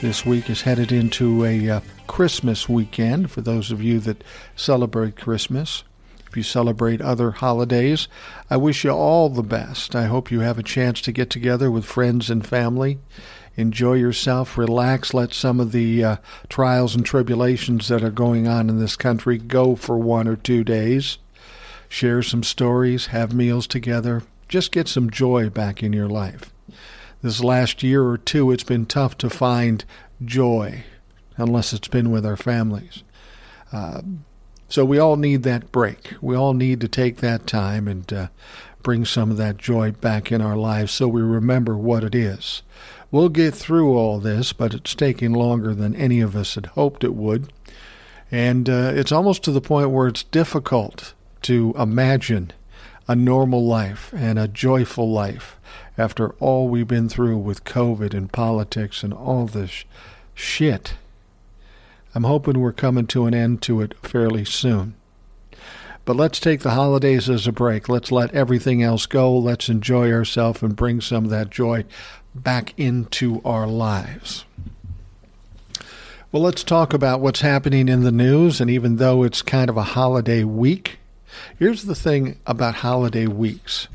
This 0.00 0.24
week 0.24 0.48
is 0.48 0.62
headed 0.62 0.92
into 0.92 1.44
a 1.44 1.68
uh, 1.68 1.80
Christmas 2.06 2.66
weekend 2.66 3.30
for 3.30 3.42
those 3.42 3.70
of 3.70 3.82
you 3.82 4.00
that 4.00 4.24
celebrate 4.56 5.14
Christmas. 5.14 5.84
If 6.26 6.38
you 6.38 6.42
celebrate 6.42 7.02
other 7.02 7.32
holidays, 7.32 8.08
I 8.48 8.56
wish 8.56 8.82
you 8.82 8.92
all 8.92 9.28
the 9.28 9.42
best. 9.42 9.94
I 9.94 10.06
hope 10.06 10.30
you 10.30 10.40
have 10.40 10.58
a 10.58 10.62
chance 10.62 11.02
to 11.02 11.12
get 11.12 11.28
together 11.28 11.70
with 11.70 11.84
friends 11.84 12.30
and 12.30 12.46
family. 12.46 12.98
Enjoy 13.58 13.92
yourself, 13.92 14.56
relax, 14.56 15.12
let 15.12 15.34
some 15.34 15.60
of 15.60 15.70
the 15.70 16.02
uh, 16.02 16.16
trials 16.48 16.94
and 16.94 17.04
tribulations 17.04 17.88
that 17.88 18.02
are 18.02 18.10
going 18.10 18.48
on 18.48 18.70
in 18.70 18.80
this 18.80 18.96
country 18.96 19.36
go 19.36 19.76
for 19.76 19.98
one 19.98 20.26
or 20.26 20.36
two 20.36 20.64
days. 20.64 21.18
Share 21.90 22.22
some 22.22 22.42
stories, 22.42 23.08
have 23.08 23.34
meals 23.34 23.66
together, 23.66 24.22
just 24.48 24.72
get 24.72 24.88
some 24.88 25.10
joy 25.10 25.50
back 25.50 25.82
in 25.82 25.92
your 25.92 26.08
life. 26.08 26.50
This 27.22 27.42
last 27.42 27.82
year 27.82 28.02
or 28.02 28.16
two, 28.16 28.50
it's 28.50 28.64
been 28.64 28.86
tough 28.86 29.18
to 29.18 29.28
find 29.28 29.84
joy 30.24 30.84
unless 31.36 31.72
it's 31.72 31.88
been 31.88 32.10
with 32.10 32.24
our 32.24 32.36
families. 32.36 33.02
Uh, 33.72 34.02
so 34.68 34.84
we 34.84 34.98
all 34.98 35.16
need 35.16 35.42
that 35.42 35.72
break. 35.72 36.14
We 36.20 36.36
all 36.36 36.54
need 36.54 36.80
to 36.80 36.88
take 36.88 37.16
that 37.18 37.46
time 37.46 37.88
and 37.88 38.10
uh, 38.12 38.28
bring 38.82 39.04
some 39.04 39.30
of 39.30 39.36
that 39.36 39.58
joy 39.58 39.90
back 39.92 40.30
in 40.30 40.40
our 40.40 40.56
lives 40.56 40.92
so 40.92 41.08
we 41.08 41.22
remember 41.22 41.76
what 41.76 42.04
it 42.04 42.14
is. 42.14 42.62
We'll 43.10 43.28
get 43.28 43.54
through 43.54 43.96
all 43.96 44.20
this, 44.20 44.52
but 44.52 44.72
it's 44.72 44.94
taking 44.94 45.32
longer 45.32 45.74
than 45.74 45.96
any 45.96 46.20
of 46.20 46.36
us 46.36 46.54
had 46.54 46.66
hoped 46.66 47.04
it 47.04 47.14
would. 47.14 47.52
And 48.30 48.70
uh, 48.70 48.92
it's 48.94 49.12
almost 49.12 49.42
to 49.44 49.50
the 49.50 49.60
point 49.60 49.90
where 49.90 50.06
it's 50.06 50.22
difficult 50.22 51.14
to 51.42 51.74
imagine 51.76 52.52
a 53.08 53.16
normal 53.16 53.66
life 53.66 54.12
and 54.16 54.38
a 54.38 54.46
joyful 54.46 55.10
life 55.10 55.56
after 56.00 56.30
all 56.40 56.68
we've 56.68 56.88
been 56.88 57.10
through 57.10 57.36
with 57.36 57.64
COVID 57.64 58.14
and 58.14 58.32
politics 58.32 59.02
and 59.02 59.12
all 59.12 59.46
this 59.46 59.84
shit. 60.34 60.94
I'm 62.14 62.24
hoping 62.24 62.58
we're 62.58 62.72
coming 62.72 63.06
to 63.08 63.26
an 63.26 63.34
end 63.34 63.60
to 63.62 63.82
it 63.82 63.94
fairly 64.02 64.44
soon. 64.46 64.94
But 66.06 66.16
let's 66.16 66.40
take 66.40 66.60
the 66.60 66.70
holidays 66.70 67.28
as 67.28 67.46
a 67.46 67.52
break. 67.52 67.88
Let's 67.88 68.10
let 68.10 68.34
everything 68.34 68.82
else 68.82 69.04
go. 69.04 69.36
Let's 69.36 69.68
enjoy 69.68 70.10
ourselves 70.10 70.62
and 70.62 70.74
bring 70.74 71.02
some 71.02 71.24
of 71.24 71.30
that 71.30 71.50
joy 71.50 71.84
back 72.34 72.72
into 72.78 73.42
our 73.44 73.66
lives. 73.66 74.46
Well, 76.32 76.42
let's 76.42 76.64
talk 76.64 76.94
about 76.94 77.20
what's 77.20 77.42
happening 77.42 77.88
in 77.88 78.04
the 78.04 78.10
news. 78.10 78.60
And 78.60 78.70
even 78.70 78.96
though 78.96 79.22
it's 79.22 79.42
kind 79.42 79.68
of 79.68 79.76
a 79.76 79.82
holiday 79.82 80.44
week, 80.44 81.00
Here's 81.58 81.84
the 81.84 81.94
thing 81.94 82.38
about 82.46 82.76
holiday 82.76 83.26
weeks 83.26 83.88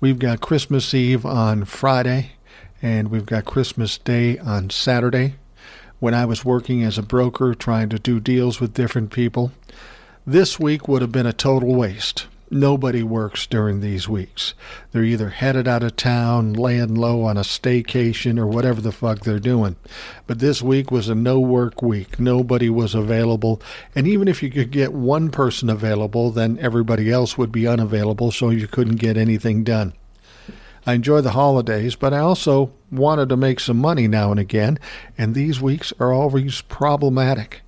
we've 0.00 0.18
got 0.18 0.40
Christmas 0.40 0.94
Eve 0.94 1.26
on 1.26 1.64
Friday, 1.64 2.32
and 2.80 3.10
we've 3.10 3.26
got 3.26 3.44
Christmas 3.44 3.98
Day 3.98 4.38
on 4.38 4.70
Saturday. 4.70 5.34
When 5.98 6.14
I 6.14 6.24
was 6.24 6.44
working 6.44 6.82
as 6.82 6.96
a 6.96 7.02
broker 7.02 7.54
trying 7.54 7.90
to 7.90 7.98
do 7.98 8.18
deals 8.18 8.60
with 8.60 8.72
different 8.72 9.12
people, 9.12 9.52
this 10.26 10.58
week 10.58 10.88
would 10.88 11.02
have 11.02 11.12
been 11.12 11.26
a 11.26 11.32
total 11.32 11.74
waste. 11.74 12.26
Nobody 12.52 13.04
works 13.04 13.46
during 13.46 13.80
these 13.80 14.08
weeks. 14.08 14.54
They're 14.90 15.04
either 15.04 15.28
headed 15.28 15.68
out 15.68 15.84
of 15.84 15.94
town, 15.94 16.52
laying 16.52 16.96
low 16.96 17.22
on 17.22 17.36
a 17.36 17.42
staycation, 17.42 18.40
or 18.40 18.46
whatever 18.48 18.80
the 18.80 18.90
fuck 18.90 19.20
they're 19.20 19.38
doing. 19.38 19.76
But 20.26 20.40
this 20.40 20.60
week 20.60 20.90
was 20.90 21.08
a 21.08 21.14
no 21.14 21.38
work 21.38 21.80
week. 21.80 22.18
Nobody 22.18 22.68
was 22.68 22.92
available. 22.92 23.62
And 23.94 24.08
even 24.08 24.26
if 24.26 24.42
you 24.42 24.50
could 24.50 24.72
get 24.72 24.92
one 24.92 25.30
person 25.30 25.70
available, 25.70 26.32
then 26.32 26.58
everybody 26.60 27.08
else 27.12 27.38
would 27.38 27.52
be 27.52 27.68
unavailable, 27.68 28.32
so 28.32 28.50
you 28.50 28.66
couldn't 28.66 28.96
get 28.96 29.16
anything 29.16 29.62
done. 29.62 29.92
I 30.84 30.94
enjoy 30.94 31.20
the 31.20 31.30
holidays, 31.30 31.94
but 31.94 32.12
I 32.12 32.18
also 32.18 32.72
wanted 32.90 33.28
to 33.28 33.36
make 33.36 33.60
some 33.60 33.76
money 33.76 34.08
now 34.08 34.32
and 34.32 34.40
again, 34.40 34.76
and 35.16 35.36
these 35.36 35.60
weeks 35.60 35.92
are 36.00 36.12
always 36.12 36.62
problematic. 36.62 37.60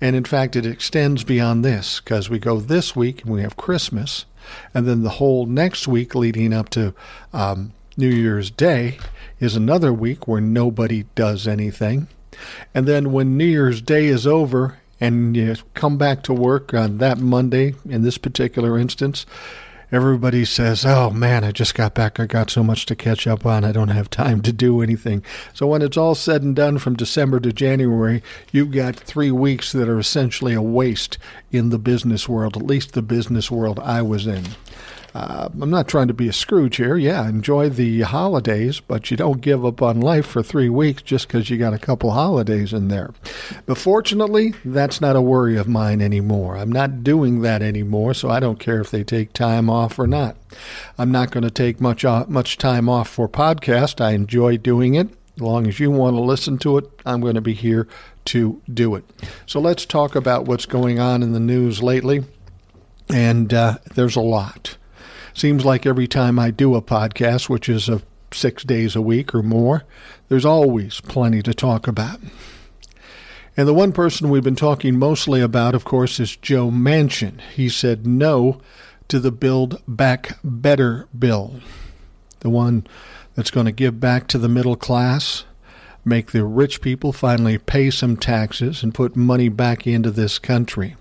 And 0.00 0.16
in 0.16 0.24
fact, 0.24 0.56
it 0.56 0.64
extends 0.64 1.24
beyond 1.24 1.62
this 1.62 2.00
because 2.00 2.30
we 2.30 2.38
go 2.38 2.58
this 2.58 2.96
week 2.96 3.22
and 3.22 3.34
we 3.34 3.42
have 3.42 3.56
Christmas, 3.56 4.24
and 4.74 4.86
then 4.86 5.02
the 5.02 5.10
whole 5.10 5.46
next 5.46 5.88
week 5.88 6.14
leading 6.14 6.52
up 6.52 6.68
to 6.70 6.94
um, 7.32 7.72
New 7.96 8.08
Year's 8.08 8.50
Day 8.50 8.98
is 9.38 9.56
another 9.56 9.92
week 9.92 10.26
where 10.26 10.40
nobody 10.40 11.04
does 11.14 11.46
anything. 11.46 12.08
And 12.74 12.86
then 12.86 13.12
when 13.12 13.36
New 13.36 13.44
Year's 13.44 13.82
Day 13.82 14.06
is 14.06 14.26
over 14.26 14.78
and 15.00 15.36
you 15.36 15.54
come 15.74 15.98
back 15.98 16.22
to 16.24 16.32
work 16.32 16.74
on 16.74 16.98
that 16.98 17.18
Monday, 17.18 17.74
in 17.88 18.02
this 18.02 18.18
particular 18.18 18.78
instance, 18.78 19.26
everybody 19.92 20.44
says, 20.44 20.84
Oh 20.84 21.10
man, 21.10 21.44
I 21.44 21.52
just 21.52 21.74
got 21.74 21.94
back. 21.94 22.20
I 22.20 22.26
got 22.26 22.50
so 22.50 22.62
much 22.62 22.86
to 22.86 22.96
catch 22.96 23.26
up 23.26 23.44
on. 23.44 23.64
I 23.64 23.72
don't 23.72 23.88
have 23.88 24.10
time 24.10 24.40
to 24.42 24.52
do 24.52 24.82
anything. 24.82 25.22
So 25.52 25.66
when 25.66 25.82
it's 25.82 25.96
all 25.96 26.14
said 26.14 26.42
and 26.42 26.54
done 26.54 26.78
from 26.78 26.96
December 26.96 27.40
to 27.40 27.52
January, 27.52 28.22
you've 28.52 28.72
got 28.72 28.96
three 28.96 29.30
weeks 29.30 29.72
that 29.72 29.88
are 29.88 29.98
essentially 29.98 30.54
a 30.54 30.62
waste 30.62 31.18
in 31.50 31.70
the 31.70 31.78
business 31.78 32.28
world, 32.28 32.56
at 32.56 32.62
least 32.62 32.92
the 32.92 33.02
business 33.02 33.50
world 33.50 33.80
I 33.80 34.02
was 34.02 34.26
in. 34.26 34.44
Uh, 35.14 35.48
I'm 35.60 35.70
not 35.70 35.88
trying 35.88 36.08
to 36.08 36.14
be 36.14 36.28
a 36.28 36.32
Scrooge 36.32 36.76
here. 36.76 36.96
Yeah, 36.96 37.28
enjoy 37.28 37.68
the 37.68 38.02
holidays, 38.02 38.80
but 38.80 39.10
you 39.10 39.16
don't 39.16 39.40
give 39.40 39.64
up 39.64 39.82
on 39.82 40.00
life 40.00 40.26
for 40.26 40.42
three 40.42 40.68
weeks 40.68 41.02
just 41.02 41.26
because 41.26 41.50
you 41.50 41.58
got 41.58 41.74
a 41.74 41.78
couple 41.78 42.12
holidays 42.12 42.72
in 42.72 42.88
there. 42.88 43.10
But 43.66 43.78
fortunately, 43.78 44.54
that's 44.64 45.00
not 45.00 45.16
a 45.16 45.20
worry 45.20 45.56
of 45.56 45.66
mine 45.68 46.00
anymore. 46.00 46.56
I'm 46.56 46.70
not 46.70 47.02
doing 47.02 47.42
that 47.42 47.62
anymore, 47.62 48.14
so 48.14 48.30
I 48.30 48.38
don't 48.38 48.60
care 48.60 48.80
if 48.80 48.90
they 48.90 49.02
take 49.02 49.32
time 49.32 49.68
off 49.68 49.98
or 49.98 50.06
not. 50.06 50.36
I'm 50.96 51.10
not 51.10 51.30
going 51.30 51.44
to 51.44 51.50
take 51.50 51.80
much 51.80 52.04
uh, 52.04 52.24
much 52.28 52.58
time 52.58 52.88
off 52.88 53.08
for 53.08 53.28
podcast. 53.28 54.00
I 54.00 54.12
enjoy 54.12 54.58
doing 54.58 54.94
it. 54.94 55.08
As 55.36 55.42
long 55.42 55.66
as 55.66 55.80
you 55.80 55.90
want 55.90 56.16
to 56.16 56.20
listen 56.20 56.58
to 56.58 56.78
it, 56.78 56.84
I'm 57.06 57.20
going 57.20 57.34
to 57.34 57.40
be 57.40 57.54
here 57.54 57.88
to 58.26 58.60
do 58.72 58.94
it. 58.94 59.04
So 59.46 59.58
let's 59.58 59.86
talk 59.86 60.14
about 60.14 60.44
what's 60.44 60.66
going 60.66 60.98
on 60.98 61.22
in 61.22 61.32
the 61.32 61.40
news 61.40 61.82
lately. 61.82 62.24
And 63.08 63.52
uh, 63.52 63.78
there's 63.94 64.16
a 64.16 64.20
lot. 64.20 64.76
Seems 65.34 65.64
like 65.64 65.86
every 65.86 66.06
time 66.08 66.38
I 66.38 66.50
do 66.50 66.74
a 66.74 66.82
podcast, 66.82 67.48
which 67.48 67.68
is 67.68 67.88
a 67.88 68.02
six 68.32 68.62
days 68.62 68.94
a 68.94 69.02
week 69.02 69.34
or 69.34 69.42
more, 69.42 69.84
there's 70.28 70.44
always 70.44 71.00
plenty 71.00 71.42
to 71.42 71.54
talk 71.54 71.88
about. 71.88 72.20
And 73.56 73.66
the 73.66 73.74
one 73.74 73.92
person 73.92 74.30
we've 74.30 74.44
been 74.44 74.56
talking 74.56 74.98
mostly 74.98 75.40
about, 75.40 75.74
of 75.74 75.84
course, 75.84 76.20
is 76.20 76.36
Joe 76.36 76.70
Manchin. 76.70 77.40
He 77.54 77.68
said 77.68 78.06
no 78.06 78.60
to 79.08 79.18
the 79.18 79.32
Build 79.32 79.82
Back 79.88 80.38
Better 80.44 81.08
bill, 81.18 81.60
the 82.40 82.50
one 82.50 82.86
that's 83.34 83.50
going 83.50 83.66
to 83.66 83.72
give 83.72 84.00
back 84.00 84.28
to 84.28 84.38
the 84.38 84.48
middle 84.48 84.76
class, 84.76 85.44
make 86.04 86.30
the 86.30 86.44
rich 86.44 86.80
people 86.80 87.12
finally 87.12 87.58
pay 87.58 87.90
some 87.90 88.16
taxes, 88.16 88.82
and 88.82 88.94
put 88.94 89.16
money 89.16 89.48
back 89.48 89.86
into 89.86 90.10
this 90.10 90.38
country. 90.38 90.96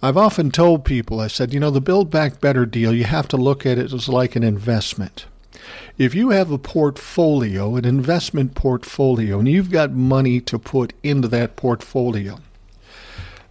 I've 0.00 0.16
often 0.16 0.52
told 0.52 0.84
people, 0.84 1.18
I 1.18 1.26
said, 1.26 1.52
you 1.52 1.58
know, 1.58 1.70
the 1.70 1.80
Build 1.80 2.08
Back 2.08 2.40
Better 2.40 2.64
deal, 2.64 2.94
you 2.94 3.04
have 3.04 3.26
to 3.28 3.36
look 3.36 3.66
at 3.66 3.78
it 3.78 3.92
as 3.92 4.08
like 4.08 4.36
an 4.36 4.44
investment. 4.44 5.26
If 5.96 6.14
you 6.14 6.30
have 6.30 6.52
a 6.52 6.58
portfolio, 6.58 7.74
an 7.74 7.84
investment 7.84 8.54
portfolio, 8.54 9.40
and 9.40 9.48
you've 9.48 9.72
got 9.72 9.90
money 9.90 10.40
to 10.42 10.58
put 10.58 10.92
into 11.02 11.26
that 11.28 11.56
portfolio, 11.56 12.38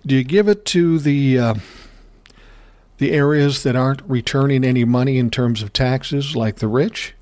do 0.05 0.15
you 0.15 0.23
give 0.23 0.47
it 0.47 0.63
to 0.65 0.99
the 0.99 1.37
uh, 1.37 1.55
the 2.97 3.11
areas 3.11 3.63
that 3.63 3.75
aren't 3.75 4.01
returning 4.03 4.63
any 4.63 4.85
money 4.85 5.17
in 5.17 5.29
terms 5.29 5.61
of 5.61 5.73
taxes, 5.73 6.35
like 6.35 6.55
the 6.55 6.67
rich, 6.67 7.13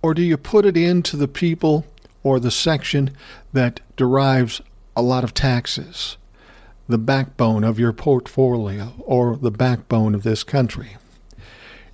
or 0.00 0.14
do 0.14 0.22
you 0.22 0.36
put 0.36 0.64
it 0.64 0.76
into 0.76 1.16
the 1.16 1.28
people 1.28 1.84
or 2.22 2.38
the 2.38 2.52
section 2.52 3.10
that 3.52 3.80
derives 3.96 4.62
a 4.96 5.02
lot 5.02 5.24
of 5.24 5.34
taxes? 5.34 6.16
The 6.92 6.98
backbone 6.98 7.64
of 7.64 7.78
your 7.78 7.94
portfolio 7.94 8.92
or 8.98 9.34
the 9.34 9.50
backbone 9.50 10.14
of 10.14 10.24
this 10.24 10.44
country. 10.44 10.98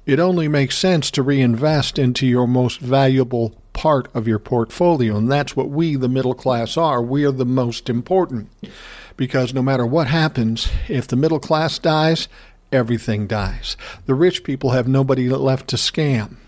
It 0.04 0.18
only 0.18 0.48
makes 0.48 0.76
sense 0.76 1.12
to 1.12 1.22
reinvest 1.22 2.00
into 2.00 2.26
your 2.26 2.48
most 2.48 2.80
valuable 2.80 3.54
part 3.72 4.08
of 4.12 4.26
your 4.26 4.40
portfolio, 4.40 5.16
and 5.16 5.30
that's 5.30 5.54
what 5.54 5.70
we, 5.70 5.94
the 5.94 6.08
middle 6.08 6.34
class, 6.34 6.76
are. 6.76 7.00
We 7.00 7.24
are 7.24 7.30
the 7.30 7.46
most 7.46 7.88
important 7.88 8.50
because 9.16 9.54
no 9.54 9.62
matter 9.62 9.86
what 9.86 10.08
happens, 10.08 10.68
if 10.88 11.06
the 11.06 11.14
middle 11.14 11.38
class 11.38 11.78
dies, 11.78 12.26
everything 12.72 13.28
dies. 13.28 13.76
The 14.06 14.16
rich 14.16 14.42
people 14.42 14.70
have 14.70 14.88
nobody 14.88 15.28
left 15.28 15.68
to 15.68 15.76
scam 15.76 16.38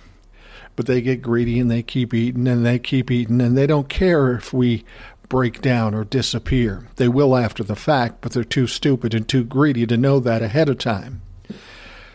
but 0.81 0.87
they 0.87 1.03
get 1.03 1.21
greedy 1.21 1.61
and 1.61 1.71
they 1.71 1.83
keep 1.83 2.15
eating 2.15 2.49
and 2.49 2.65
they 2.65 2.79
keep 2.79 3.11
eating 3.11 3.39
and 3.43 3.55
they 3.55 3.67
don't 3.67 3.91
care 3.91 4.33
if 4.33 4.53
we 4.53 4.83
break 5.31 5.63
down 5.63 5.95
or 5.95 6.05
disappear. 6.05 6.89
They 6.97 7.09
will 7.09 7.35
after 7.35 7.65
the 7.65 7.77
fact, 7.77 8.21
but 8.21 8.33
they're 8.33 8.45
too 8.45 8.67
stupid 8.67 9.15
and 9.15 9.27
too 9.27 9.45
greedy 9.45 9.87
to 9.87 9.97
know 9.97 10.21
that 10.21 10.43
ahead 10.43 10.69
of 10.69 10.77
time. 10.77 11.23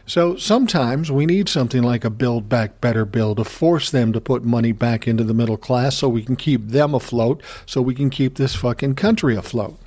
So 0.06 0.36
sometimes 0.36 1.12
we 1.12 1.26
need 1.26 1.50
something 1.50 1.82
like 1.82 2.06
a 2.06 2.12
Build 2.12 2.48
Back 2.48 2.80
Better 2.80 3.06
bill 3.06 3.34
to 3.36 3.44
force 3.44 3.90
them 3.90 4.14
to 4.14 4.22
put 4.22 4.44
money 4.44 4.72
back 4.72 5.08
into 5.08 5.24
the 5.24 5.34
middle 5.34 5.58
class 5.58 5.96
so 5.96 6.08
we 6.08 6.24
can 6.24 6.36
keep 6.36 6.68
them 6.68 6.94
afloat, 6.94 7.42
so 7.66 7.82
we 7.82 7.96
can 7.96 8.12
keep 8.12 8.36
this 8.36 8.54
fucking 8.54 8.94
country 8.94 9.36
afloat. 9.36 9.80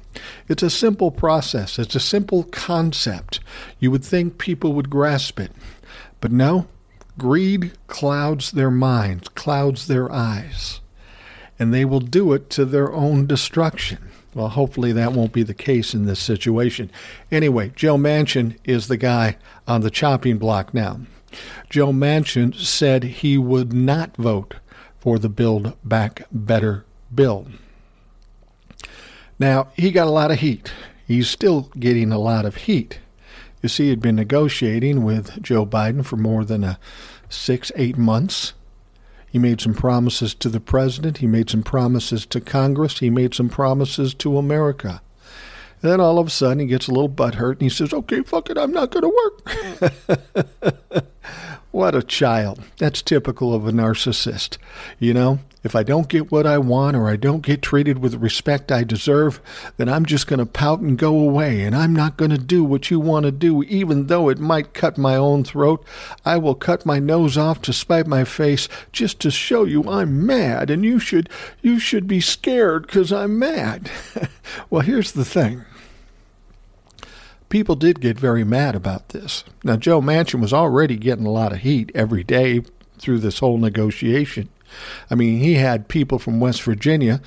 It's 0.49 0.65
a 0.65 0.71
simple 0.71 1.13
process, 1.13 1.79
it's 1.79 1.95
a 1.95 2.01
simple 2.01 2.45
concept. 2.45 3.39
You 3.79 3.93
would 3.93 4.05
think 4.05 4.39
people 4.39 4.73
would 4.73 4.91
grasp 4.91 5.39
it. 5.39 5.53
But 6.21 6.33
no, 6.33 6.67
greed 7.17 7.73
clouds 7.87 8.51
their 8.51 8.73
minds, 8.73 9.29
clouds 9.29 9.87
their 9.87 10.11
eyes, 10.11 10.81
and 11.59 11.73
they 11.73 11.85
will 11.85 12.01
do 12.01 12.33
it 12.33 12.51
to 12.51 12.65
their 12.65 12.93
own 12.93 13.27
destruction. 13.27 13.99
Well, 14.35 14.51
hopefully 14.51 14.93
that 14.93 15.13
won't 15.13 15.33
be 15.33 15.43
the 15.43 15.55
case 15.55 15.95
in 15.95 16.07
this 16.07 16.21
situation. 16.21 16.91
Anyway, 17.33 17.73
Joe 17.75 17.97
Manchin 17.97 18.57
is 18.65 18.89
the 18.89 18.97
guy 18.97 19.37
on 19.67 19.81
the 19.81 19.91
chopping 19.91 20.39
block 20.39 20.73
now. 20.73 21.01
Joe 21.69 21.93
Manchin 21.93 22.55
said 22.55 23.05
he 23.05 23.37
would 23.37 23.73
not 23.73 24.17
vote 24.17 24.57
for 25.01 25.19
the 25.19 25.29
Build 25.29 25.75
Back 25.85 26.23
Better 26.31 26.85
bill. 27.15 27.49
Now, 29.39 29.69
he 29.77 29.91
got 29.91 30.09
a 30.09 30.11
lot 30.11 30.31
of 30.31 30.41
heat. 30.41 30.73
He's 31.07 31.29
still 31.29 31.71
getting 31.79 32.13
a 32.13 32.19
lot 32.19 32.45
of 32.45 32.57
heat. 32.57 32.99
You 33.63 33.69
see, 33.69 33.89
he'd 33.89 34.01
been 34.01 34.17
negotiating 34.17 35.05
with 35.05 35.43
Joe 35.43 35.65
Biden 35.65 36.05
for 36.05 36.17
more 36.17 36.45
than 36.45 36.65
a 36.65 36.79
six, 37.29 37.73
eight 37.77 37.97
months. 37.97 38.55
He 39.31 39.39
made 39.39 39.61
some 39.61 39.75
promises 39.75 40.35
to 40.37 40.49
the 40.49 40.61
president. 40.61 41.19
He 41.19 41.27
made 41.27 41.51
some 41.51 41.63
promises 41.63 42.25
to 42.27 42.41
Congress. 42.41 42.99
He 42.99 43.11
made 43.11 43.35
some 43.35 43.49
promises 43.49 44.15
to 44.15 44.39
America. 44.39 45.03
And 45.83 45.93
then 45.93 46.01
all 46.01 46.19
of 46.19 46.27
a 46.27 46.31
sudden 46.31 46.61
he 46.61 46.67
gets 46.67 46.89
a 46.89 46.93
little 46.93 47.09
butthurt 47.09 47.53
and 47.53 47.63
he 47.63 47.69
says, 47.69 47.93
Okay, 47.93 48.23
fuck 48.23 48.51
it, 48.51 48.59
I'm 48.59 48.73
not 48.73 48.91
going 48.91 49.05
to 49.05 49.15
work. 49.85 51.05
what 51.79 51.95
a 51.95 52.03
child. 52.03 52.61
That's 52.79 53.03
typical 53.03 53.55
of 53.55 53.65
a 53.65 53.71
narcissist. 53.71 54.59
You 54.99 55.15
know, 55.15 55.39
if 55.63 55.77
I 55.77 55.85
don't 55.85 56.09
get 56.09 56.33
what 56.33 56.45
I 56.45 56.59
want 56.59 56.97
or 56.97 57.09
I 57.09 57.15
don't 57.15 57.41
get 57.41 57.63
treated 57.63 58.01
with 58.01 58.17
respect 58.17 58.73
I 58.73 58.83
deserve, 58.83 59.41
then 59.77 59.89
I'm 59.89 60.05
just 60.05 60.27
going 60.27 60.41
to 60.41 60.45
pout 60.45 60.81
and 60.81 60.99
go 60.99 61.17
away 61.17 61.63
and 61.63 61.77
I'm 61.77 61.95
not 61.95 62.17
going 62.17 62.33
to 62.33 62.37
do 62.37 62.65
what 62.65 62.91
you 62.91 62.99
want 62.99 63.27
to 63.27 63.31
do, 63.31 63.63
even 63.63 64.09
though 64.09 64.29
it 64.29 64.41
might 64.41 64.75
cut 64.75 64.99
my 64.99 65.15
own 65.15 65.45
throat. 65.45 65.85
I 66.25 66.37
will 66.37 66.57
cut 66.57 66.85
my 66.85 66.99
nose 66.99 67.39
off 67.39 67.63
to 67.63 67.73
spite 67.73 68.09
my 68.09 68.25
face 68.25 68.69
just 68.91 69.21
to 69.21 69.31
show 69.31 69.63
you 69.63 69.85
I'm 69.89 70.27
mad 70.27 70.71
and 70.71 70.85
you 70.85 70.99
should, 70.99 71.29
you 71.63 71.79
should 71.79 72.09
be 72.09 72.21
scared 72.21 72.89
because 72.89 73.13
I'm 73.13 73.39
mad. 73.39 73.89
well, 74.69 74.83
here's 74.83 75.13
the 75.13 75.25
thing 75.25 75.65
people 77.49 77.75
did 77.75 78.01
get 78.01 78.19
very 78.19 78.45
mad 78.45 78.75
about 78.75 79.11
this. 79.11 79.45
Now, 79.65 79.77
Joe 79.77 80.01
Manchin 80.01 80.41
was 80.41 80.53
already 80.53 80.97
getting 80.97 81.27
a 81.27 81.31
lot 81.31 81.53
of 81.53 81.61
heat 81.61 81.91
every 81.95 82.25
day 82.25 82.63
through 82.99 83.19
this 83.19 83.39
whole 83.39 83.59
negotiation. 83.59 84.49
I 85.11 85.15
mean, 85.15 85.39
he 85.39 85.55
had 85.55 85.89
people 85.89 86.19
from 86.19 86.41
West 86.41 86.63
Virginia 86.63 87.21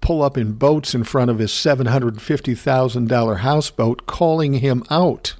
pull 0.00 0.22
up 0.22 0.36
in 0.36 0.52
boats 0.52 0.94
in 0.94 1.04
front 1.04 1.30
of 1.30 1.38
his 1.38 1.52
$750,000 1.52 3.38
houseboat 3.38 4.06
calling 4.06 4.54
him 4.54 4.82
out. 4.90 5.34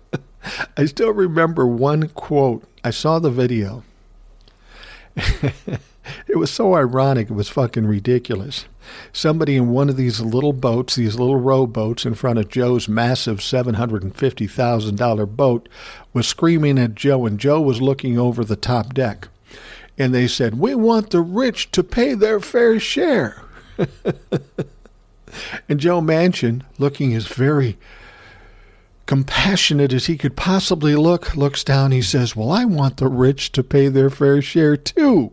I 0.76 0.86
still 0.86 1.12
remember 1.12 1.66
one 1.66 2.08
quote. 2.08 2.64
I 2.82 2.90
saw 2.90 3.18
the 3.18 3.30
video. 3.30 3.84
it 6.32 6.38
was 6.38 6.50
so 6.50 6.74
ironic, 6.74 7.30
it 7.30 7.34
was 7.34 7.48
fucking 7.48 7.86
ridiculous 7.86 8.66
somebody 9.12 9.56
in 9.56 9.70
one 9.70 9.88
of 9.88 9.96
these 9.96 10.20
little 10.20 10.52
boats, 10.52 10.94
these 10.94 11.18
little 11.18 11.38
rowboats 11.38 12.04
in 12.04 12.14
front 12.14 12.38
of 12.38 12.48
Joe's 12.48 12.88
massive 12.88 13.38
$750,000 13.38 15.36
boat, 15.36 15.68
was 16.12 16.26
screaming 16.26 16.78
at 16.78 16.94
Joe, 16.94 17.26
and 17.26 17.38
Joe 17.38 17.60
was 17.60 17.80
looking 17.80 18.18
over 18.18 18.44
the 18.44 18.56
top 18.56 18.94
deck. 18.94 19.28
And 19.98 20.14
they 20.14 20.26
said, 20.26 20.58
We 20.58 20.74
want 20.74 21.10
the 21.10 21.20
rich 21.20 21.70
to 21.72 21.84
pay 21.84 22.14
their 22.14 22.40
fair 22.40 22.80
share. 22.80 23.42
and 25.68 25.78
Joe 25.78 26.00
Manchin, 26.00 26.62
looking 26.78 27.14
as 27.14 27.26
very 27.26 27.76
compassionate 29.04 29.92
as 29.92 30.06
he 30.06 30.16
could 30.16 30.36
possibly 30.36 30.94
look, 30.94 31.36
looks 31.36 31.62
down. 31.62 31.90
He 31.92 32.00
says, 32.02 32.34
Well, 32.34 32.50
I 32.50 32.64
want 32.64 32.96
the 32.96 33.08
rich 33.08 33.52
to 33.52 33.62
pay 33.62 33.88
their 33.88 34.08
fair 34.08 34.40
share 34.40 34.76
too 34.78 35.32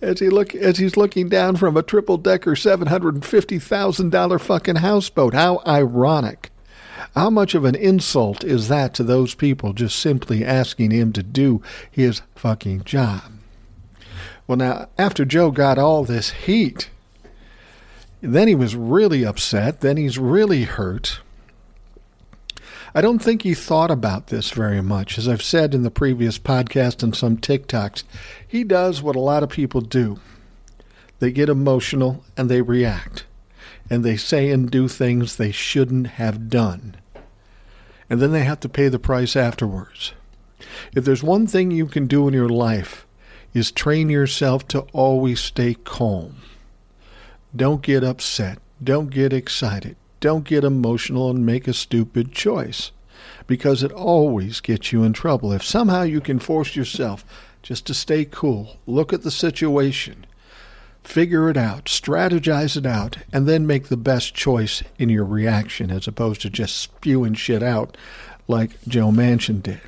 as 0.00 0.20
he 0.20 0.28
look 0.28 0.54
as 0.54 0.78
he's 0.78 0.96
looking 0.96 1.28
down 1.28 1.56
from 1.56 1.76
a 1.76 1.82
triple 1.82 2.18
decker 2.18 2.56
seven 2.56 2.88
hundred 2.88 3.14
and 3.14 3.24
fifty 3.24 3.58
thousand 3.58 4.10
dollar 4.10 4.38
fucking 4.38 4.76
houseboat. 4.76 5.34
How 5.34 5.62
ironic. 5.66 6.50
How 7.14 7.30
much 7.30 7.54
of 7.54 7.64
an 7.64 7.74
insult 7.74 8.44
is 8.44 8.68
that 8.68 8.92
to 8.94 9.02
those 9.02 9.34
people 9.34 9.72
just 9.72 9.98
simply 9.98 10.44
asking 10.44 10.90
him 10.90 11.12
to 11.14 11.22
do 11.22 11.62
his 11.90 12.22
fucking 12.34 12.84
job? 12.84 13.32
Well, 14.46 14.56
now, 14.56 14.88
after 14.98 15.24
Joe 15.24 15.50
got 15.50 15.78
all 15.78 16.04
this 16.04 16.30
heat, 16.30 16.90
then 18.20 18.48
he 18.48 18.54
was 18.54 18.76
really 18.76 19.24
upset. 19.24 19.80
Then 19.80 19.96
he's 19.96 20.18
really 20.18 20.64
hurt. 20.64 21.20
I 22.96 23.02
don't 23.02 23.18
think 23.18 23.42
he 23.42 23.52
thought 23.52 23.90
about 23.90 24.28
this 24.28 24.52
very 24.52 24.80
much. 24.80 25.18
As 25.18 25.28
I've 25.28 25.42
said 25.42 25.74
in 25.74 25.82
the 25.82 25.90
previous 25.90 26.38
podcast 26.38 27.02
and 27.02 27.14
some 27.14 27.36
TikToks, 27.36 28.04
he 28.48 28.64
does 28.64 29.02
what 29.02 29.14
a 29.14 29.20
lot 29.20 29.42
of 29.42 29.50
people 29.50 29.82
do 29.82 30.18
they 31.18 31.30
get 31.30 31.50
emotional 31.50 32.24
and 32.38 32.48
they 32.48 32.62
react, 32.62 33.26
and 33.90 34.02
they 34.02 34.16
say 34.16 34.50
and 34.50 34.70
do 34.70 34.88
things 34.88 35.36
they 35.36 35.52
shouldn't 35.52 36.06
have 36.06 36.48
done. 36.48 36.96
And 38.08 38.18
then 38.18 38.32
they 38.32 38.44
have 38.44 38.60
to 38.60 38.68
pay 38.68 38.88
the 38.88 38.98
price 38.98 39.36
afterwards. 39.36 40.14
If 40.94 41.04
there's 41.04 41.22
one 41.22 41.46
thing 41.46 41.70
you 41.70 41.84
can 41.84 42.06
do 42.06 42.26
in 42.26 42.32
your 42.32 42.48
life, 42.48 43.06
is 43.52 43.70
train 43.70 44.08
yourself 44.08 44.66
to 44.68 44.86
always 44.94 45.40
stay 45.40 45.74
calm. 45.74 46.36
Don't 47.54 47.82
get 47.82 48.02
upset. 48.02 48.56
Don't 48.82 49.10
get 49.10 49.34
excited. 49.34 49.96
Don't 50.20 50.44
get 50.44 50.64
emotional 50.64 51.30
and 51.30 51.44
make 51.44 51.68
a 51.68 51.74
stupid 51.74 52.32
choice 52.32 52.90
because 53.46 53.82
it 53.82 53.92
always 53.92 54.60
gets 54.60 54.92
you 54.92 55.02
in 55.04 55.12
trouble. 55.12 55.52
If 55.52 55.62
somehow 55.62 56.02
you 56.02 56.20
can 56.20 56.38
force 56.38 56.74
yourself 56.74 57.24
just 57.62 57.86
to 57.86 57.94
stay 57.94 58.24
cool, 58.24 58.76
look 58.86 59.12
at 59.12 59.22
the 59.22 59.30
situation, 59.30 60.26
figure 61.04 61.48
it 61.50 61.56
out, 61.56 61.86
strategize 61.86 62.76
it 62.76 62.86
out, 62.86 63.18
and 63.32 63.46
then 63.46 63.66
make 63.66 63.88
the 63.88 63.96
best 63.96 64.34
choice 64.34 64.82
in 64.98 65.08
your 65.08 65.24
reaction 65.24 65.90
as 65.90 66.08
opposed 66.08 66.40
to 66.42 66.50
just 66.50 66.76
spewing 66.76 67.34
shit 67.34 67.62
out 67.62 67.96
like 68.48 68.80
Joe 68.86 69.10
Manchin 69.10 69.62
did. 69.62 69.80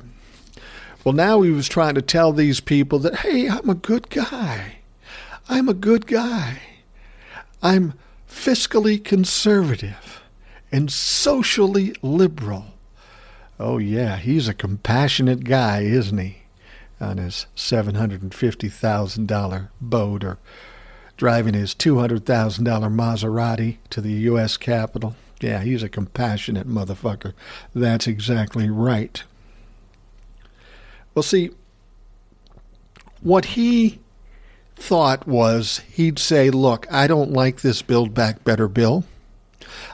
Well, 1.03 1.13
now 1.13 1.41
he 1.41 1.51
was 1.51 1.69
trying 1.69 1.95
to 1.95 2.01
tell 2.01 2.33
these 2.33 2.59
people 2.59 2.99
that, 2.99 3.17
hey, 3.17 3.49
I'm 3.49 3.69
a 3.69 3.75
good 3.75 4.09
guy. 4.09 4.79
I'm 5.47 5.69
a 5.69 5.73
good 5.73 6.05
guy. 6.05 6.61
I'm 7.63 7.93
fiscally 8.29 9.03
conservative 9.03 10.18
and 10.71 10.91
socially 10.91 11.95
liberal. 12.01 12.65
Oh, 13.59 13.77
yeah, 13.77 14.17
he's 14.17 14.47
a 14.47 14.53
compassionate 14.53 15.43
guy, 15.43 15.81
isn't 15.81 16.17
he? 16.17 16.37
On 17.01 17.17
his 17.17 17.47
$750,000 17.55 19.69
boat 19.81 20.23
or 20.23 20.37
driving 21.17 21.53
his 21.53 21.75
$200,000 21.75 22.23
Maserati 22.63 23.77
to 23.89 24.01
the 24.01 24.11
U.S. 24.11 24.57
Capitol. 24.57 25.15
Yeah, 25.41 25.61
he's 25.61 25.83
a 25.83 25.89
compassionate 25.89 26.67
motherfucker. 26.67 27.33
That's 27.73 28.07
exactly 28.07 28.69
right. 28.69 29.23
Well, 31.13 31.23
see, 31.23 31.51
what 33.21 33.45
he 33.45 33.99
thought 34.75 35.27
was 35.27 35.79
he'd 35.91 36.19
say, 36.19 36.49
Look, 36.49 36.91
I 36.91 37.07
don't 37.07 37.31
like 37.31 37.61
this 37.61 37.81
Build 37.81 38.13
Back 38.13 38.43
Better 38.43 38.67
bill. 38.67 39.05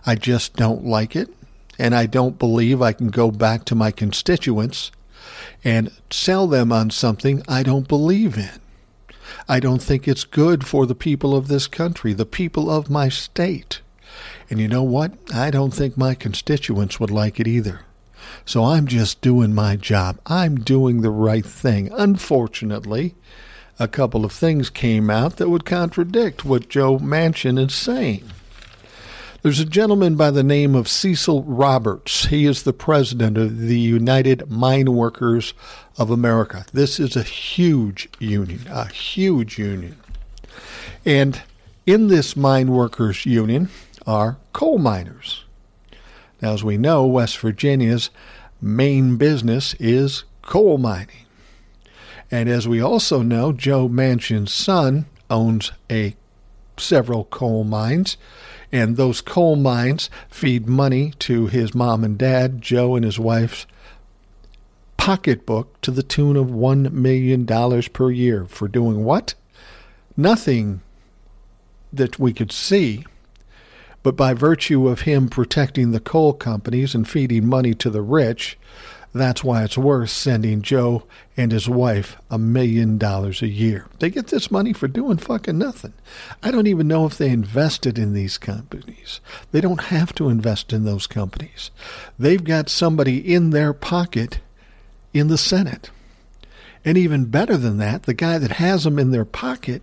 I 0.06 0.16
just 0.16 0.56
don't 0.56 0.86
like 0.86 1.16
it. 1.16 1.30
And 1.78 1.94
I 1.94 2.06
don't 2.06 2.40
believe 2.40 2.82
I 2.82 2.94
can 2.94 3.10
go 3.10 3.32
back 3.32 3.66
to 3.66 3.76
my 3.76 3.92
constituents 3.92 4.92
and 5.64 5.92
sell 6.10 6.48
them 6.48 6.72
on 6.72 6.90
something 6.90 7.44
I 7.48 7.64
don't 7.64 7.88
believe 7.88 8.38
in. 8.38 8.62
I 9.50 9.60
don't 9.60 9.82
think 9.82 10.08
it's 10.08 10.24
good 10.24 10.66
for 10.66 10.86
the 10.86 10.96
people 10.96 11.36
of 11.36 11.48
this 11.48 11.68
country, 11.68 12.14
the 12.14 12.26
people 12.26 12.70
of 12.70 12.90
my 12.90 13.10
state. 13.10 13.82
And 14.50 14.60
you 14.60 14.68
know 14.68 14.84
what? 14.84 15.14
I 15.34 15.52
don't 15.52 15.74
think 15.74 15.98
my 15.98 16.14
constituents 16.14 17.00
would 17.00 17.12
like 17.12 17.40
it 17.40 17.48
either. 17.48 17.82
So 18.46 18.64
I'm 18.64 18.88
just 18.88 19.22
doing 19.22 19.54
my 19.54 19.76
job. 19.76 20.20
I'm 20.26 20.56
doing 20.56 21.02
the 21.02 21.12
right 21.12 21.46
thing. 21.46 21.92
Unfortunately, 21.92 23.16
a 23.80 23.88
couple 23.88 24.24
of 24.24 24.32
things 24.32 24.70
came 24.70 25.10
out 25.10 25.38
that 25.38 25.50
would 25.50 25.66
contradict 25.66 26.46
what 26.46 26.70
Joe 26.70 26.98
Manchin 27.00 27.60
is 27.60 27.74
saying. 27.74 28.24
There's 29.46 29.60
a 29.60 29.66
gentleman 29.66 30.16
by 30.16 30.32
the 30.32 30.42
name 30.42 30.74
of 30.74 30.88
Cecil 30.88 31.44
Roberts. 31.44 32.26
He 32.26 32.48
is 32.48 32.64
the 32.64 32.74
president 32.74 33.38
of 33.38 33.60
the 33.60 33.78
United 33.78 34.50
Mine 34.50 34.96
Workers 34.96 35.54
of 36.00 36.10
America. 36.10 36.66
This 36.74 37.00
is 37.00 37.16
a 37.16 37.22
huge 37.22 38.10
union, 38.18 38.62
a 38.68 38.88
huge 38.88 39.60
union. 39.60 39.98
And 41.06 41.44
in 41.86 42.08
this 42.08 42.36
mine 42.36 42.72
workers 42.72 43.28
union 43.28 43.70
are 44.08 44.38
coal 44.52 44.80
miners. 44.80 45.44
Now, 46.42 46.54
as 46.54 46.64
we 46.64 46.80
know, 46.80 47.06
West 47.06 47.38
Virginia's 47.38 48.10
main 48.60 49.16
business 49.16 49.76
is 49.80 50.24
coal 50.42 50.80
mining. 50.80 51.28
And 52.32 52.50
as 52.50 52.68
we 52.68 52.82
also 52.82 53.22
know, 53.22 53.54
Joe 53.54 53.88
Manchin's 53.90 54.52
son 54.52 55.06
owns 55.30 55.72
a 55.92 56.16
several 56.78 57.26
coal 57.26 57.64
mines, 57.64 58.18
and 58.72 58.98
those 58.98 59.22
coal 59.22 59.56
mines 59.56 60.10
feed 60.30 60.68
money 60.68 61.14
to 61.20 61.48
his 61.48 61.76
mom 61.76 62.04
and 62.04 62.18
dad, 62.18 62.62
Joe 62.62 62.96
and 62.96 63.06
his 63.06 63.20
wife's 63.20 63.66
pocketbook 64.98 65.80
to 65.82 65.92
the 65.92 66.04
tune 66.04 66.36
of 66.36 66.48
$1 66.48 66.92
million 66.92 67.46
per 67.46 68.12
year 68.12 68.46
for 68.46 68.68
doing 68.68 69.04
what? 69.04 69.36
Nothing 70.18 70.82
that 71.94 72.18
we 72.18 72.34
could 72.34 72.52
see. 72.52 73.06
But 74.04 74.16
by 74.16 74.34
virtue 74.34 74.88
of 74.88 75.02
him 75.02 75.30
protecting 75.30 75.92
the 75.92 76.00
coal 76.00 76.34
companies 76.34 76.94
and 76.96 77.08
feeding 77.08 77.48
money 77.48 77.74
to 77.76 77.90
the 77.90 78.02
rich, 78.02 78.58
that's 79.22 79.44
why 79.44 79.64
it's 79.64 79.78
worth 79.78 80.10
sending 80.10 80.62
Joe 80.62 81.04
and 81.38 81.52
his 81.52 81.70
wife 81.70 82.18
a 82.30 82.38
million 82.38 82.98
dollars 82.98 83.42
a 83.42 83.48
year. 83.48 83.88
They 84.00 84.10
get 84.10 84.28
this 84.28 84.52
money 84.52 84.74
for 84.74 84.90
doing 84.90 85.18
fucking 85.18 85.58
nothing. 85.58 85.94
I 86.44 86.52
don't 86.52 86.68
even 86.68 86.88
know 86.88 87.06
if 87.06 87.18
they 87.18 87.30
invested 87.30 87.98
in 87.98 88.14
these 88.14 88.38
companies. 88.38 89.22
They 89.52 89.62
don't 89.62 89.86
have 89.86 90.14
to 90.16 90.28
invest 90.28 90.74
in 90.74 90.84
those 90.84 91.08
companies. 91.08 91.72
They've 92.20 92.44
got 92.44 92.68
somebody 92.68 93.34
in 93.34 93.52
their 93.52 93.74
pocket 93.74 94.40
in 95.14 95.30
the 95.30 95.38
Senate. 95.38 95.92
And 96.84 96.98
even 96.98 97.26
better 97.26 97.56
than 97.56 97.78
that, 97.78 98.04
the 98.04 98.14
guy 98.14 98.38
that 98.38 98.52
has 98.52 98.84
them 98.84 99.00
in 99.00 99.12
their 99.12 99.26
pocket 99.26 99.82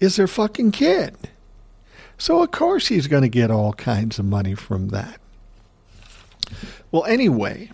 is 0.00 0.16
their 0.16 0.26
fucking 0.26 0.72
kid. 0.72 1.14
So, 2.18 2.42
of 2.42 2.50
course, 2.50 2.88
he's 2.88 3.06
going 3.06 3.22
to 3.22 3.28
get 3.28 3.50
all 3.50 3.74
kinds 3.74 4.18
of 4.18 4.24
money 4.24 4.54
from 4.54 4.88
that. 4.88 5.20
Well, 6.92 7.04
anyway, 7.04 7.70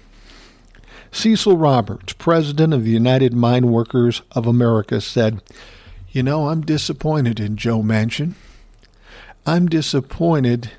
Cecil 1.11 1.57
Roberts, 1.57 2.15
president 2.15 2.73
of 2.73 2.85
the 2.85 2.91
United 2.91 3.35
Mine 3.35 3.71
Workers 3.71 4.23
of 4.33 4.47
America, 4.47 5.01
said, 5.01 5.43
You 6.11 6.23
know, 6.23 6.49
I'm 6.49 6.63
disappointed 6.63 7.39
in 7.39 7.57
Joe 7.57 7.83
Manchin. 7.83 8.33
I'm 9.45 9.69
disappointed 9.69 10.71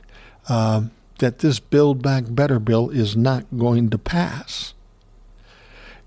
uh, 0.49 0.85
that 1.19 1.39
this 1.39 1.59
Build 1.59 2.01
Back 2.01 2.25
Better 2.29 2.59
bill 2.59 2.89
is 2.89 3.15
not 3.15 3.45
going 3.55 3.89
to 3.91 3.97
pass. 3.97 4.73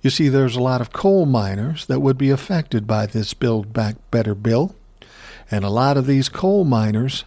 You 0.02 0.10
see, 0.10 0.28
there's 0.28 0.56
a 0.56 0.62
lot 0.62 0.80
of 0.80 0.92
coal 0.92 1.26
miners 1.26 1.86
that 1.86 2.00
would 2.00 2.18
be 2.18 2.30
affected 2.30 2.86
by 2.86 3.06
this 3.06 3.34
Build 3.34 3.72
Back 3.72 3.96
Better 4.10 4.34
bill, 4.34 4.74
and 5.50 5.64
a 5.64 5.70
lot 5.70 5.96
of 5.96 6.06
these 6.06 6.28
coal 6.28 6.64
miners 6.64 7.24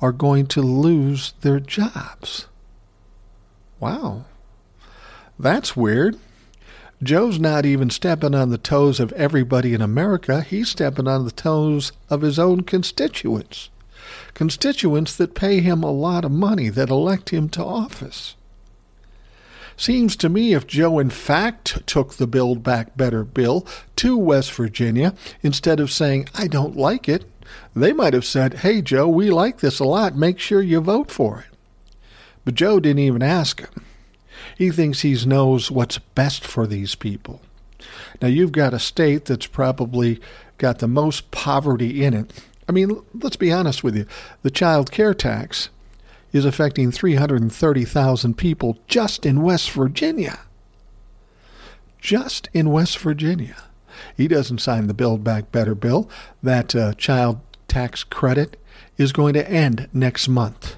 are 0.00 0.12
going 0.12 0.46
to 0.48 0.60
lose 0.60 1.32
their 1.40 1.60
jobs. 1.60 2.46
Wow. 3.80 4.24
That's 5.38 5.76
weird. 5.76 6.18
Joe's 7.02 7.38
not 7.38 7.66
even 7.66 7.90
stepping 7.90 8.34
on 8.34 8.48
the 8.48 8.58
toes 8.58 9.00
of 9.00 9.12
everybody 9.12 9.74
in 9.74 9.82
America. 9.82 10.40
He's 10.40 10.70
stepping 10.70 11.06
on 11.06 11.24
the 11.24 11.30
toes 11.30 11.92
of 12.08 12.22
his 12.22 12.38
own 12.38 12.62
constituents. 12.62 13.68
Constituents 14.32 15.14
that 15.16 15.34
pay 15.34 15.60
him 15.60 15.82
a 15.82 15.90
lot 15.90 16.24
of 16.24 16.30
money, 16.30 16.70
that 16.70 16.88
elect 16.88 17.30
him 17.30 17.48
to 17.50 17.64
office. 17.64 18.34
Seems 19.76 20.16
to 20.16 20.30
me 20.30 20.54
if 20.54 20.66
Joe 20.66 20.98
in 20.98 21.10
fact 21.10 21.86
took 21.86 22.14
the 22.14 22.26
Build 22.26 22.62
Back 22.62 22.96
Better 22.96 23.24
bill 23.24 23.66
to 23.96 24.16
West 24.16 24.50
Virginia, 24.52 25.14
instead 25.42 25.80
of 25.80 25.92
saying, 25.92 26.28
I 26.34 26.46
don't 26.46 26.76
like 26.76 27.10
it, 27.10 27.26
they 27.74 27.92
might 27.92 28.14
have 28.14 28.24
said, 28.24 28.54
Hey, 28.54 28.80
Joe, 28.80 29.06
we 29.06 29.30
like 29.30 29.58
this 29.58 29.78
a 29.78 29.84
lot. 29.84 30.16
Make 30.16 30.38
sure 30.38 30.62
you 30.62 30.80
vote 30.80 31.10
for 31.10 31.40
it. 31.40 31.55
But 32.46 32.54
Joe 32.54 32.78
didn't 32.78 33.00
even 33.00 33.22
ask 33.22 33.60
him. 33.60 33.84
He 34.56 34.70
thinks 34.70 35.00
he 35.00 35.18
knows 35.26 35.68
what's 35.70 35.98
best 35.98 36.46
for 36.46 36.66
these 36.66 36.94
people. 36.94 37.42
Now, 38.22 38.28
you've 38.28 38.52
got 38.52 38.72
a 38.72 38.78
state 38.78 39.24
that's 39.24 39.48
probably 39.48 40.20
got 40.56 40.78
the 40.78 40.86
most 40.86 41.30
poverty 41.32 42.04
in 42.04 42.14
it. 42.14 42.32
I 42.68 42.72
mean, 42.72 43.02
let's 43.12 43.36
be 43.36 43.52
honest 43.52 43.82
with 43.82 43.96
you. 43.96 44.06
The 44.42 44.50
child 44.50 44.92
care 44.92 45.12
tax 45.12 45.70
is 46.32 46.44
affecting 46.44 46.92
330,000 46.92 48.38
people 48.38 48.78
just 48.86 49.26
in 49.26 49.42
West 49.42 49.72
Virginia. 49.72 50.38
Just 51.98 52.48
in 52.52 52.70
West 52.70 52.98
Virginia. 52.98 53.56
He 54.16 54.28
doesn't 54.28 54.60
sign 54.60 54.86
the 54.86 54.94
Build 54.94 55.24
Back 55.24 55.50
Better 55.50 55.74
bill. 55.74 56.08
That 56.44 56.76
uh, 56.76 56.94
child 56.94 57.40
tax 57.66 58.04
credit 58.04 58.56
is 58.96 59.12
going 59.12 59.34
to 59.34 59.50
end 59.50 59.88
next 59.92 60.28
month. 60.28 60.76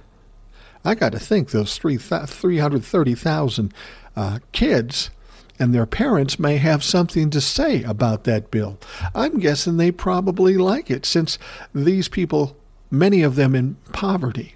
I 0.85 0.95
got 0.95 1.13
to 1.13 1.19
think 1.19 1.51
those 1.51 1.77
three 1.77 1.97
330,000 1.97 3.75
uh, 4.17 4.39
kids 4.53 5.11
and 5.59 5.75
their 5.75 5.87
parents 5.87 6.39
may 6.39 6.57
have 6.59 6.85
something 6.85 7.31
to 7.31 7.41
say 7.41 7.83
about 7.83 8.25
that 8.25 8.51
bill. 8.51 8.79
I'm 9.15 9.39
guessing 9.39 9.77
they 9.77 9.91
probably 9.91 10.57
like 10.57 10.91
it 10.91 11.05
since 11.05 11.39
these 11.75 12.09
people, 12.09 12.57
many 12.91 13.23
of 13.23 13.35
them 13.35 13.55
in 13.55 13.77
poverty. 13.93 14.55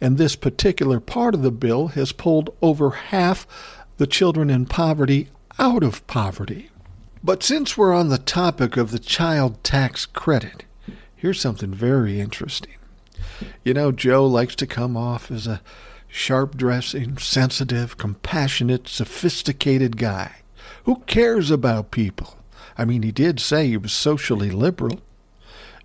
And 0.00 0.18
this 0.18 0.36
particular 0.36 1.00
part 1.00 1.34
of 1.34 1.42
the 1.42 1.52
bill 1.52 1.88
has 1.88 2.12
pulled 2.12 2.54
over 2.60 2.90
half 2.90 3.46
the 3.98 4.06
children 4.06 4.50
in 4.50 4.66
poverty 4.66 5.28
out 5.58 5.82
of 5.82 6.06
poverty. 6.06 6.70
But 7.22 7.42
since 7.42 7.76
we're 7.76 7.94
on 7.94 8.08
the 8.08 8.18
topic 8.18 8.76
of 8.76 8.90
the 8.90 8.98
child 8.98 9.62
tax 9.62 10.06
credit, 10.06 10.64
here's 11.14 11.40
something 11.40 11.72
very 11.72 12.20
interesting. 12.20 12.74
You 13.64 13.74
know, 13.74 13.92
Joe 13.92 14.26
likes 14.26 14.54
to 14.56 14.66
come 14.66 14.96
off 14.96 15.30
as 15.30 15.46
a 15.46 15.60
sharp 16.08 16.56
dressing, 16.56 17.16
sensitive, 17.18 17.96
compassionate, 17.96 18.88
sophisticated 18.88 19.96
guy. 19.96 20.36
Who 20.84 20.96
cares 21.06 21.50
about 21.50 21.90
people? 21.90 22.36
I 22.76 22.84
mean, 22.84 23.02
he 23.02 23.12
did 23.12 23.40
say 23.40 23.66
he 23.66 23.76
was 23.76 23.92
socially 23.92 24.50
liberal. 24.50 25.00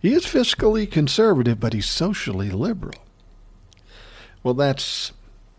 He 0.01 0.13
is 0.13 0.25
fiscally 0.25 0.89
conservative, 0.89 1.59
but 1.59 1.73
he's 1.73 1.89
socially 1.89 2.49
liberal. 2.49 3.01
Well, 4.43 4.53
that 4.55 5.11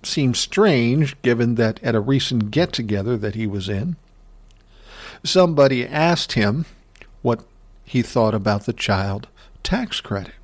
seems 0.03 0.39
strange 0.39 1.21
given 1.23 1.57
that 1.57 1.83
at 1.83 1.95
a 1.95 2.01
recent 2.01 2.51
get 2.51 2.73
together 2.73 3.17
that 3.17 3.35
he 3.35 3.47
was 3.47 3.69
in, 3.69 3.97
somebody 5.25 5.87
asked 5.87 6.33
him 6.33 6.65
what 7.23 7.45
he 7.85 8.03
thought 8.03 8.35
about 8.35 8.65
the 8.67 8.73
child 8.73 9.29
tax 9.63 10.01
credit. 10.01 10.35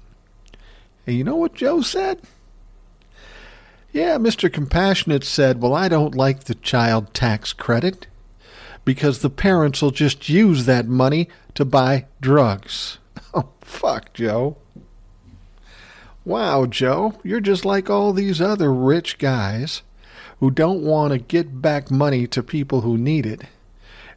And 1.06 1.16
you 1.16 1.24
know 1.24 1.36
what 1.36 1.54
Joe 1.54 1.82
said? 1.82 2.20
Yeah, 3.92 4.16
Mr. 4.16 4.52
Compassionate 4.52 5.24
said, 5.24 5.60
Well, 5.60 5.74
I 5.74 5.88
don't 5.88 6.14
like 6.14 6.44
the 6.44 6.56
child 6.56 7.14
tax 7.14 7.52
credit 7.52 8.06
because 8.84 9.20
the 9.20 9.30
parents 9.30 9.80
will 9.80 9.90
just 9.92 10.28
use 10.28 10.66
that 10.66 10.86
money 10.86 11.28
to 11.54 11.64
buy 11.64 12.06
drugs. 12.20 12.98
Oh, 13.36 13.48
fuck, 13.62 14.12
Joe. 14.14 14.56
Wow, 16.24 16.66
Joe, 16.66 17.14
you're 17.24 17.40
just 17.40 17.64
like 17.64 17.90
all 17.90 18.12
these 18.12 18.40
other 18.40 18.72
rich 18.72 19.18
guys 19.18 19.82
who 20.38 20.52
don't 20.52 20.82
want 20.82 21.12
to 21.12 21.18
get 21.18 21.60
back 21.60 21.90
money 21.90 22.28
to 22.28 22.44
people 22.44 22.82
who 22.82 22.96
need 22.96 23.26
it 23.26 23.42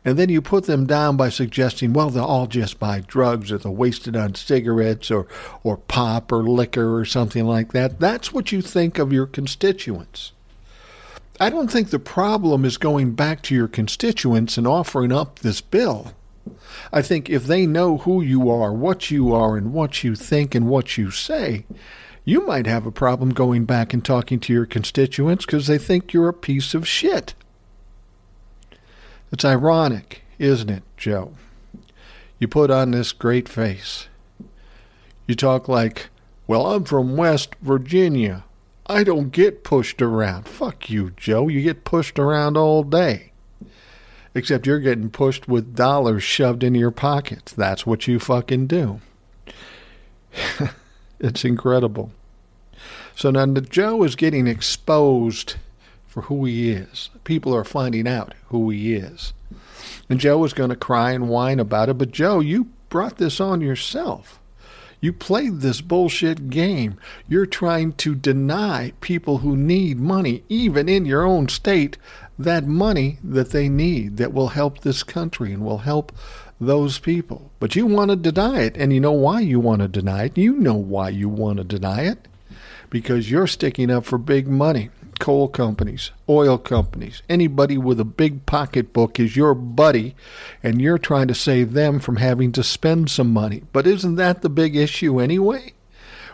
and 0.08 0.18
then 0.18 0.30
you 0.30 0.42
put 0.42 0.68
them 0.68 0.86
down 0.86 1.18
by 1.18 1.28
suggesting, 1.28 1.92
well, 1.92 2.10
they'll 2.10 2.24
all 2.24 2.48
just 2.48 2.80
buy 2.80 3.02
drugs 3.02 3.52
or 3.52 3.58
they're 3.58 3.70
wasted 3.70 4.16
on 4.16 4.36
cigarettes 4.36 5.12
or, 5.12 5.28
or 5.64 5.76
pop 5.76 6.32
or 6.32 6.44
liquor 6.44 6.98
or 6.98 7.04
something 7.04 7.46
like 7.46 7.74
that. 7.74 8.00
That's 8.00 8.32
what 8.32 8.54
you 8.54 8.62
think 8.62 9.00
of 9.00 9.12
your 9.12 9.28
constituents. 9.28 10.32
I 11.42 11.50
don't 11.50 11.70
think 11.70 11.90
the 11.90 12.00
problem 12.00 12.64
is 12.64 12.78
going 12.78 13.16
back 13.16 13.42
to 13.44 13.56
your 13.56 13.68
constituents 13.68 14.58
and 14.58 14.66
offering 14.66 15.12
up 15.12 15.40
this 15.40 15.60
bill. 15.60 16.14
I 16.94 17.02
think 17.02 17.30
if 17.30 17.44
they 17.44 17.68
know 17.68 17.98
who 17.98 18.22
you 18.22 18.50
are, 18.50 18.72
what 18.72 19.12
you 19.12 19.34
are, 19.34 19.58
and 19.58 19.74
what 19.74 20.06
you 20.06 20.16
think 20.16 20.56
and 20.56 20.70
what 20.70 20.98
you 20.98 21.12
say, 21.12 21.66
you 22.24 22.46
might 22.46 22.66
have 22.66 22.86
a 22.86 22.92
problem 22.92 23.32
going 23.32 23.66
back 23.66 23.94
and 23.94 24.06
talking 24.06 24.40
to 24.40 24.54
your 24.54 24.66
constituents 24.66 25.46
because 25.46 25.68
they 25.68 25.78
think 25.78 26.14
you're 26.14 26.30
a 26.30 26.34
piece 26.34 26.74
of 26.74 26.88
shit. 26.88 27.34
It's 29.32 29.46
ironic, 29.46 30.24
isn't 30.40 30.70
it, 30.70 30.84
Joe? 30.96 31.34
You 32.40 32.48
put 32.48 32.72
on 32.72 32.92
this 32.92 33.12
great 33.12 33.50
face. 33.50 34.08
You 35.28 35.36
talk 35.36 35.68
like, 35.68 36.10
well, 36.46 36.68
I'm 36.68 36.86
from 36.86 37.18
West 37.18 37.56
Virginia. 37.62 38.46
I 38.86 39.04
don't 39.04 39.32
get 39.32 39.66
pushed 39.66 40.02
around. 40.02 40.48
Fuck 40.48 40.90
you, 40.90 41.12
Joe. 41.18 41.50
You 41.50 41.62
get 41.62 41.84
pushed 41.84 42.18
around 42.18 42.56
all 42.56 42.84
day. 42.84 43.32
Except 44.34 44.66
you're 44.66 44.80
getting 44.80 45.10
pushed 45.10 45.48
with 45.48 45.76
dollars 45.76 46.24
shoved 46.24 46.64
into 46.64 46.80
your 46.80 46.92
pockets. 46.92 47.52
That's 47.52 47.86
what 47.86 48.08
you 48.08 48.20
fucking 48.20 48.68
do. 48.68 49.02
it's 51.20 51.44
incredible. 51.44 52.12
So 53.16 53.32
now 53.32 53.48
the 53.48 53.62
Joe 53.62 54.04
is 54.04 54.16
getting 54.16 54.48
exposed 54.48 55.56
for 56.18 56.24
who 56.24 56.46
he 56.46 56.72
is. 56.72 57.12
People 57.26 57.54
are 57.54 57.64
finding 57.64 58.08
out 58.08 58.34
who 58.48 58.72
he 58.72 58.96
is. 58.96 59.34
And 60.10 60.20
Joe 60.20 60.40
was 60.40 60.52
going 60.52 60.72
to 60.72 60.76
cry 60.76 61.12
and 61.12 61.30
whine 61.30 61.60
about 61.60 61.90
it, 61.90 62.00
but 62.00 62.10
Joe, 62.10 62.40
you 62.40 62.70
brought 62.90 63.20
this 63.20 63.40
on 63.40 63.62
yourself. 63.62 64.40
You 65.00 65.14
played 65.14 65.60
this 65.60 65.80
bullshit 65.80 66.50
game. 66.50 66.98
You're 67.28 67.46
trying 67.46 67.94
to 67.94 68.16
deny 68.16 68.94
people 69.00 69.40
who 69.40 69.56
need 69.56 70.00
money, 70.00 70.44
even 70.50 70.90
in 70.90 71.06
your 71.06 71.24
own 71.24 71.50
state, 71.50 72.00
that 72.40 72.66
money 72.66 73.20
that 73.24 73.52
they 73.52 73.70
need 73.70 74.18
that 74.18 74.34
will 74.34 74.48
help 74.48 74.80
this 74.80 75.04
country 75.04 75.54
and 75.54 75.64
will 75.64 75.80
help 75.80 76.12
those 76.60 76.98
people. 76.98 77.52
But 77.60 77.76
you 77.76 77.86
want 77.86 78.10
to 78.10 78.16
deny 78.16 78.62
it, 78.62 78.76
and 78.76 78.92
you 78.92 79.00
know 79.00 79.12
why 79.12 79.42
you 79.42 79.60
want 79.60 79.84
to 79.84 79.88
deny 79.88 80.24
it. 80.24 80.36
You 80.36 80.54
know 80.54 80.74
why 80.74 81.10
you 81.10 81.30
want 81.30 81.60
to 81.60 81.64
deny 81.64 82.06
it. 82.06 82.28
Because 82.90 83.30
you're 83.30 83.46
sticking 83.46 83.92
up 83.92 84.04
for 84.04 84.18
big 84.18 84.48
money 84.48 84.90
coal 85.18 85.48
companies, 85.48 86.12
oil 86.30 86.58
companies, 86.58 87.22
anybody 87.30 87.78
with 87.78 88.00
a 88.00 88.06
big 88.06 88.46
pocketbook 88.46 89.20
is 89.20 89.36
your 89.36 89.54
buddy, 89.54 90.16
and 90.64 90.82
you're 90.82 90.98
trying 90.98 91.28
to 91.28 91.36
save 91.36 91.74
them 91.74 92.00
from 92.00 92.18
having 92.18 92.52
to 92.54 92.64
spend 92.64 93.10
some 93.10 93.32
money. 93.32 93.64
But 93.74 93.88
isn't 93.88 94.16
that 94.16 94.42
the 94.42 94.50
big 94.50 94.76
issue 94.76 95.20
anyway? 95.20 95.74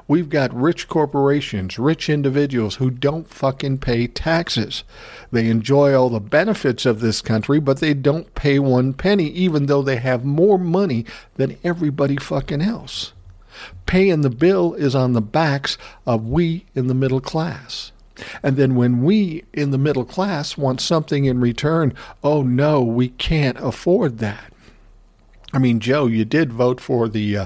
We've 0.08 0.30
got 0.30 0.54
rich 0.54 0.90
corporations, 0.90 1.80
rich 1.80 2.10
individuals 2.10 2.76
who 2.76 2.90
don't 2.92 3.30
fucking 3.30 3.78
pay 3.78 4.08
taxes. 4.08 4.84
They 5.32 5.48
enjoy 5.48 5.96
all 5.96 6.10
the 6.10 6.20
benefits 6.20 6.86
of 6.86 7.00
this 7.00 7.22
country, 7.22 7.60
but 7.60 7.80
they 7.80 7.94
don't 7.94 8.36
pay 8.36 8.60
one 8.60 8.94
penny, 8.94 9.30
even 9.30 9.68
though 9.68 9.82
they 9.82 9.96
have 9.98 10.26
more 10.26 10.58
money 10.58 11.06
than 11.36 11.58
everybody 11.64 12.18
fucking 12.18 12.62
else. 12.62 13.14
Paying 13.86 14.22
the 14.22 14.30
bill 14.30 14.74
is 14.74 14.94
on 14.94 15.14
the 15.14 15.22
backs 15.22 15.78
of 16.06 16.28
we 16.28 16.66
in 16.76 16.88
the 16.88 16.94
middle 16.94 17.22
class. 17.22 17.93
And 18.42 18.58
then 18.58 18.76
when 18.76 19.04
we 19.04 19.44
in 19.54 19.72
the 19.72 19.78
middle 19.78 20.06
class 20.06 20.58
want 20.58 20.82
something 20.82 21.26
in 21.26 21.40
return, 21.40 21.94
oh 22.24 22.44
no, 22.44 22.82
we 22.82 23.10
can't 23.10 23.58
afford 23.60 24.20
that. 24.20 24.54
I 25.54 25.60
mean, 25.60 25.80
Joe, 25.80 26.08
you 26.08 26.26
did 26.26 26.52
vote 26.52 26.82
for 26.82 27.08
the 27.08 27.38
uh, 27.38 27.46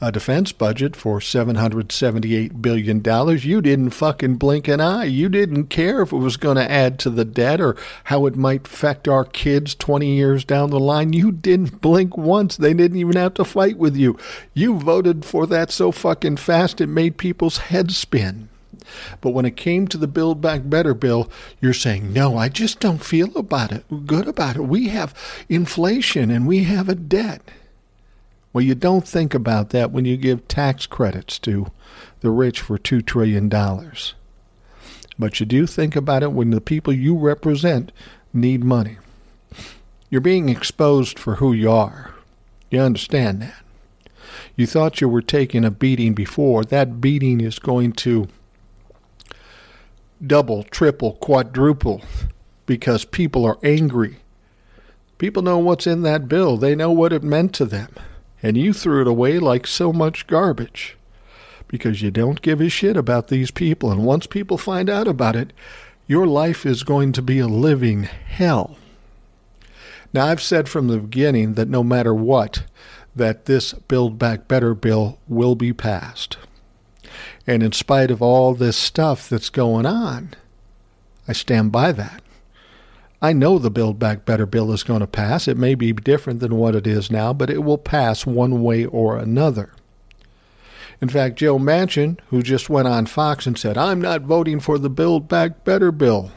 uh, 0.00 0.10
defense 0.10 0.52
budget 0.52 0.96
for 0.96 1.18
$778 1.18 2.62
billion. 2.62 3.38
You 3.38 3.60
didn't 3.60 3.90
fucking 3.90 4.36
blink 4.36 4.68
an 4.68 4.80
eye. 4.80 5.04
You 5.04 5.28
didn't 5.28 5.66
care 5.66 6.00
if 6.02 6.12
it 6.12 6.16
was 6.16 6.36
going 6.36 6.56
to 6.56 6.70
add 6.70 6.98
to 7.00 7.10
the 7.10 7.24
debt 7.24 7.60
or 7.60 7.76
how 8.04 8.26
it 8.26 8.36
might 8.36 8.66
affect 8.66 9.08
our 9.08 9.24
kids 9.24 9.74
20 9.74 10.06
years 10.06 10.44
down 10.44 10.70
the 10.70 10.80
line. 10.80 11.12
You 11.12 11.32
didn't 11.32 11.80
blink 11.80 12.16
once. 12.16 12.56
They 12.56 12.72
didn't 12.72 12.98
even 12.98 13.16
have 13.16 13.34
to 13.34 13.44
fight 13.44 13.76
with 13.76 13.96
you. 13.96 14.16
You 14.54 14.78
voted 14.78 15.24
for 15.24 15.46
that 15.48 15.70
so 15.70 15.92
fucking 15.92 16.36
fast 16.36 16.80
it 16.80 16.86
made 16.86 17.18
people's 17.18 17.58
heads 17.58 17.96
spin. 17.96 18.49
But 19.20 19.30
when 19.30 19.44
it 19.44 19.56
came 19.56 19.86
to 19.88 19.98
the 19.98 20.06
Build 20.06 20.40
Back 20.40 20.62
Better 20.64 20.94
bill, 20.94 21.30
you're 21.60 21.72
saying, 21.72 22.12
no, 22.12 22.36
I 22.36 22.48
just 22.48 22.80
don't 22.80 23.04
feel 23.04 23.36
about 23.36 23.72
it, 23.72 24.06
good 24.06 24.28
about 24.28 24.56
it. 24.56 24.62
We 24.62 24.88
have 24.88 25.14
inflation 25.48 26.30
and 26.30 26.46
we 26.46 26.64
have 26.64 26.88
a 26.88 26.94
debt. 26.94 27.42
Well, 28.52 28.64
you 28.64 28.74
don't 28.74 29.06
think 29.06 29.32
about 29.32 29.70
that 29.70 29.92
when 29.92 30.04
you 30.04 30.16
give 30.16 30.48
tax 30.48 30.86
credits 30.86 31.38
to 31.40 31.68
the 32.20 32.30
rich 32.30 32.60
for 32.60 32.78
$2 32.78 33.04
trillion. 33.06 33.48
But 35.18 35.38
you 35.38 35.46
do 35.46 35.66
think 35.66 35.94
about 35.94 36.22
it 36.22 36.32
when 36.32 36.50
the 36.50 36.60
people 36.60 36.92
you 36.92 37.16
represent 37.16 37.92
need 38.32 38.64
money. 38.64 38.96
You're 40.08 40.20
being 40.20 40.48
exposed 40.48 41.18
for 41.18 41.36
who 41.36 41.52
you 41.52 41.70
are. 41.70 42.14
You 42.70 42.80
understand 42.80 43.42
that. 43.42 43.62
You 44.56 44.66
thought 44.66 45.00
you 45.00 45.08
were 45.08 45.22
taking 45.22 45.64
a 45.64 45.70
beating 45.70 46.14
before. 46.14 46.64
That 46.64 47.00
beating 47.00 47.40
is 47.40 47.58
going 47.58 47.92
to 47.92 48.28
double, 50.24 50.64
triple, 50.64 51.14
quadruple 51.14 52.02
because 52.66 53.04
people 53.04 53.44
are 53.44 53.58
angry. 53.62 54.18
People 55.18 55.42
know 55.42 55.58
what's 55.58 55.86
in 55.86 56.02
that 56.02 56.28
bill, 56.28 56.56
they 56.56 56.74
know 56.74 56.90
what 56.90 57.12
it 57.12 57.22
meant 57.22 57.54
to 57.54 57.64
them. 57.64 57.94
And 58.42 58.56
you 58.56 58.72
threw 58.72 59.02
it 59.02 59.06
away 59.06 59.38
like 59.38 59.66
so 59.66 59.92
much 59.92 60.26
garbage 60.26 60.96
because 61.68 62.02
you 62.02 62.10
don't 62.10 62.42
give 62.42 62.60
a 62.60 62.68
shit 62.68 62.96
about 62.96 63.28
these 63.28 63.50
people. 63.50 63.90
And 63.90 64.04
once 64.04 64.26
people 64.26 64.56
find 64.56 64.88
out 64.88 65.06
about 65.06 65.36
it, 65.36 65.52
your 66.06 66.26
life 66.26 66.66
is 66.66 66.82
going 66.82 67.12
to 67.12 67.22
be 67.22 67.38
a 67.38 67.46
living 67.46 68.04
hell. 68.04 68.78
Now, 70.12 70.26
I've 70.26 70.42
said 70.42 70.68
from 70.68 70.88
the 70.88 70.98
beginning 70.98 71.54
that 71.54 71.68
no 71.68 71.84
matter 71.84 72.12
what, 72.12 72.64
that 73.14 73.44
this 73.44 73.72
Build 73.74 74.18
Back 74.18 74.48
Better 74.48 74.74
bill 74.74 75.18
will 75.28 75.54
be 75.54 75.72
passed. 75.72 76.36
And 77.50 77.64
in 77.64 77.72
spite 77.72 78.12
of 78.12 78.22
all 78.22 78.54
this 78.54 78.76
stuff 78.76 79.28
that's 79.28 79.48
going 79.48 79.84
on, 79.84 80.34
I 81.26 81.32
stand 81.32 81.72
by 81.72 81.90
that. 81.90 82.22
I 83.20 83.32
know 83.32 83.58
the 83.58 83.72
Build 83.72 83.98
Back 83.98 84.24
Better 84.24 84.46
bill 84.46 84.70
is 84.70 84.84
going 84.84 85.00
to 85.00 85.08
pass. 85.08 85.48
It 85.48 85.56
may 85.56 85.74
be 85.74 85.92
different 85.92 86.38
than 86.38 86.54
what 86.54 86.76
it 86.76 86.86
is 86.86 87.10
now, 87.10 87.32
but 87.32 87.50
it 87.50 87.64
will 87.64 87.76
pass 87.76 88.24
one 88.24 88.62
way 88.62 88.84
or 88.84 89.16
another. 89.16 89.72
In 91.00 91.08
fact, 91.08 91.40
Joe 91.40 91.58
Manchin, 91.58 92.20
who 92.28 92.40
just 92.40 92.70
went 92.70 92.86
on 92.86 93.06
Fox 93.06 93.48
and 93.48 93.58
said, 93.58 93.76
I'm 93.76 94.00
not 94.00 94.22
voting 94.22 94.60
for 94.60 94.78
the 94.78 94.88
Build 94.88 95.26
Back 95.26 95.64
Better 95.64 95.90
bill. 95.90 96.30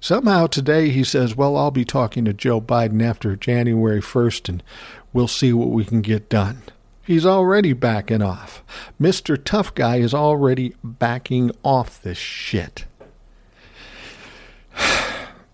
Somehow 0.00 0.48
today 0.48 0.88
he 0.88 1.04
says, 1.04 1.36
Well, 1.36 1.56
I'll 1.56 1.70
be 1.70 1.84
talking 1.84 2.24
to 2.24 2.32
Joe 2.32 2.60
Biden 2.60 3.00
after 3.00 3.36
January 3.36 4.02
1st 4.02 4.48
and 4.48 4.62
we'll 5.12 5.28
see 5.28 5.52
what 5.52 5.68
we 5.68 5.84
can 5.84 6.00
get 6.00 6.28
done. 6.28 6.62
He's 7.10 7.26
already 7.26 7.72
backing 7.72 8.22
off. 8.22 8.62
Mr. 9.00 9.36
Tough 9.36 9.74
Guy 9.74 9.96
is 9.96 10.14
already 10.14 10.76
backing 10.84 11.50
off 11.64 12.00
this 12.00 12.16
shit. 12.16 12.84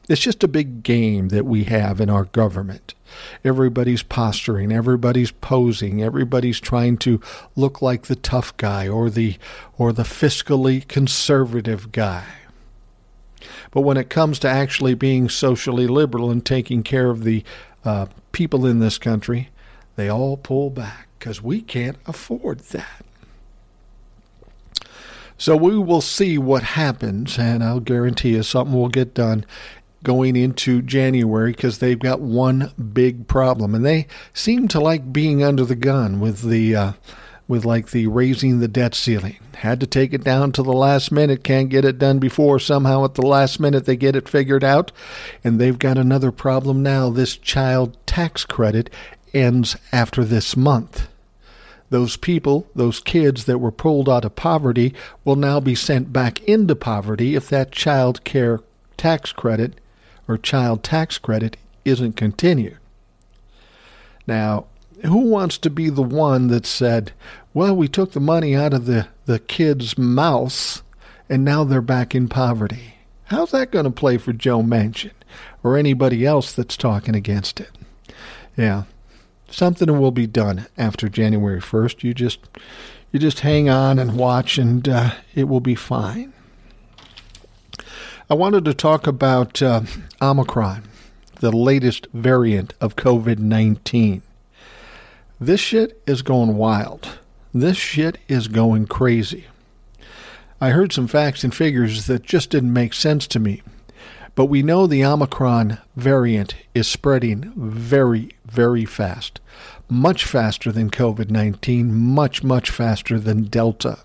It's 0.07 0.21
just 0.21 0.45
a 0.45 0.49
big 0.49 0.83
game 0.83 1.31
that 1.31 1.47
we 1.47 1.65
have 1.65 1.99
in 1.99 2.11
our 2.11 2.27
government. 2.27 2.95
Everybody's 3.43 4.03
posturing, 4.03 4.71
everybody's 4.71 5.31
posing, 5.31 6.03
everybody's 6.03 6.61
trying 6.61 6.99
to 6.99 7.23
look 7.57 7.81
like 7.81 8.03
the 8.03 8.15
tough 8.15 8.55
guy 8.59 8.87
or 8.87 9.09
the 9.09 9.39
or 9.79 9.93
the 9.95 10.05
fiscally 10.05 10.87
conservative 10.87 11.91
guy. 11.91 12.27
But 13.71 13.81
when 13.81 13.97
it 13.97 14.11
comes 14.11 14.39
to 14.41 14.49
actually 14.49 14.95
being 14.95 15.31
socially 15.31 15.87
liberal 15.87 16.31
and 16.31 16.45
taking 16.45 16.83
care 16.83 17.09
of 17.09 17.25
the 17.25 17.43
uh, 17.83 18.07
people 18.31 18.65
in 18.67 18.79
this 18.79 18.99
country, 18.99 19.49
they 19.97 20.09
all 20.09 20.37
pull 20.37 20.71
back 20.71 21.06
because 21.19 21.43
we 21.43 21.61
can't 21.61 21.97
afford 22.07 22.61
that. 22.71 23.05
So 25.39 25.57
we 25.57 25.77
will 25.79 26.01
see 26.01 26.39
what 26.39 26.63
happens, 26.63 27.39
and 27.39 27.63
I'll 27.63 27.81
guarantee 27.81 28.31
you 28.31 28.43
something 28.43 28.75
will 28.75 28.89
get 28.89 29.13
done 29.13 29.45
going 30.03 30.37
into 30.37 30.81
January 30.83 31.51
because 31.51 31.79
they've 31.79 31.99
got 31.99 32.21
one 32.21 32.73
big 32.93 33.29
problem, 33.29 33.75
and 33.75 33.85
they 33.85 34.07
seem 34.33 34.69
to 34.69 34.81
like 34.81 35.13
being 35.13 35.43
under 35.43 35.65
the 35.65 35.77
gun 35.77 36.21
with 36.21 36.43
the 36.43 36.75
uh, 36.75 36.93
with 37.49 37.65
like 37.65 37.91
the 37.91 38.07
raising 38.07 38.61
the 38.61 38.69
debt 38.69 38.95
ceiling. 38.95 39.37
Had 39.57 39.81
to 39.81 39.87
take 39.87 40.15
it 40.15 40.25
down 40.25 40.53
to 40.53 40.63
the 40.63 40.73
last 40.73 41.13
minute, 41.13 41.45
can't 41.45 41.69
get 41.69 41.85
it 41.85 41.99
done 41.99 42.19
before. 42.19 42.59
Somehow 42.59 43.05
at 43.05 43.15
the 43.15 43.27
last 43.27 43.61
minute 43.61 43.85
they 43.85 43.97
get 43.97 44.17
it 44.17 44.29
figured 44.29 44.65
out, 44.65 44.91
and 45.45 45.59
they've 45.61 45.79
got 45.79 45.99
another 45.99 46.33
problem 46.33 46.83
now. 46.83 47.11
This 47.11 47.37
child 47.37 47.97
tax 48.07 48.45
credit 48.45 48.89
ends 49.37 49.77
after 49.93 50.25
this 50.25 50.57
month 50.57 51.09
those 51.91 52.17
people, 52.17 52.67
those 52.75 53.01
kids 53.01 53.45
that 53.45 53.59
were 53.59 53.71
pulled 53.71 54.09
out 54.09 54.25
of 54.25 54.37
poverty, 54.37 54.95
will 55.25 55.37
now 55.37 55.61
be 55.61 55.75
sent 55.75 56.13
back 56.13 56.43
into 56.45 56.75
poverty 56.75 57.35
if 57.35 57.49
that 57.49 57.73
child 57.73 58.25
care 58.25 58.61
tax 58.97 59.33
credit 59.33 59.75
or 60.27 60.37
child 60.37 60.83
tax 60.83 61.19
credit 61.19 61.57
isn't 61.85 62.17
continued. 62.17 62.79
Now, 64.27 64.67
who 65.05 65.19
wants 65.19 65.59
to 65.59 65.71
be 65.71 65.89
the 65.89 66.03
one 66.03 66.49
that 66.49 66.67
said, 66.67 67.13
well, 67.55 67.77
we 67.77 67.87
took 67.87 68.13
the 68.13 68.21
money 68.21 68.57
out 68.57 68.75
of 68.75 68.87
the, 68.87 69.07
the 69.27 69.39
kids' 69.39 69.97
mouths 69.97 70.83
and 71.29 71.45
now 71.45 71.65
they're 71.65 71.81
back 71.81 72.15
in 72.15 72.29
poverty? 72.29 72.95
How's 73.25 73.51
that 73.53 73.71
going 73.71 73.85
to 73.85 73.91
play 73.91 74.19
for 74.19 74.33
Joe 74.33 74.63
Manchin 74.63 75.13
or 75.63 75.77
anybody 75.77 76.25
else 76.27 76.53
that's 76.53 76.77
talking 76.77 77.15
against 77.15 77.61
it? 77.61 77.71
Yeah, 78.57 78.85
something 79.51 79.99
will 79.99 80.11
be 80.11 80.27
done 80.27 80.67
after 80.77 81.09
January 81.09 81.61
1st. 81.61 82.03
You 82.03 82.15
just 82.15 82.41
you 83.13 83.19
just 83.19 83.41
hang 83.41 83.69
on 83.69 83.99
and 83.99 84.17
watch, 84.17 84.59
and 84.59 84.89
uh, 84.89 85.13
it 85.35 85.45
will 85.49 85.61
be 85.61 85.75
fine. 85.75 86.33
I 88.29 88.35
wanted 88.35 88.65
to 88.65 88.75
talk 88.75 89.07
about 89.07 89.63
uh, 89.63 89.83
Omicron, 90.21 90.83
the 91.41 91.53
latest 91.53 92.09
variant 92.13 92.75
of 92.81 92.97
COVID 92.97 93.39
19. 93.39 94.23
This 95.41 95.61
shit 95.61 96.03
is 96.07 96.23
going 96.23 96.57
wild. 96.57 97.19
This 97.55 97.77
shit 97.77 98.19
is 98.29 98.49
going 98.49 98.87
crazy. 98.87 99.47
I 100.61 100.71
heard 100.71 100.93
some 100.93 101.07
facts 101.07 101.45
and 101.45 101.55
figures 101.55 102.07
that 102.07 102.23
just 102.23 102.51
didn't 102.51 102.73
make 102.73 102.95
sense 102.95 103.27
to 103.29 103.39
me. 103.39 103.63
But 104.37 104.47
we 104.47 104.63
know 104.63 104.87
the 104.87 105.05
Omicron 105.05 105.79
variant 105.97 106.55
is 106.75 106.87
spreading 106.87 107.53
very, 107.57 108.31
very 108.45 108.85
fast. 108.85 109.41
Much 109.89 110.25
faster 110.25 110.71
than 110.71 110.91
COVID 110.91 111.31
19, 111.31 111.93
much, 111.93 112.45
much 112.45 112.71
faster 112.71 113.19
than 113.19 113.45
Delta. 113.45 113.99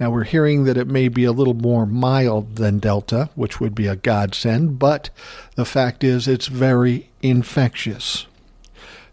Now, 0.00 0.10
we're 0.10 0.24
hearing 0.24 0.64
that 0.64 0.76
it 0.76 0.88
may 0.88 1.08
be 1.08 1.24
a 1.24 1.32
little 1.32 1.54
more 1.54 1.86
mild 1.86 2.56
than 2.56 2.80
Delta, 2.80 3.30
which 3.36 3.60
would 3.60 3.74
be 3.74 3.86
a 3.86 3.94
godsend, 3.94 4.80
but 4.80 5.10
the 5.54 5.64
fact 5.64 6.02
is 6.02 6.26
it's 6.26 6.48
very 6.48 7.10
infectious. 7.22 8.26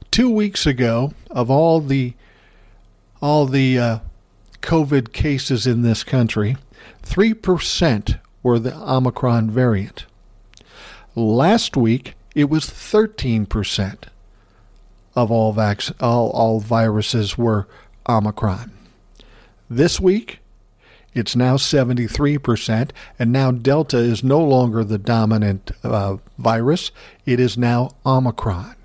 Two 0.10 0.32
weeks 0.32 0.66
ago, 0.66 1.14
of 1.30 1.52
all 1.52 1.80
the 1.80 2.14
all 3.22 3.46
the 3.46 3.78
uh, 3.78 4.00
COVID 4.62 5.14
cases 5.14 5.68
in 5.68 5.84
this 5.84 6.04
country, 6.04 6.58
3% 7.04 8.20
were 8.42 8.60
the 8.60 8.76
Omicron 8.76 9.52
variant. 9.52 10.07
Last 11.18 11.76
week, 11.76 12.14
it 12.36 12.48
was 12.48 12.66
13% 12.66 14.04
of 15.16 15.32
all, 15.32 15.52
vac- 15.52 16.00
all, 16.00 16.30
all 16.30 16.60
viruses 16.60 17.36
were 17.36 17.68
Omicron. 18.08 18.72
This 19.68 20.00
week, 20.00 20.42
it's 21.16 21.36
now 21.36 21.56
73%, 21.56 22.92
and 23.18 23.32
now 23.32 23.50
Delta 23.50 23.98
is 23.98 24.24
no 24.24 24.40
longer 24.40 24.84
the 24.84 25.00
dominant 25.00 25.72
uh, 25.84 26.18
virus. 26.38 26.92
It 27.26 27.40
is 27.40 27.58
now 27.58 27.96
Omicron. 28.06 28.76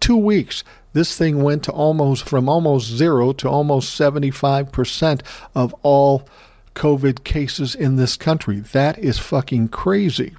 Two 0.00 0.16
weeks, 0.16 0.64
this 0.94 1.16
thing 1.16 1.44
went 1.44 1.62
to 1.62 1.70
almost 1.70 2.28
from 2.28 2.48
almost 2.48 2.88
zero 2.88 3.32
to 3.34 3.48
almost 3.48 3.96
75% 3.96 5.20
of 5.54 5.72
all 5.84 6.28
COVID 6.74 7.22
cases 7.22 7.76
in 7.76 7.94
this 7.94 8.16
country. 8.16 8.58
That 8.58 8.98
is 8.98 9.20
fucking 9.20 9.68
crazy. 9.68 10.34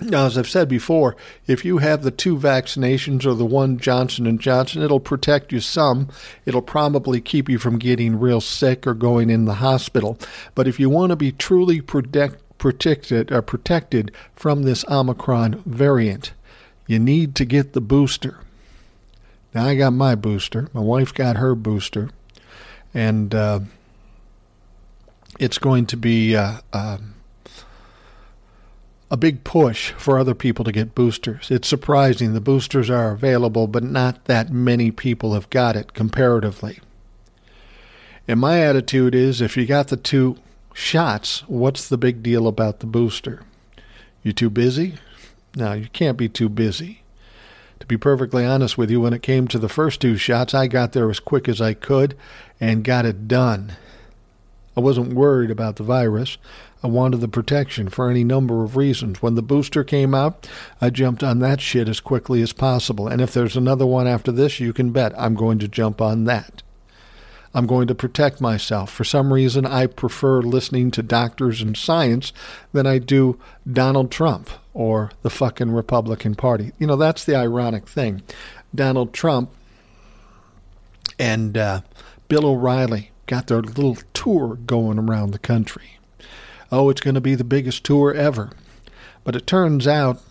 Now, 0.00 0.26
as 0.26 0.38
I've 0.38 0.48
said 0.48 0.68
before, 0.68 1.14
if 1.46 1.64
you 1.64 1.78
have 1.78 2.02
the 2.02 2.10
two 2.10 2.36
vaccinations 2.36 3.26
or 3.26 3.34
the 3.34 3.44
one 3.44 3.78
Johnson 3.78 4.26
and 4.26 4.40
Johnson, 4.40 4.82
it'll 4.82 5.00
protect 5.00 5.52
you 5.52 5.60
some. 5.60 6.08
It'll 6.46 6.62
probably 6.62 7.20
keep 7.20 7.48
you 7.50 7.58
from 7.58 7.78
getting 7.78 8.18
real 8.18 8.40
sick 8.40 8.86
or 8.86 8.94
going 8.94 9.28
in 9.28 9.44
the 9.44 9.54
hospital. 9.54 10.18
But 10.54 10.66
if 10.66 10.80
you 10.80 10.88
want 10.88 11.10
to 11.10 11.16
be 11.16 11.32
truly 11.32 11.82
protect, 11.82 12.58
protected, 12.58 13.30
uh, 13.30 13.42
protected 13.42 14.10
from 14.34 14.62
this 14.62 14.86
Omicron 14.88 15.62
variant, 15.66 16.32
you 16.86 16.98
need 16.98 17.34
to 17.34 17.44
get 17.44 17.74
the 17.74 17.80
booster. 17.82 18.38
Now, 19.54 19.66
I 19.66 19.74
got 19.74 19.92
my 19.92 20.14
booster. 20.14 20.68
My 20.72 20.80
wife 20.80 21.12
got 21.12 21.36
her 21.36 21.54
booster, 21.54 22.08
and 22.94 23.34
uh, 23.34 23.60
it's 25.38 25.58
going 25.58 25.86
to 25.86 25.96
be. 25.96 26.36
Uh, 26.36 26.60
um, 26.72 27.14
a 29.10 29.16
big 29.16 29.42
push 29.42 29.90
for 29.92 30.18
other 30.18 30.34
people 30.34 30.64
to 30.64 30.72
get 30.72 30.94
boosters. 30.94 31.50
It's 31.50 31.66
surprising 31.66 32.32
the 32.32 32.40
boosters 32.40 32.88
are 32.88 33.10
available, 33.10 33.66
but 33.66 33.82
not 33.82 34.24
that 34.26 34.52
many 34.52 34.90
people 34.90 35.34
have 35.34 35.50
got 35.50 35.76
it 35.76 35.94
comparatively. 35.94 36.78
And 38.28 38.38
my 38.38 38.60
attitude 38.60 39.14
is 39.14 39.40
if 39.40 39.56
you 39.56 39.66
got 39.66 39.88
the 39.88 39.96
two 39.96 40.36
shots, 40.72 41.40
what's 41.48 41.88
the 41.88 41.98
big 41.98 42.22
deal 42.22 42.46
about 42.46 42.78
the 42.78 42.86
booster? 42.86 43.42
You 44.22 44.32
too 44.32 44.50
busy? 44.50 44.94
No, 45.56 45.72
you 45.72 45.88
can't 45.92 46.16
be 46.16 46.28
too 46.28 46.48
busy. 46.48 47.02
To 47.80 47.86
be 47.86 47.96
perfectly 47.96 48.44
honest 48.44 48.78
with 48.78 48.90
you, 48.90 49.00
when 49.00 49.14
it 49.14 49.22
came 49.22 49.48
to 49.48 49.58
the 49.58 49.68
first 49.68 50.00
two 50.00 50.16
shots, 50.16 50.54
I 50.54 50.68
got 50.68 50.92
there 50.92 51.10
as 51.10 51.18
quick 51.18 51.48
as 51.48 51.60
I 51.60 51.74
could 51.74 52.16
and 52.60 52.84
got 52.84 53.06
it 53.06 53.26
done. 53.26 53.72
I 54.76 54.80
wasn't 54.80 55.14
worried 55.14 55.50
about 55.50 55.76
the 55.76 55.82
virus. 55.82 56.38
I 56.82 56.86
wanted 56.86 57.18
the 57.18 57.28
protection 57.28 57.88
for 57.88 58.08
any 58.08 58.24
number 58.24 58.64
of 58.64 58.76
reasons. 58.76 59.20
When 59.20 59.34
the 59.34 59.42
booster 59.42 59.84
came 59.84 60.14
out, 60.14 60.48
I 60.80 60.88
jumped 60.88 61.22
on 61.22 61.38
that 61.40 61.60
shit 61.60 61.88
as 61.88 62.00
quickly 62.00 62.40
as 62.40 62.54
possible. 62.54 63.06
And 63.06 63.20
if 63.20 63.34
there's 63.34 63.56
another 63.56 63.84
one 63.84 64.06
after 64.06 64.32
this, 64.32 64.60
you 64.60 64.72
can 64.72 64.90
bet 64.90 65.18
I'm 65.18 65.34
going 65.34 65.58
to 65.58 65.68
jump 65.68 66.00
on 66.00 66.24
that. 66.24 66.62
I'm 67.52 67.66
going 67.66 67.88
to 67.88 67.94
protect 67.94 68.40
myself. 68.40 68.90
For 68.90 69.04
some 69.04 69.32
reason, 69.32 69.66
I 69.66 69.86
prefer 69.86 70.40
listening 70.40 70.90
to 70.92 71.02
doctors 71.02 71.60
and 71.60 71.76
science 71.76 72.32
than 72.72 72.86
I 72.86 72.98
do 72.98 73.38
Donald 73.70 74.10
Trump 74.10 74.48
or 74.72 75.10
the 75.22 75.30
fucking 75.30 75.72
Republican 75.72 76.34
Party. 76.34 76.72
You 76.78 76.86
know, 76.86 76.96
that's 76.96 77.24
the 77.24 77.34
ironic 77.34 77.88
thing. 77.88 78.22
Donald 78.74 79.12
Trump 79.12 79.50
and 81.18 81.58
uh, 81.58 81.80
Bill 82.28 82.46
O'Reilly 82.46 83.10
got 83.26 83.48
their 83.48 83.60
little 83.60 83.98
tour 84.14 84.54
going 84.54 84.98
around 84.98 85.32
the 85.32 85.38
country 85.38 85.98
oh, 86.70 86.90
it's 86.90 87.00
going 87.00 87.14
to 87.14 87.20
be 87.20 87.34
the 87.34 87.44
biggest 87.44 87.84
tour 87.84 88.12
ever. 88.14 88.50
But 89.24 89.36
it 89.36 89.46
turns 89.46 89.86
out, 89.86 90.22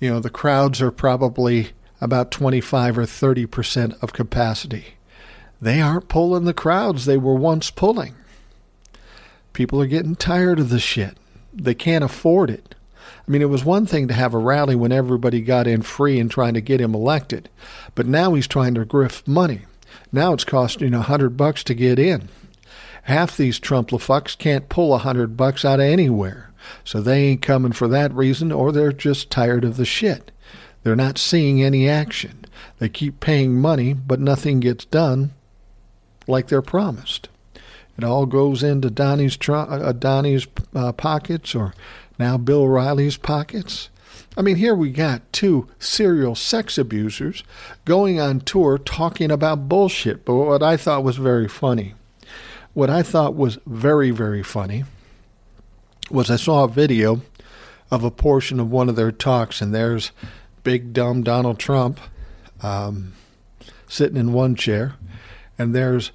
you 0.00 0.10
know, 0.10 0.20
the 0.20 0.30
crowds 0.30 0.80
are 0.80 0.90
probably 0.90 1.70
about 2.00 2.30
25 2.30 2.98
or 2.98 3.06
30 3.06 3.46
percent 3.46 3.94
of 4.02 4.12
capacity. 4.12 4.94
They 5.60 5.80
aren't 5.80 6.08
pulling 6.08 6.44
the 6.44 6.54
crowds 6.54 7.04
they 7.04 7.16
were 7.16 7.34
once 7.34 7.70
pulling. 7.70 8.14
People 9.52 9.80
are 9.80 9.86
getting 9.86 10.16
tired 10.16 10.58
of 10.58 10.70
the 10.70 10.80
shit. 10.80 11.16
They 11.52 11.74
can't 11.74 12.02
afford 12.02 12.50
it. 12.50 12.74
I 13.06 13.30
mean, 13.30 13.42
it 13.42 13.48
was 13.48 13.64
one 13.64 13.86
thing 13.86 14.08
to 14.08 14.14
have 14.14 14.34
a 14.34 14.38
rally 14.38 14.74
when 14.74 14.90
everybody 14.90 15.40
got 15.40 15.66
in 15.66 15.82
free 15.82 16.18
and 16.18 16.30
trying 16.30 16.54
to 16.54 16.60
get 16.60 16.80
him 16.80 16.94
elected, 16.94 17.48
but 17.94 18.06
now 18.06 18.34
he's 18.34 18.48
trying 18.48 18.74
to 18.74 18.84
grift 18.84 19.28
money. 19.28 19.62
Now 20.10 20.32
it's 20.32 20.44
costing 20.44 20.94
a 20.94 21.02
hundred 21.02 21.36
bucks 21.36 21.62
to 21.64 21.74
get 21.74 21.98
in 21.98 22.28
half 23.02 23.36
these 23.36 23.60
Trumplafucks 23.60 24.36
can't 24.36 24.68
pull 24.68 24.94
a 24.94 24.98
hundred 24.98 25.36
bucks 25.36 25.64
out 25.64 25.80
of 25.80 25.86
anywhere. 25.86 26.50
So 26.84 27.00
they 27.00 27.24
ain't 27.24 27.42
coming 27.42 27.72
for 27.72 27.88
that 27.88 28.12
reason, 28.12 28.52
or 28.52 28.70
they're 28.70 28.92
just 28.92 29.30
tired 29.30 29.64
of 29.64 29.76
the 29.76 29.84
shit. 29.84 30.30
They're 30.82 30.96
not 30.96 31.18
seeing 31.18 31.62
any 31.62 31.88
action. 31.88 32.44
They 32.78 32.88
keep 32.88 33.20
paying 33.20 33.60
money, 33.60 33.92
but 33.92 34.20
nothing 34.20 34.60
gets 34.60 34.84
done 34.84 35.32
like 36.26 36.48
they're 36.48 36.62
promised. 36.62 37.28
It 37.98 38.04
all 38.04 38.26
goes 38.26 38.62
into 38.62 38.90
Donnie's, 38.90 39.36
uh, 39.48 39.92
Donnie's 39.92 40.46
uh, 40.74 40.92
pockets, 40.92 41.54
or 41.54 41.74
now 42.18 42.38
Bill 42.38 42.66
Riley's 42.66 43.16
pockets. 43.16 43.90
I 44.36 44.42
mean, 44.42 44.56
here 44.56 44.74
we 44.74 44.90
got 44.90 45.30
two 45.32 45.68
serial 45.78 46.34
sex 46.34 46.78
abusers 46.78 47.44
going 47.84 48.18
on 48.18 48.40
tour 48.40 48.78
talking 48.78 49.30
about 49.30 49.68
bullshit. 49.68 50.24
But 50.24 50.36
what 50.36 50.62
I 50.62 50.76
thought 50.76 51.04
was 51.04 51.16
very 51.16 51.48
funny 51.48 51.94
what 52.74 52.90
I 52.90 53.02
thought 53.02 53.34
was 53.34 53.58
very, 53.66 54.10
very 54.10 54.42
funny 54.42 54.84
was 56.10 56.30
I 56.30 56.36
saw 56.36 56.64
a 56.64 56.68
video 56.68 57.22
of 57.90 58.04
a 58.04 58.10
portion 58.10 58.58
of 58.58 58.70
one 58.70 58.88
of 58.88 58.96
their 58.96 59.12
talks, 59.12 59.60
and 59.60 59.74
there's 59.74 60.12
big 60.64 60.92
dumb 60.92 61.22
Donald 61.22 61.58
Trump 61.58 62.00
um, 62.62 63.12
sitting 63.88 64.16
in 64.16 64.32
one 64.32 64.54
chair, 64.54 64.94
and 65.58 65.74
there's 65.74 66.12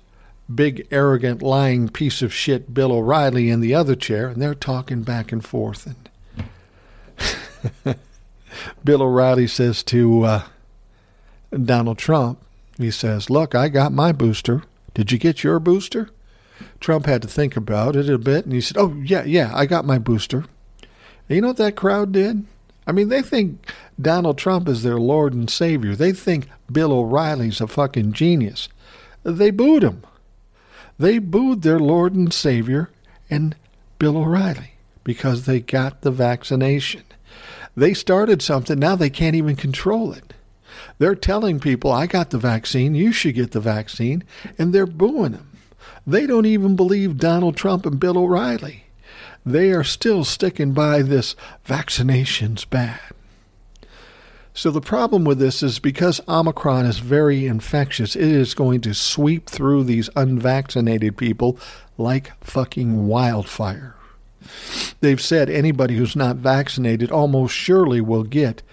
big 0.54 0.88
arrogant 0.92 1.42
lying 1.42 1.90
piece 1.90 2.22
of 2.22 2.34
shit 2.34 2.74
Bill 2.74 2.92
O'Reilly 2.92 3.50
in 3.50 3.60
the 3.60 3.76
other 3.76 3.96
chair, 3.96 4.30
and 4.30 4.42
they're 4.42 4.56
talking 4.56 5.04
back 5.04 5.32
and 5.32 5.46
forth. 5.46 5.88
And 7.86 7.96
Bill 8.84 9.04
O'Reilly 9.04 9.48
says 9.48 9.84
to 9.84 10.24
uh, 10.24 10.44
Donald 11.52 11.98
Trump, 11.98 12.42
he 12.78 12.92
says, 12.92 13.30
"Look, 13.30 13.54
I 13.54 13.70
got 13.70 13.92
my 13.92 14.12
booster. 14.12 14.64
Did 14.94 15.12
you 15.12 15.18
get 15.18 15.44
your 15.44 15.60
booster?" 15.60 16.10
Trump 16.80 17.06
had 17.06 17.22
to 17.22 17.28
think 17.28 17.56
about 17.56 17.96
it 17.96 18.10
a 18.10 18.18
bit, 18.18 18.46
and 18.46 18.54
he 18.54 18.62
said, 18.62 18.78
"Oh 18.78 18.94
yeah, 19.04 19.24
yeah, 19.24 19.52
I 19.54 19.66
got 19.66 19.86
my 19.86 19.98
booster." 19.98 20.46
And 21.28 21.36
you 21.36 21.42
know 21.42 21.50
what 21.50 21.58
that 21.58 21.76
crowd 21.76 22.12
did? 22.12 22.46
I 22.86 22.94
mean, 22.94 23.10
they 23.10 23.22
think 23.22 23.60
Donald 24.02 24.38
Trump 24.38 24.70
is 24.70 24.84
their 24.84 24.98
Lord 24.98 25.34
and 25.34 25.50
Savior. 25.50 25.96
They 25.96 26.14
think 26.14 26.48
Bill 26.72 26.94
O'Reilly's 26.94 27.60
a 27.60 27.68
fucking 27.68 28.14
genius. 28.14 28.70
They 29.24 29.52
booed 29.52 29.84
him. 29.84 30.04
They 30.98 31.20
booed 31.20 31.62
their 31.62 31.80
Lord 31.80 32.16
and 32.16 32.34
Savior 32.34 32.90
and 33.30 33.56
Bill 34.00 34.18
O'Reilly 34.18 34.76
because 35.04 35.46
they 35.46 35.60
got 35.60 36.02
the 36.02 36.12
vaccination. 36.12 37.04
They 37.76 37.94
started 37.94 38.42
something, 38.42 38.80
now 38.80 38.96
they 38.96 39.10
can't 39.10 39.36
even 39.36 39.56
control 39.56 40.12
it. 40.12 40.34
They're 40.98 41.16
telling 41.16 41.60
people, 41.60 41.92
I 41.92 42.08
got 42.08 42.32
the 42.32 42.38
vaccine, 42.38 42.96
you 42.96 43.12
should 43.12 43.36
get 43.36 43.52
the 43.52 43.60
vaccine, 43.60 44.24
and 44.58 44.74
they're 44.74 44.88
booing 44.88 45.34
them. 45.34 45.52
They 46.08 46.26
don't 46.26 46.46
even 46.46 46.78
believe 46.78 47.18
Donald 47.18 47.58
Trump 47.58 47.86
and 47.86 48.00
Bill 48.00 48.18
O'Reilly. 48.18 48.86
They 49.46 49.72
are 49.72 49.84
still 49.84 50.24
sticking 50.24 50.72
by 50.72 51.02
this 51.02 51.36
vaccination's 51.66 52.64
bad. 52.64 53.02
So 54.54 54.72
the 54.72 54.82
problem 54.82 55.26
with 55.26 55.38
this 55.38 55.62
is 55.62 55.80
because 55.80 56.22
Omicron 56.28 56.86
is 56.86 57.00
very 57.00 57.46
infectious, 57.46 58.16
it 58.16 58.24
is 58.24 58.54
going 58.54 58.82
to 58.82 58.94
sweep 58.94 59.50
through 59.50 59.84
these 59.84 60.10
unvaccinated 60.16 61.18
people 61.18 61.60
like 61.98 62.32
fucking 62.44 63.06
wildfire. 63.08 63.96
They've 65.02 65.22
said 65.22 65.50
anybody 65.50 65.98
who's 65.98 66.16
not 66.16 66.38
vaccinated 66.38 67.12
almost 67.12 67.54
surely 67.54 68.02
will 68.02 68.24
get 68.24 68.64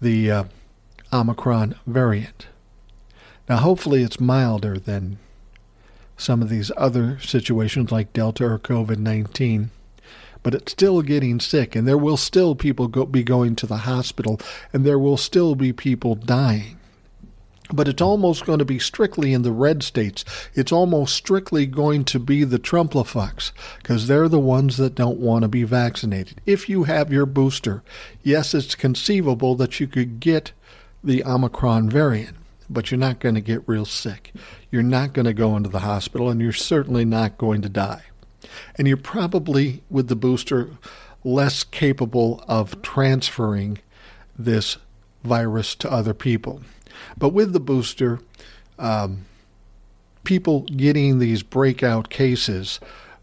the 0.00 0.30
uh, 0.30 0.44
Omicron 1.12 1.74
variant. 1.86 2.46
Now, 3.48 3.58
hopefully, 3.58 4.02
it's 4.02 4.18
milder 4.18 4.78
than 4.78 5.18
some 6.18 6.42
of 6.42 6.50
these 6.50 6.70
other 6.76 7.18
situations 7.20 7.90
like 7.90 8.12
Delta 8.12 8.44
or 8.44 8.58
COVID 8.58 8.98
19. 8.98 9.70
But 10.42 10.54
it's 10.54 10.72
still 10.72 11.02
getting 11.02 11.40
sick, 11.40 11.74
and 11.74 11.86
there 11.86 11.98
will 11.98 12.16
still 12.16 12.54
people 12.54 12.88
go, 12.88 13.06
be 13.06 13.22
going 13.22 13.56
to 13.56 13.66
the 13.66 13.78
hospital, 13.78 14.40
and 14.72 14.84
there 14.84 14.98
will 14.98 15.16
still 15.16 15.54
be 15.54 15.72
people 15.72 16.14
dying. 16.14 16.78
But 17.72 17.86
it's 17.86 18.00
almost 18.00 18.46
going 18.46 18.60
to 18.60 18.64
be 18.64 18.78
strictly 18.78 19.34
in 19.34 19.42
the 19.42 19.52
red 19.52 19.82
states. 19.82 20.24
It's 20.54 20.72
almost 20.72 21.14
strictly 21.14 21.66
going 21.66 22.04
to 22.06 22.18
be 22.18 22.44
the 22.44 22.58
Trumplafucks, 22.58 23.52
because 23.78 24.06
they're 24.06 24.28
the 24.28 24.38
ones 24.38 24.76
that 24.78 24.94
don't 24.94 25.18
want 25.18 25.42
to 25.42 25.48
be 25.48 25.64
vaccinated. 25.64 26.40
If 26.46 26.68
you 26.68 26.84
have 26.84 27.12
your 27.12 27.26
booster, 27.26 27.82
yes, 28.22 28.54
it's 28.54 28.74
conceivable 28.74 29.54
that 29.56 29.80
you 29.80 29.86
could 29.86 30.18
get 30.18 30.52
the 31.04 31.24
Omicron 31.24 31.90
variant. 31.90 32.37
But 32.70 32.90
you're 32.90 32.98
not 32.98 33.20
going 33.20 33.34
to 33.34 33.40
get 33.40 33.66
real 33.66 33.84
sick. 33.84 34.32
You're 34.70 34.82
not 34.82 35.12
going 35.12 35.26
to 35.26 35.32
go 35.32 35.56
into 35.56 35.68
the 35.68 35.80
hospital, 35.80 36.28
and 36.28 36.40
you're 36.40 36.52
certainly 36.52 37.04
not 37.04 37.38
going 37.38 37.62
to 37.62 37.68
die. 37.68 38.02
And 38.76 38.86
you're 38.86 38.96
probably, 38.96 39.82
with 39.90 40.08
the 40.08 40.16
booster, 40.16 40.70
less 41.24 41.64
capable 41.64 42.44
of 42.46 42.80
transferring 42.82 43.78
this 44.38 44.76
virus 45.24 45.74
to 45.76 45.90
other 45.90 46.14
people. 46.14 46.62
But 47.16 47.30
with 47.30 47.52
the 47.52 47.60
booster, 47.60 48.20
um, 48.78 49.26
people 50.24 50.60
getting 50.62 51.18
these 51.18 51.42
breakout 51.42 52.10
cases 52.10 52.80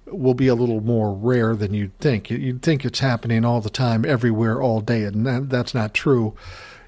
will 0.08 0.34
be 0.34 0.48
a 0.48 0.56
little 0.56 0.82
more 0.82 1.14
rare 1.14 1.56
than 1.56 1.74
you'd 1.74 1.98
think. 2.00 2.30
You'd 2.30 2.62
think 2.62 2.86
it's 2.86 3.00
happening 3.00 3.44
all 3.44 3.62
the 3.62 3.70
time, 3.70 4.06
everywhere, 4.06 4.62
all 4.62 4.82
day, 4.82 5.04
and 5.04 5.26
that, 5.26 5.50
that's 5.50 5.74
not 5.74 5.94
true. 5.94 6.36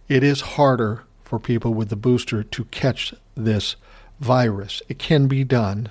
It 0.07 0.23
is 0.23 0.41
harder 0.41 1.03
for 1.27 1.39
people 1.39 1.73
with 1.73 1.89
the 1.89 1.95
booster 1.95 2.43
to 2.43 2.65
catch 2.65 3.13
this 3.35 3.75
virus. 4.19 4.81
It 4.87 4.97
can 4.97 5.27
be 5.27 5.43
done, 5.43 5.89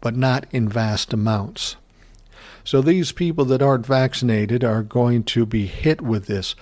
but 0.00 0.16
not 0.16 0.46
in 0.52 0.68
vast 0.68 1.12
amounts. 1.12 1.76
So 2.64 2.80
these 2.80 3.12
people 3.12 3.44
that 3.46 3.62
aren't 3.62 3.86
vaccinated 3.86 4.62
are 4.62 4.82
going 4.82 5.24
to 5.24 5.46
be 5.46 5.66
hit 5.66 6.00
with 6.00 6.26
this 6.26 6.54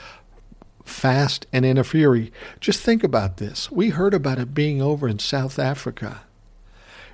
fast 0.84 1.46
and 1.52 1.66
in 1.66 1.76
a 1.76 1.84
fury. 1.84 2.32
Just 2.60 2.80
think 2.80 3.02
about 3.02 3.38
this. 3.38 3.70
We 3.70 3.90
heard 3.90 4.14
about 4.14 4.38
it 4.38 4.54
being 4.54 4.80
over 4.80 5.08
in 5.08 5.18
South 5.18 5.58
Africa. 5.58 6.22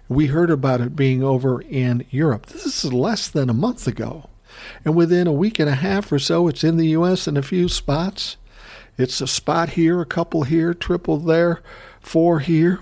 We 0.08 0.26
heard 0.26 0.50
about 0.50 0.82
it 0.82 0.94
being 0.94 1.22
over 1.22 1.62
in 1.62 2.04
Europe. 2.10 2.46
This 2.46 2.84
is 2.84 2.92
less 2.92 3.28
than 3.28 3.48
a 3.48 3.54
month 3.54 3.86
ago. 3.86 4.28
And 4.84 4.94
within 4.94 5.26
a 5.26 5.32
week 5.32 5.58
and 5.58 5.70
a 5.70 5.74
half 5.74 6.12
or 6.12 6.18
so, 6.18 6.48
it's 6.48 6.62
in 6.62 6.76
the 6.76 6.88
U.S. 6.88 7.26
in 7.26 7.38
a 7.38 7.42
few 7.42 7.68
spots. 7.68 8.36
It's 8.98 9.20
a 9.20 9.26
spot 9.26 9.70
here, 9.70 10.00
a 10.00 10.06
couple 10.06 10.42
here, 10.42 10.74
triple 10.74 11.18
there, 11.18 11.62
four 12.00 12.40
here. 12.40 12.80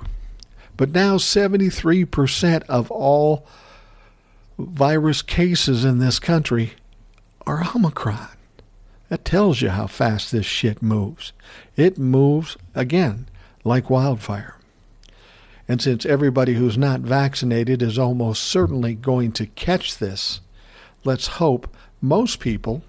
But 0.77 0.91
now 0.91 1.17
73% 1.17 2.63
of 2.69 2.91
all 2.91 3.47
virus 4.59 5.23
cases 5.23 5.85
in 5.85 5.99
this 5.99 6.19
country 6.19 6.73
are 7.47 7.65
Omicron. 7.75 8.29
That 9.09 9.25
tells 9.25 9.61
you 9.61 9.71
how 9.71 9.87
fast 9.87 10.31
this 10.31 10.47
shit 10.47 10.83
moves. 10.83 11.33
It 11.77 11.99
moves, 11.99 12.57
again, 12.75 13.29
like 13.65 13.91
wildfire. 13.91 14.57
And 15.69 15.81
since 15.81 16.05
everybody 16.05 16.55
who's 16.55 16.79
not 16.79 17.01
vaccinated 17.01 17.83
is 17.83 17.99
almost 17.99 18.43
certainly 18.43 18.95
going 18.95 19.33
to 19.33 19.47
catch 19.47 19.99
this, 19.99 20.41
let's 21.05 21.27
hope 21.27 21.75
most 22.01 22.41
people 22.41 22.83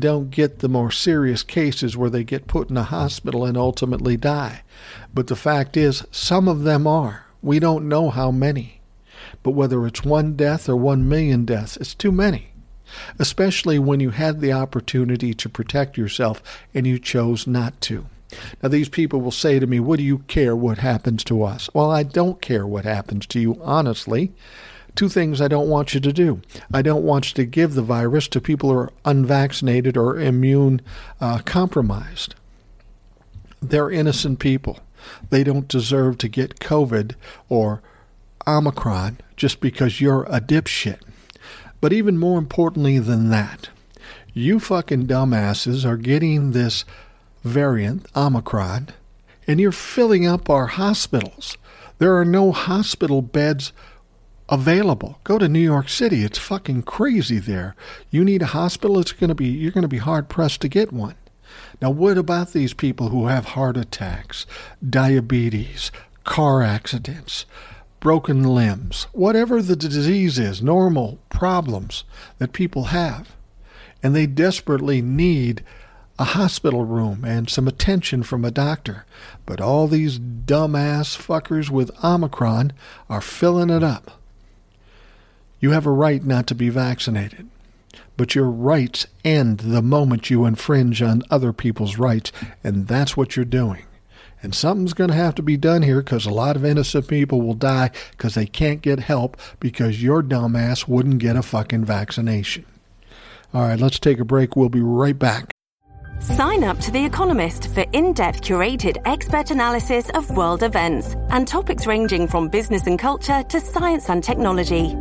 don't 0.00 0.30
get 0.30 0.58
the 0.58 0.68
more 0.68 0.90
serious 0.90 1.42
cases 1.42 1.96
where 1.96 2.10
they 2.10 2.24
get 2.24 2.46
put 2.46 2.70
in 2.70 2.76
a 2.76 2.82
hospital 2.82 3.44
and 3.44 3.56
ultimately 3.56 4.16
die. 4.16 4.62
But 5.12 5.26
the 5.26 5.36
fact 5.36 5.76
is, 5.76 6.06
some 6.10 6.48
of 6.48 6.62
them 6.62 6.86
are. 6.86 7.26
We 7.42 7.58
don't 7.58 7.88
know 7.88 8.10
how 8.10 8.30
many. 8.30 8.80
But 9.42 9.52
whether 9.52 9.86
it's 9.86 10.04
one 10.04 10.34
death 10.34 10.68
or 10.68 10.76
one 10.76 11.08
million 11.08 11.44
deaths, 11.44 11.76
it's 11.76 11.94
too 11.94 12.12
many. 12.12 12.52
Especially 13.18 13.78
when 13.78 14.00
you 14.00 14.10
had 14.10 14.40
the 14.40 14.52
opportunity 14.52 15.34
to 15.34 15.48
protect 15.48 15.96
yourself 15.96 16.42
and 16.74 16.86
you 16.86 16.98
chose 16.98 17.46
not 17.46 17.80
to. 17.82 18.06
Now, 18.62 18.68
these 18.68 18.88
people 18.88 19.20
will 19.20 19.30
say 19.30 19.58
to 19.58 19.66
me, 19.66 19.80
What 19.80 19.98
do 19.98 20.04
you 20.04 20.18
care 20.18 20.56
what 20.56 20.78
happens 20.78 21.22
to 21.24 21.42
us? 21.42 21.70
Well, 21.72 21.90
I 21.90 22.02
don't 22.02 22.40
care 22.40 22.66
what 22.66 22.84
happens 22.84 23.26
to 23.28 23.40
you, 23.40 23.60
honestly. 23.62 24.32
Two 24.96 25.08
things 25.10 25.40
I 25.40 25.48
don't 25.48 25.68
want 25.68 25.94
you 25.94 26.00
to 26.00 26.12
do. 26.12 26.40
I 26.72 26.82
don't 26.82 27.04
want 27.04 27.28
you 27.28 27.34
to 27.34 27.44
give 27.44 27.74
the 27.74 27.82
virus 27.82 28.26
to 28.28 28.40
people 28.40 28.70
who 28.70 28.78
are 28.78 28.92
unvaccinated 29.04 29.96
or 29.96 30.18
immune 30.18 30.80
uh, 31.20 31.38
compromised. 31.44 32.34
They're 33.60 33.90
innocent 33.90 34.38
people. 34.38 34.80
They 35.30 35.44
don't 35.44 35.68
deserve 35.68 36.18
to 36.18 36.28
get 36.28 36.60
COVID 36.60 37.14
or 37.48 37.82
Omicron 38.46 39.18
just 39.36 39.60
because 39.60 40.00
you're 40.00 40.24
a 40.24 40.40
dipshit. 40.40 41.00
But 41.80 41.92
even 41.92 42.16
more 42.16 42.38
importantly 42.38 42.98
than 42.98 43.28
that, 43.30 43.68
you 44.32 44.58
fucking 44.58 45.06
dumbasses 45.06 45.84
are 45.84 45.96
getting 45.96 46.52
this 46.52 46.84
variant, 47.44 48.06
Omicron, 48.16 48.88
and 49.46 49.60
you're 49.60 49.72
filling 49.72 50.26
up 50.26 50.48
our 50.48 50.66
hospitals. 50.66 51.56
There 51.98 52.16
are 52.16 52.24
no 52.24 52.52
hospital 52.52 53.22
beds 53.22 53.72
available. 54.48 55.18
Go 55.24 55.38
to 55.38 55.48
New 55.48 55.60
York 55.60 55.88
City. 55.88 56.22
It's 56.22 56.38
fucking 56.38 56.82
crazy 56.82 57.38
there. 57.38 57.74
You 58.10 58.24
need 58.24 58.42
a 58.42 58.46
hospital, 58.46 58.98
it's 58.98 59.12
going 59.12 59.28
to 59.28 59.34
be 59.34 59.46
you're 59.46 59.72
going 59.72 59.82
to 59.82 59.88
be 59.88 59.98
hard 59.98 60.28
pressed 60.28 60.60
to 60.62 60.68
get 60.68 60.92
one. 60.92 61.16
Now 61.80 61.90
what 61.90 62.18
about 62.18 62.52
these 62.52 62.74
people 62.74 63.08
who 63.08 63.26
have 63.26 63.46
heart 63.46 63.76
attacks, 63.76 64.46
diabetes, 64.88 65.90
car 66.24 66.62
accidents, 66.62 67.46
broken 68.00 68.42
limbs, 68.42 69.06
whatever 69.12 69.62
the 69.62 69.76
disease 69.76 70.38
is, 70.38 70.62
normal 70.62 71.18
problems 71.28 72.04
that 72.38 72.52
people 72.52 72.84
have. 72.84 73.34
And 74.02 74.14
they 74.14 74.26
desperately 74.26 75.02
need 75.02 75.64
a 76.18 76.24
hospital 76.24 76.84
room 76.84 77.24
and 77.24 77.50
some 77.50 77.66
attention 77.68 78.22
from 78.22 78.44
a 78.44 78.50
doctor. 78.50 79.04
But 79.44 79.60
all 79.60 79.86
these 79.88 80.18
dumbass 80.18 81.16
fuckers 81.16 81.70
with 81.70 81.90
Omicron 82.04 82.72
are 83.08 83.20
filling 83.20 83.70
it 83.70 83.82
up. 83.82 84.15
You 85.60 85.70
have 85.70 85.86
a 85.86 85.90
right 85.90 86.24
not 86.24 86.46
to 86.48 86.54
be 86.54 86.68
vaccinated. 86.68 87.48
But 88.16 88.34
your 88.34 88.50
rights 88.50 89.06
end 89.24 89.60
the 89.60 89.82
moment 89.82 90.30
you 90.30 90.44
infringe 90.44 91.02
on 91.02 91.22
other 91.30 91.52
people's 91.52 91.98
rights, 91.98 92.32
and 92.64 92.86
that's 92.86 93.16
what 93.16 93.36
you're 93.36 93.44
doing. 93.44 93.84
And 94.42 94.54
something's 94.54 94.94
going 94.94 95.10
to 95.10 95.16
have 95.16 95.34
to 95.36 95.42
be 95.42 95.56
done 95.56 95.82
here 95.82 96.02
because 96.02 96.26
a 96.26 96.30
lot 96.30 96.56
of 96.56 96.64
innocent 96.64 97.08
people 97.08 97.40
will 97.40 97.54
die 97.54 97.90
because 98.12 98.34
they 98.34 98.46
can't 98.46 98.82
get 98.82 99.00
help 99.00 99.36
because 99.60 100.02
your 100.02 100.22
dumbass 100.22 100.86
wouldn't 100.86 101.18
get 101.18 101.36
a 101.36 101.42
fucking 101.42 101.84
vaccination. 101.84 102.64
All 103.54 103.62
right, 103.62 103.80
let's 103.80 103.98
take 103.98 104.18
a 104.18 104.24
break. 104.24 104.54
We'll 104.54 104.68
be 104.68 104.82
right 104.82 105.18
back. 105.18 105.52
Sign 106.20 106.64
up 106.64 106.78
to 106.80 106.90
The 106.90 107.04
Economist 107.04 107.74
for 107.74 107.84
in 107.92 108.12
depth 108.12 108.42
curated 108.42 108.96
expert 109.04 109.50
analysis 109.50 110.10
of 110.10 110.30
world 110.30 110.62
events 110.62 111.14
and 111.30 111.46
topics 111.46 111.86
ranging 111.86 112.26
from 112.26 112.48
business 112.48 112.86
and 112.86 112.98
culture 112.98 113.42
to 113.42 113.60
science 113.60 114.08
and 114.08 114.22
technology. 114.22 114.94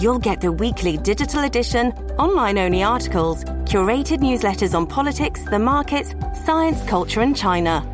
You'll 0.00 0.20
get 0.20 0.40
the 0.40 0.52
weekly 0.52 0.96
digital 0.96 1.42
edition, 1.42 1.90
online 2.20 2.56
only 2.56 2.84
articles, 2.84 3.42
curated 3.64 4.20
newsletters 4.20 4.72
on 4.72 4.86
politics, 4.86 5.42
the 5.42 5.58
markets, 5.58 6.14
science, 6.44 6.80
culture, 6.84 7.20
and 7.20 7.36
China, 7.36 7.84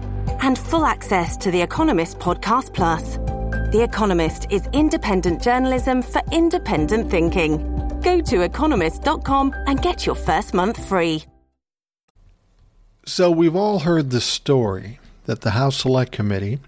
and 0.42 0.58
full 0.58 0.84
access 0.84 1.34
to 1.38 1.50
The 1.50 1.62
Economist 1.62 2.18
Podcast 2.18 2.74
Plus. 2.74 3.16
The 3.72 3.82
Economist 3.82 4.48
is 4.50 4.68
independent 4.74 5.40
journalism 5.42 6.02
for 6.02 6.20
independent 6.30 7.10
thinking. 7.10 7.56
Go 8.02 8.20
to 8.20 8.42
economist.com 8.42 9.54
and 9.66 9.80
get 9.80 10.04
your 10.04 10.14
first 10.14 10.52
month 10.52 10.86
free. 10.86 11.24
So 13.06 13.30
we've 13.30 13.56
all 13.56 13.78
heard 13.78 14.10
the 14.10 14.20
story 14.20 14.98
that 15.24 15.40
the 15.40 15.52
House 15.52 15.78
Select 15.78 16.12
Committee 16.12 16.58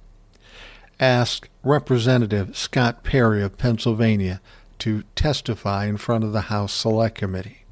asked 0.98 1.50
Representative 1.62 2.56
Scott 2.56 3.04
Perry 3.04 3.42
of 3.42 3.58
Pennsylvania 3.58 4.40
to 4.86 5.02
testify 5.16 5.86
in 5.86 5.96
front 5.96 6.22
of 6.22 6.30
the 6.30 6.42
House 6.42 6.72
Select 6.72 7.18
Committee. 7.18 7.64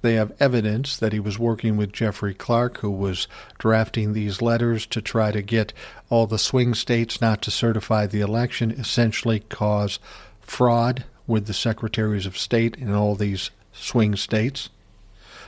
They 0.00 0.14
have 0.14 0.32
evidence 0.38 0.96
that 0.96 1.12
he 1.12 1.18
was 1.18 1.36
working 1.36 1.76
with 1.76 1.92
Jeffrey 1.92 2.34
Clark, 2.34 2.78
who 2.78 2.90
was 2.92 3.26
drafting 3.58 4.12
these 4.12 4.40
letters 4.40 4.86
to 4.86 5.02
try 5.02 5.32
to 5.32 5.42
get 5.42 5.72
all 6.08 6.28
the 6.28 6.38
swing 6.38 6.74
states 6.74 7.20
not 7.20 7.42
to 7.42 7.50
certify 7.50 8.06
the 8.06 8.20
election, 8.20 8.70
essentially 8.70 9.40
cause 9.40 9.98
fraud 10.40 11.02
with 11.26 11.46
the 11.46 11.52
secretaries 11.52 12.26
of 12.26 12.38
state 12.38 12.76
in 12.76 12.92
all 12.92 13.16
these 13.16 13.50
swing 13.72 14.14
states. 14.14 14.68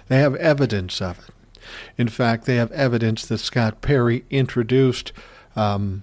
They 0.08 0.18
have 0.18 0.34
evidence 0.34 1.00
of 1.00 1.20
it. 1.20 1.60
In 1.96 2.08
fact, 2.08 2.44
they 2.44 2.56
have 2.56 2.72
evidence 2.72 3.24
that 3.26 3.38
Scott 3.38 3.82
Perry 3.82 4.24
introduced 4.30 5.12
um, 5.54 6.02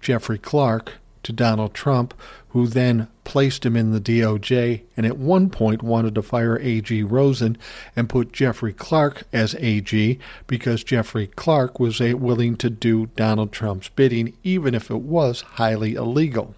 Jeffrey 0.00 0.38
Clark 0.38 0.92
to 1.24 1.32
Donald 1.32 1.74
Trump, 1.74 2.14
who 2.50 2.68
then 2.68 3.08
placed 3.24 3.66
him 3.66 3.76
in 3.76 3.90
the 3.90 4.00
DOJ 4.00 4.82
and 4.96 5.04
at 5.06 5.18
one 5.18 5.50
point 5.50 5.82
wanted 5.82 6.14
to 6.14 6.22
fire 6.22 6.58
A.G. 6.60 7.02
Rosen 7.02 7.56
and 7.96 8.08
put 8.08 8.32
Jeffrey 8.32 8.72
Clark 8.72 9.24
as 9.32 9.54
AG 9.56 10.18
because 10.46 10.84
Jeffrey 10.84 11.26
Clark 11.26 11.80
was 11.80 12.00
willing 12.00 12.56
to 12.56 12.70
do 12.70 13.06
Donald 13.16 13.52
Trump's 13.52 13.88
bidding, 13.88 14.36
even 14.42 14.74
if 14.74 14.90
it 14.90 15.00
was 15.00 15.40
highly 15.42 15.94
illegal. 15.94 16.54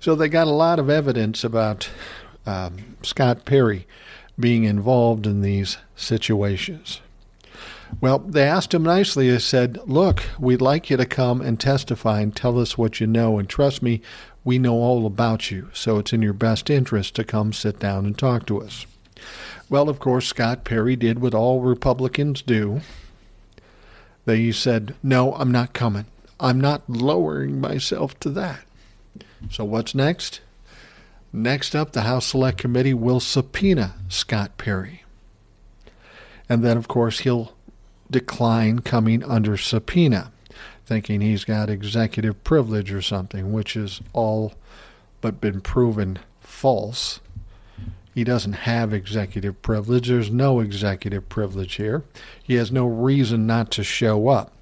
So 0.00 0.14
they 0.14 0.28
got 0.28 0.46
a 0.46 0.50
lot 0.50 0.78
of 0.78 0.90
evidence 0.90 1.44
about 1.44 1.90
um, 2.46 2.96
Scott 3.02 3.44
Perry 3.44 3.86
being 4.38 4.64
involved 4.64 5.26
in 5.26 5.42
these 5.42 5.76
situations. 5.94 7.00
Well, 8.00 8.20
they 8.20 8.44
asked 8.44 8.72
him 8.72 8.84
nicely. 8.84 9.30
They 9.30 9.38
said, 9.38 9.78
Look, 9.86 10.22
we'd 10.38 10.62
like 10.62 10.90
you 10.90 10.96
to 10.96 11.06
come 11.06 11.40
and 11.40 11.58
testify 11.58 12.20
and 12.20 12.34
tell 12.34 12.58
us 12.58 12.78
what 12.78 13.00
you 13.00 13.06
know. 13.06 13.38
And 13.38 13.48
trust 13.48 13.82
me, 13.82 14.00
we 14.44 14.58
know 14.58 14.74
all 14.74 15.06
about 15.06 15.50
you. 15.50 15.70
So 15.72 15.98
it's 15.98 16.12
in 16.12 16.22
your 16.22 16.32
best 16.32 16.70
interest 16.70 17.14
to 17.16 17.24
come 17.24 17.52
sit 17.52 17.78
down 17.78 18.06
and 18.06 18.16
talk 18.16 18.46
to 18.46 18.62
us. 18.62 18.86
Well, 19.68 19.88
of 19.88 19.98
course, 19.98 20.26
Scott 20.26 20.64
Perry 20.64 20.96
did 20.96 21.20
what 21.20 21.34
all 21.34 21.60
Republicans 21.60 22.42
do. 22.42 22.80
They 24.24 24.50
said, 24.52 24.94
No, 25.02 25.34
I'm 25.34 25.52
not 25.52 25.72
coming. 25.72 26.06
I'm 26.38 26.60
not 26.60 26.88
lowering 26.88 27.60
myself 27.60 28.18
to 28.20 28.30
that. 28.30 28.60
So, 29.50 29.64
what's 29.64 29.94
next? 29.94 30.40
Next 31.32 31.76
up, 31.76 31.92
the 31.92 32.02
House 32.02 32.26
Select 32.26 32.58
Committee 32.58 32.94
will 32.94 33.20
subpoena 33.20 33.94
Scott 34.08 34.56
Perry. 34.58 35.04
And 36.48 36.64
then, 36.64 36.76
of 36.76 36.88
course, 36.88 37.20
he'll 37.20 37.54
decline 38.10 38.80
coming 38.80 39.22
under 39.22 39.56
subpoena, 39.56 40.32
thinking 40.90 41.20
he's 41.20 41.44
got 41.44 41.70
executive 41.70 42.42
privilege 42.42 42.92
or 42.92 43.00
something, 43.00 43.52
which 43.52 43.76
is 43.76 44.00
all 44.12 44.54
but 45.20 45.40
been 45.40 45.60
proven 45.60 46.18
false. 46.40 47.20
He 48.12 48.24
doesn't 48.24 48.54
have 48.54 48.92
executive 48.92 49.62
privilege. 49.62 50.08
There's 50.08 50.32
no 50.32 50.58
executive 50.58 51.28
privilege 51.28 51.76
here. 51.76 52.02
He 52.42 52.54
has 52.54 52.72
no 52.72 52.86
reason 52.86 53.46
not 53.46 53.70
to 53.70 53.84
show 53.84 54.26
up. 54.26 54.52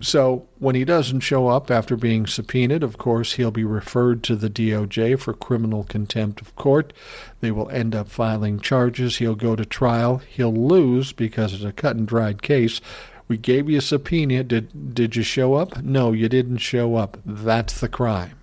So 0.00 0.46
when 0.58 0.74
he 0.74 0.86
doesn't 0.86 1.20
show 1.20 1.48
up 1.48 1.70
after 1.70 1.96
being 1.96 2.26
subpoenaed, 2.26 2.82
of 2.82 2.96
course, 2.96 3.34
he'll 3.34 3.50
be 3.50 3.62
referred 3.62 4.22
to 4.22 4.36
the 4.36 4.48
DOJ 4.48 5.20
for 5.20 5.34
criminal 5.34 5.84
contempt 5.84 6.40
of 6.40 6.56
court. 6.56 6.94
They 7.42 7.50
will 7.50 7.68
end 7.68 7.94
up 7.94 8.08
filing 8.08 8.58
charges. 8.58 9.18
He'll 9.18 9.34
go 9.34 9.54
to 9.54 9.66
trial. 9.66 10.22
He'll 10.26 10.54
lose 10.54 11.12
because 11.12 11.52
it's 11.52 11.62
a 11.62 11.72
cut 11.72 11.96
and 11.96 12.08
dried 12.08 12.40
case. 12.40 12.80
We 13.26 13.36
gave 13.36 13.70
you 13.70 13.78
a 13.78 13.82
subpoena. 13.82 14.44
Did 14.44 14.94
did 14.94 15.16
you 15.16 15.22
show 15.22 15.54
up? 15.54 15.82
No, 15.82 16.12
you 16.12 16.28
didn't 16.28 16.58
show 16.58 16.96
up. 16.96 17.18
That's 17.24 17.80
the 17.80 17.88
crime. 17.88 18.38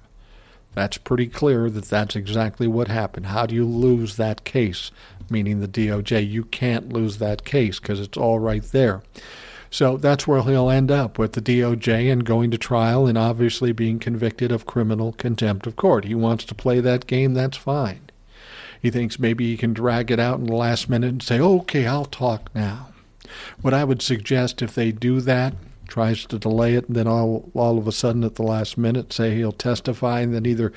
That's 0.73 0.97
pretty 0.97 1.27
clear 1.27 1.69
that 1.69 1.85
that's 1.85 2.15
exactly 2.15 2.67
what 2.67 2.87
happened. 2.87 3.27
How 3.27 3.45
do 3.45 3.53
you 3.53 3.65
lose 3.65 4.15
that 4.15 4.43
case? 4.45 4.89
Meaning 5.29 5.59
the 5.59 5.67
DOJ. 5.67 6.27
You 6.27 6.45
can't 6.45 6.93
lose 6.93 7.17
that 7.17 7.43
case 7.43 7.79
because 7.79 7.99
it's 7.99 8.17
all 8.17 8.39
right 8.39 8.63
there. 8.63 9.03
So 9.69 9.95
that's 9.95 10.27
where 10.27 10.41
he'll 10.43 10.69
end 10.69 10.91
up 10.91 11.17
with 11.17 11.33
the 11.33 11.41
DOJ 11.41 12.11
and 12.11 12.25
going 12.25 12.51
to 12.51 12.57
trial 12.57 13.07
and 13.07 13.17
obviously 13.17 13.71
being 13.71 13.99
convicted 13.99 14.51
of 14.51 14.65
criminal 14.65 15.13
contempt 15.13 15.65
of 15.65 15.77
court. 15.77 16.03
He 16.03 16.15
wants 16.15 16.43
to 16.45 16.55
play 16.55 16.81
that 16.81 17.07
game, 17.07 17.33
that's 17.33 17.55
fine. 17.55 18.01
He 18.81 18.91
thinks 18.91 19.19
maybe 19.19 19.45
he 19.45 19.55
can 19.55 19.73
drag 19.73 20.11
it 20.11 20.19
out 20.19 20.39
in 20.39 20.47
the 20.47 20.55
last 20.55 20.89
minute 20.89 21.09
and 21.09 21.23
say, 21.23 21.39
okay, 21.39 21.87
I'll 21.87 22.05
talk 22.05 22.49
now. 22.53 22.90
What 23.61 23.73
I 23.73 23.83
would 23.83 24.01
suggest 24.01 24.61
if 24.61 24.75
they 24.75 24.91
do 24.91 25.21
that, 25.21 25.53
tries 25.87 26.25
to 26.25 26.39
delay 26.39 26.75
it, 26.75 26.87
and 26.87 26.95
then 26.95 27.07
all, 27.07 27.49
all 27.53 27.77
of 27.77 27.87
a 27.87 27.91
sudden 27.91 28.23
at 28.23 28.35
the 28.35 28.43
last 28.43 28.77
minute 28.77 29.11
say 29.11 29.35
he'll 29.35 29.51
testify 29.51 30.21
and 30.21 30.33
then 30.33 30.45
either 30.45 30.71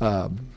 um, 0.00 0.48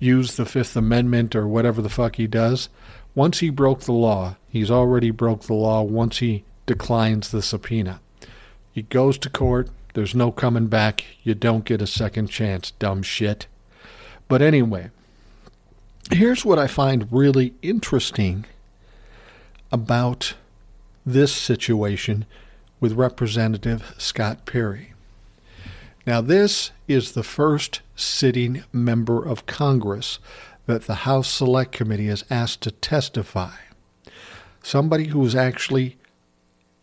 use 0.00 0.36
the 0.36 0.44
Fifth 0.44 0.76
Amendment 0.76 1.36
or 1.36 1.46
whatever 1.46 1.80
the 1.80 1.88
fuck 1.88 2.16
he 2.16 2.26
does, 2.26 2.68
once 3.14 3.38
he 3.38 3.50
broke 3.50 3.80
the 3.80 3.92
law, 3.92 4.36
he's 4.48 4.70
already 4.70 5.10
broke 5.10 5.42
the 5.42 5.54
law 5.54 5.82
once 5.82 6.18
he 6.18 6.44
declines 6.66 7.30
the 7.30 7.42
subpoena. 7.42 8.00
He 8.72 8.82
goes 8.82 9.18
to 9.18 9.30
court, 9.30 9.70
there's 9.94 10.14
no 10.14 10.30
coming 10.30 10.66
back, 10.66 11.04
you 11.22 11.34
don't 11.34 11.64
get 11.64 11.82
a 11.82 11.86
second 11.86 12.28
chance, 12.28 12.72
dumb 12.72 13.02
shit. 13.02 13.46
But 14.28 14.42
anyway, 14.42 14.90
here's 16.10 16.44
what 16.44 16.58
I 16.58 16.66
find 16.66 17.08
really 17.10 17.54
interesting 17.62 18.44
about 19.70 20.34
this 21.04 21.32
situation 21.32 22.26
with 22.80 22.92
Representative 22.92 23.94
Scott 23.98 24.46
Perry. 24.46 24.92
Now, 26.06 26.20
this 26.20 26.70
is 26.86 27.12
the 27.12 27.22
first 27.22 27.82
sitting 27.96 28.64
member 28.72 29.22
of 29.22 29.46
Congress 29.46 30.18
that 30.66 30.82
the 30.84 30.94
House 30.96 31.28
Select 31.28 31.72
Committee 31.72 32.08
is 32.08 32.24
asked 32.30 32.62
to 32.62 32.70
testify. 32.70 33.52
Somebody 34.62 35.08
who 35.08 35.24
is 35.24 35.34
actually 35.34 35.96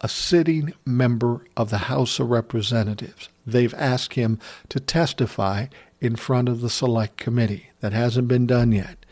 a 0.01 0.09
sitting 0.09 0.73
member 0.85 1.45
of 1.55 1.69
the 1.69 1.77
House 1.77 2.19
of 2.19 2.29
Representatives. 2.29 3.29
They've 3.45 3.73
asked 3.75 4.13
him 4.13 4.39
to 4.69 4.79
testify 4.79 5.67
in 6.01 6.15
front 6.15 6.49
of 6.49 6.61
the 6.61 6.69
Select 6.69 7.17
Committee. 7.17 7.69
That 7.79 7.93
hasn't 7.93 8.27
been 8.27 8.45
done 8.45 8.71
yet. 8.71 9.05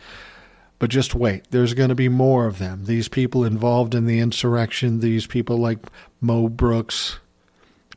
But 0.83 0.89
just 0.89 1.15
wait, 1.15 1.45
there's 1.49 1.73
going 1.73 1.87
to 1.87 1.95
be 1.95 2.09
more 2.09 2.45
of 2.45 2.59
them. 2.59 2.83
These 2.83 3.07
people 3.07 3.45
involved 3.45 3.95
in 3.95 4.05
the 4.05 4.19
insurrection, 4.19 4.99
these 4.99 5.25
people 5.25 5.55
like 5.55 5.79
Mo 6.19 6.49
Brooks, 6.49 7.19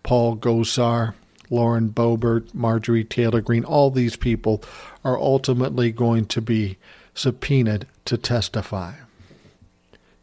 Paul 0.05 0.37
Gosar, 0.37 1.15
Lauren 1.51 1.89
Boebert, 1.91 2.55
Marjorie 2.55 3.03
Taylor 3.03 3.41
Greene, 3.41 3.65
all 3.65 3.91
these 3.91 4.15
people 4.15 4.63
are 5.05 5.19
ultimately 5.19 5.91
going 5.91 6.27
to 6.27 6.41
be 6.41 6.79
subpoenaed 7.13 7.89
to 8.05 8.17
testify 8.17 8.93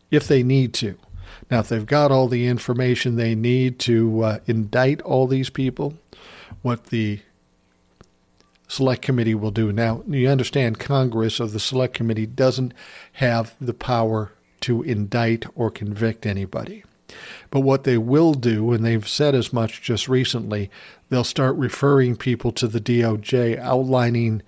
if 0.10 0.26
they 0.30 0.42
need 0.42 0.74
to. 0.76 0.98
Now, 1.52 1.60
if 1.60 1.68
they've 1.68 1.86
got 1.86 2.14
all 2.14 2.30
the 2.30 2.48
information 2.48 3.18
they 3.18 3.36
need 3.36 3.78
to 3.80 4.24
uh, 4.24 4.40
indict 4.48 5.02
all 5.02 5.28
these 5.28 5.50
people, 5.50 5.96
what 6.62 6.86
the 6.86 7.20
select 8.74 9.04
committee 9.04 9.36
will 9.36 9.52
do. 9.52 9.72
Now, 9.72 10.04
you 10.08 10.28
understand 10.28 10.80
Congress 10.80 11.40
or 11.40 11.48
the 11.48 11.60
select 11.60 11.94
committee 11.94 12.26
doesn't 12.26 12.74
have 13.14 13.56
the 13.62 13.74
power 13.74 14.32
to 14.62 14.82
indict 14.82 15.46
or 15.56 15.70
convict 15.70 16.26
anybody. 16.26 16.84
But 17.52 17.60
what 17.60 17.84
they 17.84 18.00
will 18.00 18.34
do, 18.34 18.72
and 18.72 18.84
they've 18.84 19.08
said 19.08 19.36
as 19.36 19.54
much 19.54 19.84
just 19.84 20.10
recently, 20.10 20.72
they'll 21.10 21.24
start 21.24 21.56
referring 21.56 22.16
people 22.16 22.52
to 22.54 22.68
the 22.68 22.82
DOJ, 22.82 23.60
outlining 23.60 24.42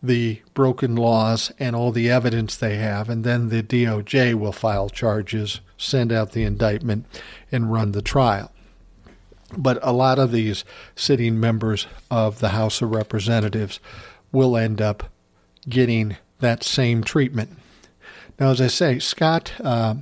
the 0.00 0.40
broken 0.54 0.94
laws 0.94 1.50
and 1.58 1.74
all 1.74 1.90
the 1.90 2.10
evidence 2.10 2.56
they 2.56 2.76
have, 2.76 3.08
and 3.08 3.24
then 3.24 3.48
the 3.48 3.62
DOJ 3.62 4.34
will 4.34 4.52
file 4.52 4.90
charges, 4.90 5.60
send 5.76 6.12
out 6.12 6.32
the 6.32 6.44
indictment, 6.44 7.06
and 7.50 7.72
run 7.72 7.92
the 7.92 8.02
trial. 8.02 8.52
But 9.56 9.78
a 9.82 9.92
lot 9.92 10.18
of 10.18 10.32
these 10.32 10.64
sitting 10.94 11.38
members 11.38 11.86
of 12.10 12.40
the 12.40 12.50
House 12.50 12.80
of 12.80 12.90
Representatives 12.90 13.80
will 14.30 14.56
end 14.56 14.80
up 14.80 15.10
getting 15.68 16.16
that 16.40 16.64
same 16.64 17.04
treatment. 17.04 17.50
Now, 18.40 18.50
as 18.50 18.60
I 18.60 18.66
say, 18.68 18.98
Scott 18.98 19.52
uh, 19.62 19.96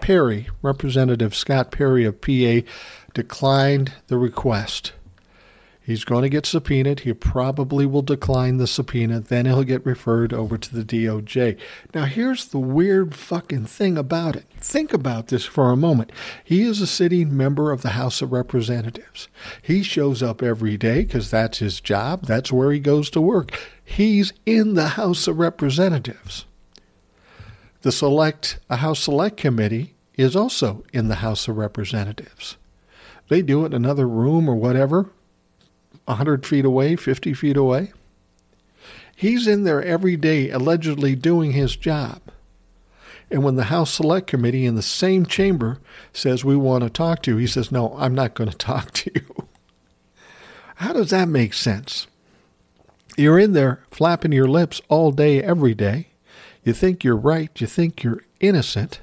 Perry, 0.00 0.48
Representative 0.62 1.34
Scott 1.34 1.70
Perry 1.70 2.04
of 2.04 2.20
PA, 2.20 2.66
declined 3.14 3.92
the 4.06 4.18
request. 4.18 4.92
He's 5.84 6.04
going 6.04 6.22
to 6.22 6.28
get 6.28 6.46
subpoenaed. 6.46 7.00
He 7.00 7.12
probably 7.12 7.86
will 7.86 8.02
decline 8.02 8.58
the 8.58 8.68
subpoena. 8.68 9.18
Then 9.18 9.46
he'll 9.46 9.64
get 9.64 9.84
referred 9.84 10.32
over 10.32 10.56
to 10.56 10.74
the 10.74 10.84
DOJ. 10.84 11.58
Now, 11.92 12.04
here's 12.04 12.46
the 12.46 12.60
weird 12.60 13.16
fucking 13.16 13.66
thing 13.66 13.98
about 13.98 14.36
it. 14.36 14.44
Think 14.58 14.92
about 14.92 15.26
this 15.26 15.44
for 15.44 15.70
a 15.70 15.76
moment. 15.76 16.12
He 16.44 16.62
is 16.62 16.80
a 16.80 16.86
sitting 16.86 17.36
member 17.36 17.72
of 17.72 17.82
the 17.82 17.90
House 17.90 18.22
of 18.22 18.30
Representatives. 18.30 19.26
He 19.60 19.82
shows 19.82 20.22
up 20.22 20.40
every 20.40 20.76
day 20.76 21.02
because 21.02 21.30
that's 21.30 21.58
his 21.58 21.80
job, 21.80 22.26
that's 22.26 22.52
where 22.52 22.70
he 22.70 22.78
goes 22.78 23.10
to 23.10 23.20
work. 23.20 23.58
He's 23.84 24.32
in 24.46 24.74
the 24.74 24.90
House 24.90 25.26
of 25.26 25.38
Representatives. 25.40 26.44
The 27.82 27.90
select 27.90 28.60
a 28.70 28.76
House 28.76 29.00
Select 29.00 29.36
Committee 29.36 29.94
is 30.14 30.36
also 30.36 30.84
in 30.92 31.08
the 31.08 31.16
House 31.16 31.48
of 31.48 31.56
Representatives. 31.56 32.56
They 33.28 33.42
do 33.42 33.64
it 33.64 33.74
in 33.74 33.84
another 33.84 34.06
room 34.06 34.48
or 34.48 34.54
whatever, 34.54 35.10
100 36.04 36.46
feet 36.46 36.64
away, 36.64 36.96
50 36.96 37.34
feet 37.34 37.56
away. 37.56 37.92
He's 39.14 39.46
in 39.46 39.64
there 39.64 39.82
every 39.82 40.16
day 40.16 40.50
allegedly 40.50 41.14
doing 41.14 41.52
his 41.52 41.76
job. 41.76 42.20
And 43.30 43.42
when 43.42 43.56
the 43.56 43.64
House 43.64 43.94
Select 43.94 44.26
Committee 44.26 44.66
in 44.66 44.74
the 44.74 44.82
same 44.82 45.24
chamber 45.24 45.78
says, 46.12 46.44
We 46.44 46.56
want 46.56 46.84
to 46.84 46.90
talk 46.90 47.22
to 47.22 47.32
you, 47.32 47.36
he 47.38 47.46
says, 47.46 47.72
No, 47.72 47.96
I'm 47.96 48.14
not 48.14 48.34
going 48.34 48.50
to 48.50 48.56
talk 48.56 48.90
to 48.92 49.10
you. 49.14 49.48
How 50.76 50.92
does 50.92 51.10
that 51.10 51.28
make 51.28 51.54
sense? 51.54 52.06
You're 53.16 53.38
in 53.38 53.52
there 53.52 53.84
flapping 53.90 54.32
your 54.32 54.48
lips 54.48 54.80
all 54.88 55.12
day, 55.12 55.42
every 55.42 55.74
day. 55.74 56.08
You 56.64 56.72
think 56.72 57.04
you're 57.04 57.16
right. 57.16 57.50
You 57.60 57.66
think 57.66 58.02
you're 58.02 58.24
innocent. 58.40 59.00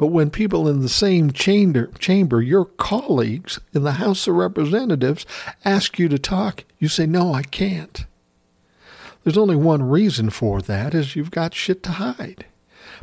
But 0.00 0.06
when 0.06 0.30
people 0.30 0.66
in 0.66 0.80
the 0.80 0.88
same 0.88 1.30
chamber, 1.30 1.88
chamber, 1.98 2.40
your 2.40 2.64
colleagues 2.64 3.60
in 3.74 3.82
the 3.82 4.00
House 4.00 4.26
of 4.26 4.34
Representatives, 4.34 5.26
ask 5.62 5.98
you 5.98 6.08
to 6.08 6.18
talk, 6.18 6.64
you 6.78 6.88
say, 6.88 7.04
No, 7.04 7.34
I 7.34 7.42
can't. 7.42 8.06
There's 9.22 9.36
only 9.36 9.56
one 9.56 9.82
reason 9.82 10.30
for 10.30 10.62
that 10.62 10.94
is 10.94 11.16
you've 11.16 11.30
got 11.30 11.52
shit 11.52 11.82
to 11.82 11.90
hide. 11.90 12.46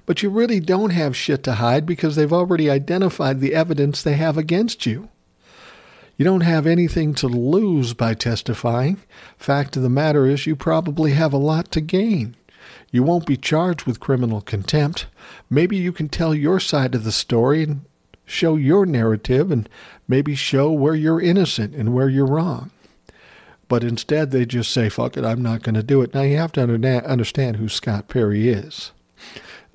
But 0.07 0.23
you 0.23 0.31
really 0.31 0.59
don't 0.59 0.89
have 0.89 1.15
shit 1.15 1.43
to 1.43 1.53
hide 1.53 1.85
because 1.85 2.15
they've 2.15 2.33
already 2.33 2.67
identified 2.67 3.41
the 3.41 3.53
evidence 3.53 4.01
they 4.01 4.15
have 4.15 4.35
against 4.35 4.87
you. 4.87 5.09
You 6.17 6.25
don't 6.25 6.41
have 6.41 6.65
anything 6.65 7.13
to 7.13 7.27
lose 7.27 7.93
by 7.93 8.15
testifying. 8.15 8.97
Fact 9.37 9.77
of 9.77 9.83
the 9.83 9.89
matter 9.89 10.25
is, 10.25 10.47
you 10.47 10.55
probably 10.55 11.11
have 11.11 11.31
a 11.31 11.37
lot 11.37 11.69
to 11.73 11.79
gain. 11.79 12.35
You 12.91 13.03
won't 13.03 13.25
be 13.25 13.37
charged 13.37 13.83
with 13.83 13.99
criminal 13.99 14.41
contempt. 14.41 15.07
Maybe 15.49 15.75
you 15.75 15.91
can 15.91 16.09
tell 16.09 16.33
your 16.33 16.59
side 16.59 16.95
of 16.95 17.03
the 17.03 17.11
story 17.11 17.63
and 17.63 17.81
show 18.25 18.55
your 18.55 18.85
narrative 18.85 19.51
and 19.51 19.67
maybe 20.07 20.35
show 20.35 20.71
where 20.71 20.95
you're 20.95 21.21
innocent 21.21 21.75
and 21.75 21.93
where 21.93 22.09
you're 22.09 22.25
wrong. 22.25 22.71
But 23.67 23.83
instead, 23.83 24.31
they 24.31 24.45
just 24.45 24.71
say, 24.71 24.87
fuck 24.87 25.17
it, 25.17 25.25
I'm 25.25 25.41
not 25.41 25.63
going 25.63 25.75
to 25.75 25.83
do 25.83 26.01
it. 26.01 26.13
Now, 26.13 26.21
you 26.21 26.37
have 26.37 26.53
to 26.53 26.61
understand 26.61 27.57
who 27.57 27.67
Scott 27.67 28.07
Perry 28.07 28.47
is. 28.47 28.91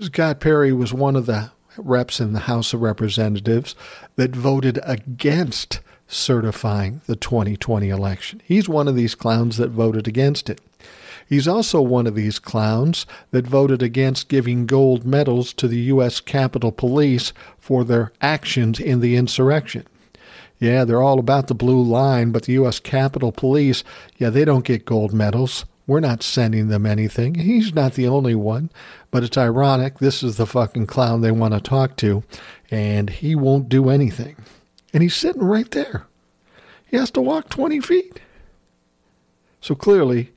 Scott 0.00 0.40
Perry 0.40 0.72
was 0.72 0.94
one 0.94 1.16
of 1.16 1.26
the 1.26 1.50
reps 1.76 2.20
in 2.20 2.32
the 2.32 2.40
House 2.40 2.72
of 2.72 2.80
Representatives 2.80 3.74
that 4.16 4.34
voted 4.34 4.80
against 4.82 5.80
certifying 6.06 7.02
the 7.06 7.16
2020 7.16 7.88
election. 7.88 8.40
He's 8.44 8.68
one 8.68 8.88
of 8.88 8.96
these 8.96 9.14
clowns 9.14 9.58
that 9.58 9.70
voted 9.70 10.08
against 10.08 10.48
it. 10.50 10.60
He's 11.32 11.48
also 11.48 11.80
one 11.80 12.06
of 12.06 12.14
these 12.14 12.38
clowns 12.38 13.06
that 13.30 13.46
voted 13.46 13.82
against 13.82 14.28
giving 14.28 14.66
gold 14.66 15.06
medals 15.06 15.54
to 15.54 15.66
the 15.66 15.78
U.S. 15.78 16.20
Capitol 16.20 16.70
Police 16.70 17.32
for 17.58 17.84
their 17.84 18.12
actions 18.20 18.78
in 18.78 19.00
the 19.00 19.16
insurrection. 19.16 19.86
Yeah, 20.58 20.84
they're 20.84 21.00
all 21.00 21.18
about 21.18 21.46
the 21.46 21.54
blue 21.54 21.80
line, 21.80 22.32
but 22.32 22.42
the 22.42 22.52
U.S. 22.52 22.78
Capitol 22.78 23.32
Police, 23.32 23.82
yeah, 24.18 24.28
they 24.28 24.44
don't 24.44 24.66
get 24.66 24.84
gold 24.84 25.14
medals. 25.14 25.64
We're 25.86 26.00
not 26.00 26.22
sending 26.22 26.68
them 26.68 26.84
anything. 26.84 27.36
He's 27.36 27.72
not 27.72 27.94
the 27.94 28.08
only 28.08 28.34
one, 28.34 28.68
but 29.10 29.24
it's 29.24 29.38
ironic. 29.38 30.00
This 30.00 30.22
is 30.22 30.36
the 30.36 30.44
fucking 30.44 30.86
clown 30.86 31.22
they 31.22 31.32
want 31.32 31.54
to 31.54 31.60
talk 31.60 31.96
to, 31.96 32.22
and 32.70 33.08
he 33.08 33.34
won't 33.34 33.70
do 33.70 33.88
anything. 33.88 34.36
And 34.92 35.02
he's 35.02 35.16
sitting 35.16 35.44
right 35.44 35.70
there. 35.70 36.04
He 36.84 36.98
has 36.98 37.10
to 37.12 37.22
walk 37.22 37.48
20 37.48 37.80
feet. 37.80 38.20
So 39.62 39.74
clearly, 39.74 40.31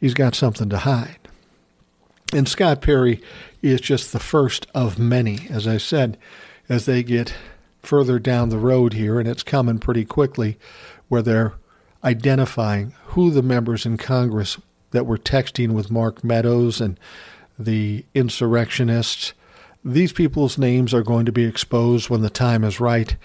he's 0.00 0.14
got 0.14 0.34
something 0.34 0.68
to 0.68 0.78
hide. 0.78 1.18
And 2.32 2.48
Scott 2.48 2.82
Perry 2.82 3.22
is 3.62 3.80
just 3.80 4.12
the 4.12 4.20
first 4.20 4.66
of 4.74 4.98
many, 4.98 5.46
as 5.50 5.66
I 5.66 5.78
said, 5.78 6.18
as 6.68 6.84
they 6.86 7.02
get 7.02 7.34
further 7.82 8.18
down 8.18 8.50
the 8.50 8.58
road 8.58 8.92
here, 8.92 9.18
and 9.18 9.28
it's 9.28 9.42
coming 9.42 9.78
pretty 9.78 10.04
quickly, 10.04 10.58
where 11.08 11.22
they're 11.22 11.54
identifying 12.04 12.94
who 13.06 13.30
the 13.30 13.42
members 13.42 13.86
in 13.86 13.96
Congress 13.96 14.58
that 14.90 15.06
were 15.06 15.18
texting 15.18 15.72
with 15.72 15.90
Mark 15.90 16.22
Meadows 16.22 16.80
and 16.80 16.98
the 17.58 18.04
insurrectionists. 18.14 19.32
These 19.84 20.12
people's 20.12 20.58
names 20.58 20.92
are 20.92 21.02
going 21.02 21.24
to 21.26 21.32
be 21.32 21.44
exposed 21.44 22.10
when 22.10 22.20
the 22.20 22.30
time 22.30 22.62
is 22.62 22.80
right, 22.80 23.16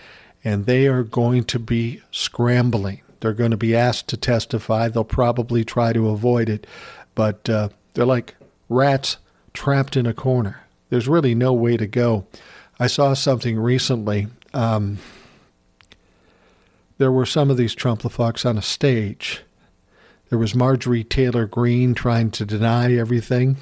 and 0.44 0.66
they 0.66 0.88
are 0.88 1.04
going 1.04 1.44
to 1.46 1.60
be 1.60 2.02
scrambling. 2.12 3.02
They're 3.24 3.32
going 3.32 3.52
to 3.52 3.58
be 3.58 3.74
asked 3.74 4.10
to 4.10 4.18
testify. 4.18 4.90
They'll 4.90 5.06
probably 5.06 5.64
try 5.64 5.94
to 5.94 6.10
avoid 6.10 6.50
it, 6.50 6.68
but 7.16 7.48
uh, 7.50 7.70
they're 7.94 8.06
like 8.06 8.36
rats 8.68 9.16
trapped 9.54 9.96
in 9.96 10.06
a 10.06 10.14
corner. 10.14 10.66
There's 10.90 11.08
really 11.08 11.34
no 11.34 11.54
way 11.54 11.78
to 11.78 11.88
go. 11.88 12.28
I 12.82 12.88
saw 12.88 13.14
something 13.14 13.58
recently. 13.58 14.28
Um, 14.54 14.98
there 16.98 17.14
were 17.14 17.26
some 17.26 17.50
of 17.50 17.56
these 17.56 17.74
Trump-la-fucks 17.74 18.46
on 18.46 18.58
a 18.58 18.62
stage. 18.62 19.44
There 20.28 20.38
was 20.38 20.54
Marjorie 20.54 21.06
Taylor 21.06 21.46
Greene 21.46 21.94
trying 21.94 22.30
to 22.32 22.46
deny 22.46 22.94
everything 22.94 23.56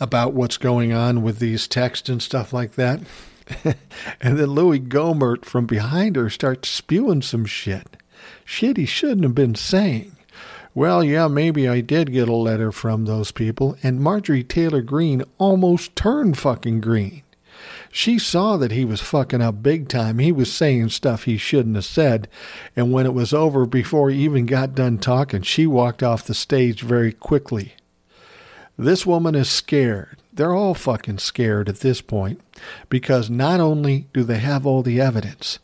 about 0.00 0.32
what's 0.32 0.56
going 0.56 0.94
on 0.94 1.22
with 1.22 1.40
these 1.40 1.68
texts 1.68 2.08
and 2.08 2.22
stuff 2.22 2.54
like 2.54 2.76
that. 2.76 3.00
and 3.64 4.38
then 4.38 4.46
Louis 4.46 4.80
Gohmert 4.80 5.44
from 5.44 5.66
behind 5.66 6.16
her 6.16 6.30
starts 6.30 6.68
spewing 6.68 7.22
some 7.22 7.44
shit. 7.44 7.96
Shit 8.44 8.76
he 8.76 8.86
shouldn't 8.86 9.22
have 9.22 9.34
been 9.34 9.54
saying. 9.54 10.16
Well, 10.74 11.02
yeah, 11.02 11.26
maybe 11.26 11.66
I 11.66 11.80
did 11.80 12.12
get 12.12 12.28
a 12.28 12.34
letter 12.34 12.70
from 12.70 13.04
those 13.04 13.30
people, 13.30 13.76
and 13.82 14.00
Marjorie 14.00 14.44
Taylor 14.44 14.82
Greene 14.82 15.22
almost 15.38 15.96
turned 15.96 16.36
fucking 16.36 16.80
green. 16.80 17.22
She 17.90 18.18
saw 18.18 18.58
that 18.58 18.72
he 18.72 18.84
was 18.84 19.00
fucking 19.00 19.40
up 19.40 19.62
big 19.62 19.88
time. 19.88 20.18
He 20.18 20.32
was 20.32 20.52
saying 20.52 20.90
stuff 20.90 21.24
he 21.24 21.38
shouldn't 21.38 21.76
have 21.76 21.86
said. 21.86 22.28
And 22.76 22.92
when 22.92 23.06
it 23.06 23.14
was 23.14 23.32
over, 23.32 23.64
before 23.64 24.10
he 24.10 24.22
even 24.22 24.44
got 24.44 24.74
done 24.74 24.98
talking, 24.98 25.40
she 25.40 25.66
walked 25.66 26.02
off 26.02 26.26
the 26.26 26.34
stage 26.34 26.82
very 26.82 27.10
quickly. 27.12 27.74
This 28.76 29.06
woman 29.06 29.34
is 29.34 29.48
scared. 29.48 30.18
They're 30.36 30.54
all 30.54 30.74
fucking 30.74 31.18
scared 31.18 31.68
at 31.68 31.80
this 31.80 32.00
point 32.00 32.40
because 32.88 33.28
not 33.28 33.60
only 33.60 34.06
do 34.12 34.22
they 34.22 34.38
have 34.38 34.66
all 34.66 34.82
the 34.82 35.00
evidence, 35.00 35.58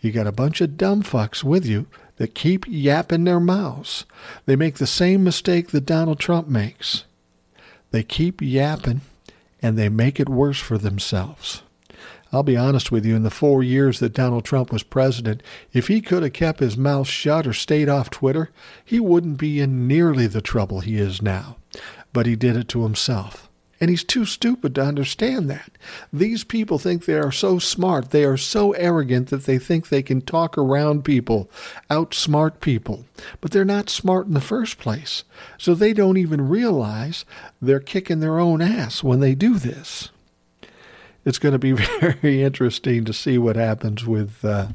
you 0.00 0.12
got 0.12 0.26
a 0.26 0.32
bunch 0.32 0.60
of 0.60 0.76
dumb 0.76 1.02
fucks 1.02 1.42
with 1.42 1.64
you 1.64 1.86
that 2.16 2.34
keep 2.34 2.64
yapping 2.68 3.24
their 3.24 3.40
mouths. 3.40 4.04
They 4.44 4.56
make 4.56 4.76
the 4.76 4.86
same 4.86 5.24
mistake 5.24 5.68
that 5.68 5.86
Donald 5.86 6.18
Trump 6.18 6.48
makes. 6.48 7.04
They 7.90 8.02
keep 8.02 8.42
yapping 8.42 9.00
and 9.62 9.78
they 9.78 9.88
make 9.88 10.20
it 10.20 10.28
worse 10.28 10.58
for 10.58 10.76
themselves. 10.76 11.62
I'll 12.32 12.42
be 12.42 12.56
honest 12.56 12.90
with 12.90 13.06
you, 13.06 13.14
in 13.14 13.22
the 13.22 13.30
four 13.30 13.62
years 13.62 14.00
that 14.00 14.12
Donald 14.12 14.44
Trump 14.44 14.72
was 14.72 14.82
president, 14.82 15.42
if 15.72 15.86
he 15.86 16.00
could 16.00 16.24
have 16.24 16.32
kept 16.32 16.58
his 16.58 16.76
mouth 16.76 17.06
shut 17.06 17.46
or 17.46 17.52
stayed 17.52 17.88
off 17.88 18.10
Twitter, 18.10 18.50
he 18.84 18.98
wouldn't 18.98 19.38
be 19.38 19.60
in 19.60 19.86
nearly 19.86 20.26
the 20.26 20.42
trouble 20.42 20.80
he 20.80 20.98
is 20.98 21.22
now 21.22 21.56
but 22.16 22.24
he 22.24 22.34
did 22.34 22.56
it 22.56 22.66
to 22.66 22.82
himself. 22.82 23.45
And 23.80 23.90
he's 23.90 24.04
too 24.04 24.24
stupid 24.24 24.74
to 24.74 24.82
understand 24.82 25.50
that. 25.50 25.70
These 26.12 26.44
people 26.44 26.78
think 26.78 27.04
they 27.04 27.14
are 27.14 27.32
so 27.32 27.58
smart, 27.58 28.10
they 28.10 28.24
are 28.24 28.36
so 28.36 28.72
arrogant 28.72 29.28
that 29.28 29.44
they 29.44 29.58
think 29.58 29.88
they 29.88 30.02
can 30.02 30.22
talk 30.22 30.56
around 30.56 31.04
people, 31.04 31.50
outsmart 31.90 32.60
people. 32.60 33.04
But 33.40 33.50
they're 33.50 33.64
not 33.64 33.90
smart 33.90 34.26
in 34.26 34.34
the 34.34 34.40
first 34.40 34.78
place. 34.78 35.24
So 35.58 35.74
they 35.74 35.92
don't 35.92 36.16
even 36.16 36.48
realize 36.48 37.24
they're 37.60 37.80
kicking 37.80 38.20
their 38.20 38.38
own 38.38 38.62
ass 38.62 39.02
when 39.02 39.20
they 39.20 39.34
do 39.34 39.58
this. 39.58 40.10
It's 41.26 41.38
going 41.38 41.52
to 41.52 41.58
be 41.58 41.72
very 42.00 42.42
interesting 42.42 43.04
to 43.04 43.12
see 43.12 43.36
what 43.36 43.56
happens 43.56 44.06
with 44.06 44.44
uh, 44.44 44.68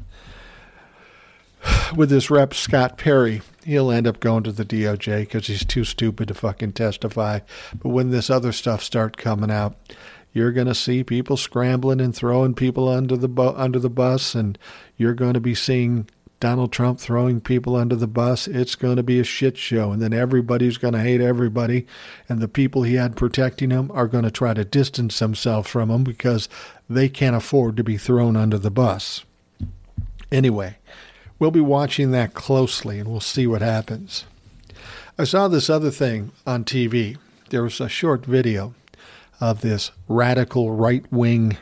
with 1.96 2.10
this 2.10 2.30
rep 2.30 2.54
Scott 2.54 2.98
Perry 2.98 3.42
he'll 3.64 3.90
end 3.90 4.06
up 4.06 4.20
going 4.20 4.42
to 4.44 4.52
the 4.52 4.64
DOJ 4.64 5.20
because 5.20 5.46
he's 5.46 5.64
too 5.64 5.84
stupid 5.84 6.28
to 6.28 6.34
fucking 6.34 6.72
testify. 6.72 7.40
But 7.80 7.90
when 7.90 8.10
this 8.10 8.30
other 8.30 8.52
stuff 8.52 8.82
starts 8.82 9.22
coming 9.22 9.50
out, 9.50 9.76
you're 10.32 10.52
going 10.52 10.66
to 10.66 10.74
see 10.74 11.04
people 11.04 11.36
scrambling 11.36 12.00
and 12.00 12.14
throwing 12.14 12.54
people 12.54 12.88
under 12.88 13.16
the 13.16 13.28
bu- 13.28 13.54
under 13.54 13.78
the 13.78 13.90
bus, 13.90 14.34
and 14.34 14.58
you're 14.96 15.14
going 15.14 15.34
to 15.34 15.40
be 15.40 15.54
seeing 15.54 16.08
Donald 16.40 16.72
Trump 16.72 16.98
throwing 16.98 17.40
people 17.40 17.76
under 17.76 17.94
the 17.94 18.06
bus. 18.06 18.48
It's 18.48 18.74
going 18.74 18.96
to 18.96 19.02
be 19.02 19.20
a 19.20 19.24
shit 19.24 19.58
show, 19.58 19.92
and 19.92 20.00
then 20.00 20.14
everybody's 20.14 20.78
going 20.78 20.94
to 20.94 21.00
hate 21.00 21.20
everybody, 21.20 21.86
and 22.28 22.40
the 22.40 22.48
people 22.48 22.82
he 22.82 22.94
had 22.94 23.14
protecting 23.14 23.70
him 23.70 23.90
are 23.92 24.08
going 24.08 24.24
to 24.24 24.30
try 24.30 24.54
to 24.54 24.64
distance 24.64 25.18
themselves 25.18 25.68
from 25.68 25.90
him 25.90 26.02
because 26.02 26.48
they 26.88 27.10
can't 27.10 27.36
afford 27.36 27.76
to 27.76 27.84
be 27.84 27.98
thrown 27.98 28.34
under 28.34 28.58
the 28.58 28.70
bus. 28.70 29.24
Anyway, 30.32 30.78
We'll 31.42 31.50
be 31.50 31.60
watching 31.60 32.12
that 32.12 32.34
closely 32.34 33.00
and 33.00 33.08
we'll 33.08 33.18
see 33.18 33.48
what 33.48 33.62
happens. 33.62 34.26
I 35.18 35.24
saw 35.24 35.48
this 35.48 35.68
other 35.68 35.90
thing 35.90 36.30
on 36.46 36.62
TV. 36.62 37.18
There 37.50 37.64
was 37.64 37.80
a 37.80 37.88
short 37.88 38.24
video 38.24 38.74
of 39.40 39.60
this 39.60 39.90
radical 40.06 40.70
right 40.70 41.04
wing 41.10 41.56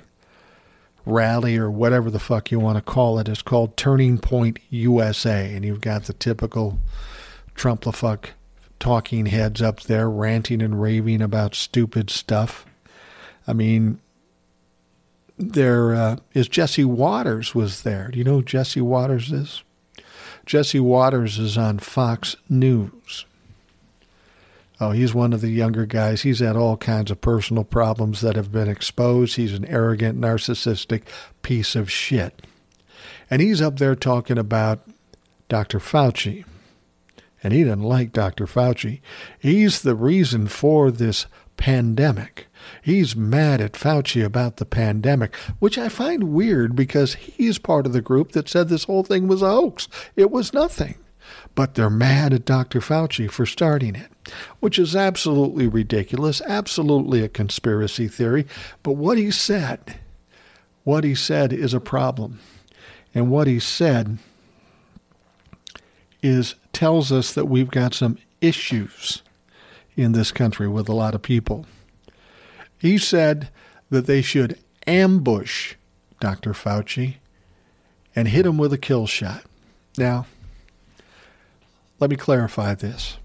rally 1.06 1.56
or 1.56 1.70
whatever 1.70 2.10
the 2.10 2.18
fuck 2.18 2.50
you 2.50 2.60
want 2.60 2.76
to 2.76 2.82
call 2.82 3.18
it. 3.18 3.26
It's 3.26 3.40
called 3.40 3.78
Turning 3.78 4.18
Point 4.18 4.58
USA. 4.68 5.54
And 5.54 5.64
you've 5.64 5.80
got 5.80 6.04
the 6.04 6.12
typical 6.12 6.78
Trump 7.54 7.86
la 7.86 7.92
fuck 7.92 8.32
talking 8.80 9.24
heads 9.24 9.62
up 9.62 9.80
there 9.84 10.10
ranting 10.10 10.60
and 10.60 10.82
raving 10.82 11.22
about 11.22 11.54
stupid 11.54 12.10
stuff. 12.10 12.66
I 13.46 13.54
mean, 13.54 13.98
there 15.38 15.94
uh, 15.94 16.16
is 16.34 16.48
Jesse 16.48 16.84
Watters 16.84 17.54
was 17.54 17.80
there. 17.80 18.08
Do 18.08 18.18
you 18.18 18.24
know 18.24 18.34
who 18.34 18.42
Jesse 18.42 18.82
Watters 18.82 19.32
is? 19.32 19.62
Jesse 20.46 20.80
Watters 20.80 21.38
is 21.38 21.56
on 21.56 21.78
Fox 21.78 22.36
News. 22.48 23.26
Oh, 24.80 24.92
he's 24.92 25.12
one 25.12 25.34
of 25.34 25.42
the 25.42 25.50
younger 25.50 25.84
guys. 25.84 26.22
He's 26.22 26.38
had 26.38 26.56
all 26.56 26.78
kinds 26.78 27.10
of 27.10 27.20
personal 27.20 27.64
problems 27.64 28.22
that 28.22 28.34
have 28.34 28.50
been 28.50 28.68
exposed. 28.68 29.36
He's 29.36 29.52
an 29.52 29.66
arrogant, 29.66 30.18
narcissistic 30.18 31.02
piece 31.42 31.76
of 31.76 31.90
shit. 31.90 32.40
And 33.30 33.42
he's 33.42 33.60
up 33.60 33.78
there 33.78 33.94
talking 33.94 34.38
about 34.38 34.80
Dr. 35.50 35.80
Fauci. 35.80 36.46
And 37.42 37.52
he 37.52 37.62
doesn't 37.64 37.82
like 37.82 38.12
Dr. 38.12 38.46
Fauci. 38.46 39.00
He's 39.38 39.82
the 39.82 39.94
reason 39.94 40.46
for 40.46 40.90
this 40.90 41.26
pandemic. 41.60 42.48
He's 42.80 43.14
mad 43.14 43.60
at 43.60 43.74
Fauci 43.74 44.24
about 44.24 44.56
the 44.56 44.64
pandemic, 44.64 45.36
which 45.58 45.76
I 45.76 45.90
find 45.90 46.32
weird 46.32 46.74
because 46.74 47.14
he's 47.14 47.58
part 47.58 47.84
of 47.84 47.92
the 47.92 48.00
group 48.00 48.32
that 48.32 48.48
said 48.48 48.68
this 48.68 48.84
whole 48.84 49.04
thing 49.04 49.28
was 49.28 49.42
a 49.42 49.50
hoax. 49.50 49.86
It 50.16 50.30
was 50.30 50.54
nothing. 50.54 50.96
But 51.54 51.74
they're 51.74 51.90
mad 51.90 52.32
at 52.32 52.46
Dr. 52.46 52.80
Fauci 52.80 53.30
for 53.30 53.44
starting 53.44 53.94
it, 53.94 54.08
which 54.60 54.78
is 54.78 54.96
absolutely 54.96 55.68
ridiculous, 55.68 56.40
absolutely 56.40 57.22
a 57.22 57.28
conspiracy 57.28 58.08
theory. 58.08 58.46
But 58.82 58.92
what 58.92 59.18
he 59.18 59.30
said, 59.30 60.00
what 60.84 61.04
he 61.04 61.14
said 61.14 61.52
is 61.52 61.74
a 61.74 61.80
problem. 61.80 62.40
And 63.14 63.30
what 63.30 63.46
he 63.46 63.60
said 63.60 64.16
is 66.22 66.54
tells 66.72 67.12
us 67.12 67.34
that 67.34 67.46
we've 67.46 67.70
got 67.70 67.92
some 67.92 68.16
issues 68.40 69.22
in 69.96 70.12
this 70.12 70.32
country 70.32 70.68
with 70.68 70.88
a 70.88 70.94
lot 70.94 71.14
of 71.14 71.22
people. 71.22 71.66
He 72.78 72.98
said 72.98 73.50
that 73.90 74.06
they 74.06 74.22
should 74.22 74.58
ambush 74.86 75.74
Dr. 76.20 76.52
Fauci 76.52 77.16
and 78.14 78.28
hit 78.28 78.46
him 78.46 78.58
with 78.58 78.72
a 78.72 78.78
kill 78.78 79.06
shot. 79.06 79.44
Now, 79.98 80.26
let 81.98 82.10
me 82.10 82.16
clarify 82.16 82.74
this. 82.74 83.18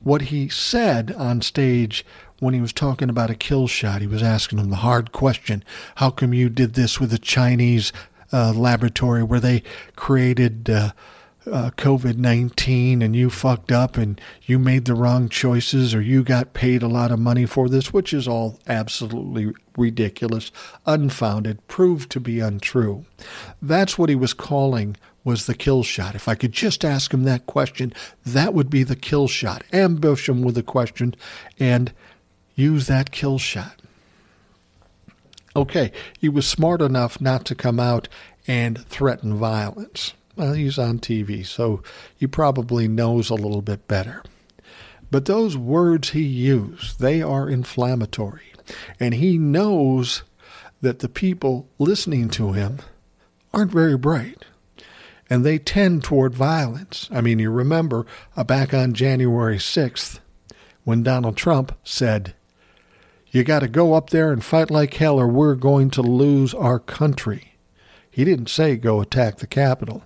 What 0.00 0.22
he 0.22 0.48
said 0.48 1.12
on 1.12 1.40
stage 1.40 2.04
when 2.38 2.54
he 2.54 2.60
was 2.60 2.72
talking 2.72 3.08
about 3.08 3.30
a 3.30 3.34
kill 3.34 3.66
shot, 3.66 4.02
he 4.02 4.06
was 4.06 4.22
asking 4.22 4.58
him 4.58 4.70
the 4.70 4.76
hard 4.76 5.12
question 5.12 5.64
How 5.96 6.10
come 6.10 6.34
you 6.34 6.48
did 6.48 6.74
this 6.74 7.00
with 7.00 7.12
a 7.12 7.18
Chinese 7.18 7.92
uh, 8.32 8.52
laboratory 8.52 9.22
where 9.22 9.40
they 9.40 9.62
created 9.96 10.68
uh, 10.68 10.92
uh, 11.50 11.70
COVID 11.76 12.16
19 12.16 13.02
and 13.02 13.14
you 13.14 13.30
fucked 13.30 13.70
up 13.70 13.96
and 13.96 14.20
you 14.44 14.58
made 14.58 14.84
the 14.84 14.94
wrong 14.94 15.28
choices 15.28 15.94
or 15.94 16.00
you 16.00 16.22
got 16.22 16.54
paid 16.54 16.82
a 16.82 16.88
lot 16.88 17.10
of 17.10 17.18
money 17.18 17.46
for 17.46 17.68
this, 17.68 17.92
which 17.92 18.12
is 18.12 18.26
all 18.26 18.58
absolutely 18.66 19.52
ridiculous, 19.76 20.50
unfounded, 20.86 21.66
proved 21.68 22.10
to 22.10 22.20
be 22.20 22.40
untrue. 22.40 23.04
That's 23.60 23.98
what 23.98 24.08
he 24.08 24.14
was 24.14 24.32
calling 24.32 24.96
was 25.24 25.46
the 25.46 25.54
kill 25.54 25.82
shot. 25.82 26.14
If 26.14 26.28
I 26.28 26.34
could 26.34 26.52
just 26.52 26.84
ask 26.84 27.12
him 27.12 27.24
that 27.24 27.46
question, 27.46 27.92
that 28.26 28.54
would 28.54 28.70
be 28.70 28.82
the 28.82 28.96
kill 28.96 29.26
shot. 29.26 29.64
Ambush 29.72 30.28
him 30.28 30.42
with 30.42 30.56
a 30.58 30.62
question 30.62 31.14
and 31.58 31.92
use 32.54 32.86
that 32.86 33.10
kill 33.10 33.38
shot. 33.38 33.80
Okay, 35.56 35.92
he 36.18 36.28
was 36.28 36.46
smart 36.48 36.82
enough 36.82 37.20
not 37.20 37.44
to 37.46 37.54
come 37.54 37.78
out 37.78 38.08
and 38.46 38.84
threaten 38.86 39.36
violence. 39.36 40.12
Well, 40.36 40.52
he's 40.54 40.78
on 40.78 40.98
TV, 40.98 41.46
so 41.46 41.82
he 42.16 42.26
probably 42.26 42.88
knows 42.88 43.30
a 43.30 43.34
little 43.34 43.62
bit 43.62 43.86
better. 43.86 44.22
But 45.10 45.26
those 45.26 45.56
words 45.56 46.10
he 46.10 46.22
used, 46.24 46.98
they 46.98 47.22
are 47.22 47.48
inflammatory. 47.48 48.52
And 48.98 49.14
he 49.14 49.38
knows 49.38 50.24
that 50.80 50.98
the 50.98 51.08
people 51.08 51.68
listening 51.78 52.28
to 52.30 52.52
him 52.52 52.78
aren't 53.52 53.70
very 53.70 53.96
bright. 53.96 54.44
And 55.30 55.44
they 55.44 55.58
tend 55.58 56.02
toward 56.02 56.34
violence. 56.34 57.08
I 57.12 57.20
mean, 57.20 57.38
you 57.38 57.50
remember 57.50 58.04
uh, 58.36 58.44
back 58.44 58.74
on 58.74 58.92
January 58.92 59.58
6th 59.58 60.18
when 60.82 61.02
Donald 61.02 61.36
Trump 61.36 61.72
said, 61.84 62.34
You 63.30 63.44
got 63.44 63.60
to 63.60 63.68
go 63.68 63.94
up 63.94 64.10
there 64.10 64.32
and 64.32 64.44
fight 64.44 64.70
like 64.70 64.94
hell 64.94 65.20
or 65.20 65.28
we're 65.28 65.54
going 65.54 65.90
to 65.90 66.02
lose 66.02 66.52
our 66.54 66.78
country. 66.78 67.54
He 68.10 68.24
didn't 68.24 68.48
say 68.48 68.76
go 68.76 69.00
attack 69.00 69.38
the 69.38 69.46
Capitol. 69.46 70.04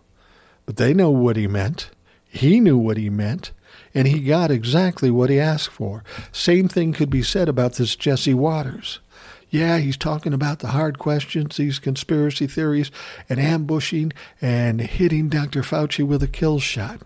But 0.69 0.77
they 0.77 0.93
know 0.93 1.09
what 1.09 1.39
he 1.39 1.47
meant. 1.47 1.89
He 2.29 2.61
knew 2.61 2.77
what 2.77 2.99
he 2.99 3.09
meant, 3.09 3.53
and 3.95 4.07
he 4.07 4.21
got 4.21 4.51
exactly 4.51 5.11
what 5.11 5.31
he 5.31 5.41
asked 5.41 5.71
for. 5.71 6.05
Same 6.31 6.69
thing 6.69 6.93
could 6.93 7.09
be 7.09 7.23
said 7.23 7.49
about 7.49 7.77
this 7.77 7.97
Jesse 7.97 8.35
Watters. 8.35 9.01
Yeah, 9.49 9.79
he's 9.79 9.97
talking 9.97 10.35
about 10.35 10.59
the 10.59 10.67
hard 10.69 10.99
questions, 10.99 11.57
these 11.57 11.79
conspiracy 11.79 12.47
theories, 12.47 12.91
and 13.31 13.41
ambushing 13.41 14.13
and 14.43 14.83
hitting 14.83 15.31
Dr. 15.31 15.63
Fauci 15.63 16.07
with 16.07 16.23
a 16.23 16.29
kill 16.29 16.61
shot. 16.61 17.01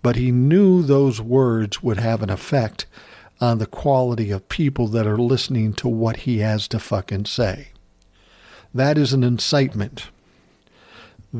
But 0.00 0.16
he 0.16 0.32
knew 0.32 0.82
those 0.82 1.20
words 1.20 1.82
would 1.82 1.98
have 1.98 2.22
an 2.22 2.30
effect 2.30 2.86
on 3.42 3.58
the 3.58 3.66
quality 3.66 4.30
of 4.30 4.48
people 4.48 4.88
that 4.88 5.06
are 5.06 5.18
listening 5.18 5.74
to 5.74 5.86
what 5.86 6.20
he 6.20 6.38
has 6.38 6.66
to 6.68 6.78
fucking 6.78 7.26
say. 7.26 7.72
That 8.72 8.96
is 8.96 9.12
an 9.12 9.22
incitement 9.22 10.08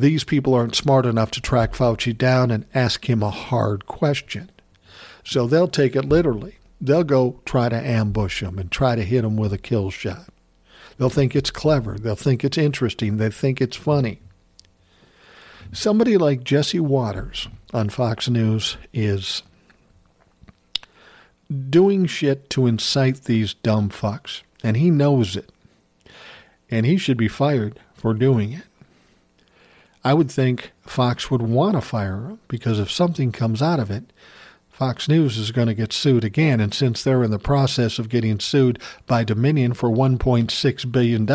these 0.01 0.25
people 0.25 0.55
aren't 0.55 0.75
smart 0.75 1.07
enough 1.07 1.31
to 1.33 1.41
track 1.41 1.73
Fauci 1.73 2.17
down 2.17 2.51
and 2.51 2.67
ask 2.75 3.09
him 3.09 3.23
a 3.23 3.31
hard 3.31 3.87
question. 3.87 4.51
So 5.25 5.47
they'll 5.47 5.69
take 5.69 5.97
it 5.97 6.05
literally. 6.05 6.57
They'll 6.81 7.05
go 7.05 7.41
try 7.45 7.69
to 7.69 7.77
ambush 7.77 8.43
him 8.43 8.59
and 8.59 8.71
try 8.71 8.97
to 8.97 9.03
hit 9.03 9.25
him 9.25 9.37
with 9.37 9.53
a 9.53 9.59
kill 9.59 9.91
shot. 9.91 10.29
They'll 10.99 11.11
think 11.11 11.35
it's 11.35 11.51
clever. 11.51 11.99
They'll 11.99 12.17
think 12.17 12.45
it's 12.45 12.59
interesting. 12.59 13.17
They 13.17 13.31
think 13.31 13.61
it's 13.61 13.77
funny. 13.77 14.21
Somebody 15.73 16.17
like 16.17 16.45
Jesse 16.45 16.81
Watters 16.81 17.49
on 17.75 17.89
Fox 17.89 18.29
News 18.29 18.77
is 18.93 19.43
doing 21.71 22.07
shit 22.07 22.51
to 22.51 22.67
incite 22.67 23.25
these 23.25 23.55
dumb 23.55 23.91
fucks, 23.91 24.43
and 24.63 24.77
he 24.77 24.91
knows 24.91 25.37
it. 25.37 25.51
And 26.71 26.87
he 26.87 26.97
should 26.97 27.17
be 27.17 27.29
fired 27.29 27.79
for 27.95 28.15
doing 28.15 28.53
it. 28.53 28.65
I 30.07 30.15
would 30.15 30.31
think 30.31 30.71
Fox 30.83 31.33
would 31.33 31.43
want 31.43 31.75
to 31.75 31.81
fire 31.81 32.15
him 32.15 32.39
because 32.47 32.79
if 32.79 32.93
something 32.93 33.33
comes 33.33 33.61
out 33.61 33.81
of 33.81 33.91
it, 33.91 34.05
Fox 34.71 35.09
News 35.09 35.37
is 35.37 35.51
going 35.51 35.67
to 35.67 35.75
get 35.75 35.93
sued 35.93 36.23
again. 36.23 36.61
And 36.61 36.73
since 36.73 37.03
they're 37.03 37.25
in 37.25 37.33
the 37.33 37.41
process 37.41 37.99
of 37.99 38.09
getting 38.09 38.39
sued 38.39 38.79
by 39.09 39.25
Dominion 39.25 39.75
for 39.75 39.91
$1.6 39.91 40.93
billion, 40.93 41.29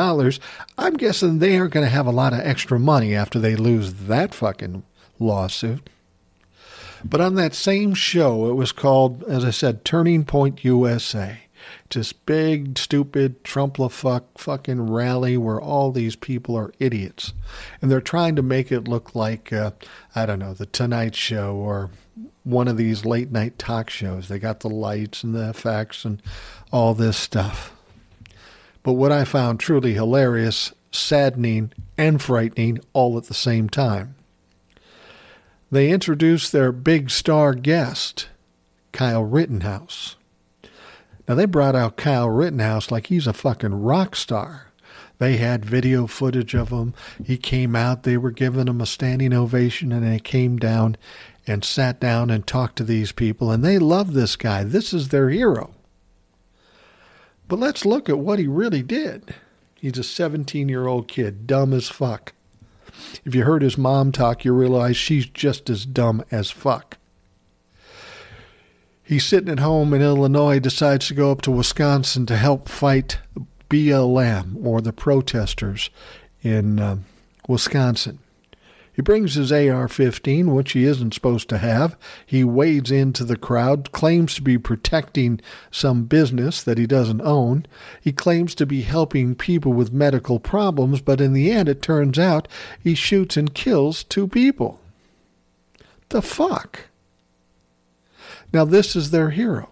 I'm 0.78 0.94
guessing 0.94 1.40
they 1.40 1.58
aren't 1.58 1.74
going 1.74 1.86
to 1.86 1.92
have 1.92 2.08
a 2.08 2.12
lot 2.12 2.32
of 2.32 2.40
extra 2.40 2.80
money 2.80 3.14
after 3.14 3.40
they 3.40 3.58
lose 3.58 3.94
that 4.06 4.34
fucking 4.34 4.84
lawsuit. 5.20 5.90
But 7.04 7.20
on 7.20 7.36
that 7.36 7.54
same 7.54 7.94
show, 7.94 8.50
it 8.50 8.54
was 8.54 8.72
called, 8.72 9.22
as 9.26 9.44
I 9.44 9.52
said, 9.52 9.84
Turning 9.84 10.24
Point 10.24 10.64
USA 10.64 11.42
this 11.90 12.14
big, 12.14 12.78
stupid 12.78 13.44
Trump 13.44 13.78
fuck 13.92 14.38
fucking 14.38 14.90
rally 14.90 15.38
where 15.38 15.60
all 15.60 15.92
these 15.92 16.16
people 16.16 16.56
are 16.56 16.74
idiots. 16.80 17.34
And 17.82 17.92
they're 17.92 18.02
trying 18.02 18.36
to 18.36 18.42
make 18.42 18.72
it 18.72 18.88
look 18.88 19.16
like, 19.16 19.52
uh, 19.52 19.72
I 20.16 20.26
don't 20.26 20.40
know, 20.40 20.54
The 20.54 20.66
Tonight 20.66 21.16
Show 21.16 21.56
or 21.56 21.90
one 22.44 22.68
of 22.68 22.78
these 22.78 23.06
late 23.06 23.32
night 23.32 23.60
talk 23.60 23.90
shows. 23.90 24.28
They 24.28 24.40
got 24.40 24.62
the 24.62 24.70
lights 24.70 25.24
and 25.24 25.36
the 25.36 25.50
effects 25.50 26.06
and 26.06 26.22
all 26.72 26.94
this 26.94 27.18
stuff. 27.18 27.74
But 28.84 28.94
what 28.94 29.12
I 29.12 29.26
found 29.26 29.60
truly 29.60 29.94
hilarious, 29.94 30.74
saddening, 30.92 31.72
and 31.98 32.22
frightening 32.22 32.80
all 32.94 33.18
at 33.18 33.26
the 33.26 33.34
same 33.34 33.70
time. 33.70 34.16
They 35.72 35.90
introduced 35.90 36.52
their 36.52 36.72
big 36.72 37.10
star 37.10 37.54
guest, 37.54 38.28
Kyle 38.92 39.24
Rittenhouse. 39.24 40.18
Now, 41.28 41.36
they 41.36 41.46
brought 41.46 41.76
out 41.76 41.98
Kyle 41.98 42.30
Rittenhouse 42.30 42.92
like 42.92 43.08
he's 43.08 43.28
a 43.28 43.34
fucking 43.34 43.82
rock 43.82 44.16
star. 44.16 44.68
They 45.20 45.38
had 45.38 45.64
video 45.64 46.08
footage 46.08 46.56
of 46.56 46.70
him. 46.70 46.96
He 47.24 47.38
came 47.38 47.76
out, 47.76 48.04
they 48.04 48.18
were 48.18 48.32
giving 48.32 48.68
him 48.68 48.82
a 48.82 48.88
standing 48.88 49.34
ovation, 49.34 49.92
and 49.92 50.12
he 50.12 50.20
came 50.20 50.58
down 50.58 50.98
and 51.46 51.64
sat 51.64 52.00
down 52.00 52.30
and 52.30 52.46
talked 52.46 52.76
to 52.78 52.84
these 52.84 53.12
people, 53.12 53.52
and 53.52 53.64
they 53.64 53.78
love 53.78 54.14
this 54.14 54.36
guy. 54.36 54.64
This 54.64 54.94
is 54.94 55.10
their 55.10 55.30
hero. 55.30 55.76
But 57.48 57.60
let's 57.60 57.86
look 57.86 58.10
at 58.10 58.20
what 58.20 58.40
he 58.40 58.48
really 58.48 58.82
did. 58.82 59.36
He's 59.76 59.98
a 59.98 60.04
17 60.04 60.70
year 60.70 60.88
old 60.88 61.08
kid, 61.08 61.48
dumb 61.48 61.74
as 61.74 61.90
fuck. 61.90 62.34
If 63.26 63.36
you 63.36 63.44
heard 63.44 63.62
his 63.62 63.78
mom 63.78 64.12
talk, 64.12 64.46
you 64.46 64.54
realize 64.54 64.98
she's 64.98 65.26
just 65.26 65.70
as 65.70 65.86
dumb 65.86 66.24
as 66.32 66.50
fuck. 66.50 66.98
He's 69.12 69.26
sitting 69.26 69.50
at 69.50 69.60
home 69.60 69.94
in 69.94 70.02
Illinois, 70.02 70.60
decides 70.60 71.10
to 71.10 71.14
go 71.14 71.32
up 71.32 71.42
to 71.42 71.52
Wisconsin 71.52 72.26
to 72.28 72.38
help 72.38 72.70
fight 72.70 73.20
BLM 73.70 74.66
or 74.66 74.80
the 74.80 74.94
protesters 74.94 75.90
in 76.42 76.80
uh, 76.80 76.96
Wisconsin. 77.46 78.20
He 78.94 79.02
brings 79.02 79.34
his 79.34 79.52
AR 79.52 79.90
15, 79.90 80.56
which 80.56 80.72
he 80.72 80.86
isn't 80.86 81.14
supposed 81.14 81.50
to 81.50 81.58
have. 81.58 81.98
He 82.26 82.46
wades 82.46 82.90
into 82.90 83.26
the 83.26 83.36
crowd, 83.36 83.92
claims 83.92 84.34
to 84.36 84.42
be 84.42 84.58
protecting 84.58 85.42
some 85.72 86.06
business 86.06 86.64
that 86.64 86.78
he 86.78 86.88
doesn't 86.88 87.20
own. 87.20 87.66
He 88.00 88.14
claims 88.14 88.56
to 88.56 88.66
be 88.66 88.84
helping 88.84 89.36
people 89.36 89.74
with 89.74 89.92
medical 89.92 90.40
problems, 90.40 91.02
but 91.02 91.20
in 91.20 91.34
the 91.34 91.52
end, 91.52 91.68
it 91.68 91.82
turns 91.82 92.18
out 92.18 92.48
he 92.82 92.96
shoots 92.96 93.36
and 93.36 93.54
kills 93.54 94.06
two 94.06 94.30
people. 94.30 94.80
The 96.08 96.22
fuck? 96.22 96.86
Now, 98.54 98.66
this 98.66 98.96
is 98.96 99.12
their 99.12 99.30
hero. 99.30 99.70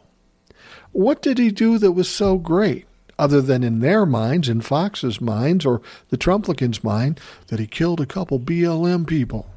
What 0.92 1.22
did 1.22 1.38
he 1.38 1.52
do 1.52 1.78
that 1.78 1.92
was 1.92 2.10
so 2.10 2.38
great, 2.38 2.86
other 3.18 3.42
than 3.42 3.64
in 3.64 3.80
their 3.80 4.06
minds, 4.06 4.50
in 4.50 4.62
Fox's 4.62 5.22
minds, 5.22 5.66
or 5.66 5.82
the 6.10 6.18
Trumplicans' 6.18 6.84
mind, 6.84 7.20
that 7.48 7.60
he 7.60 7.68
killed 7.68 8.02
a 8.02 8.06
couple 8.06 8.40
BLM 8.40 9.06
people? 9.06 9.48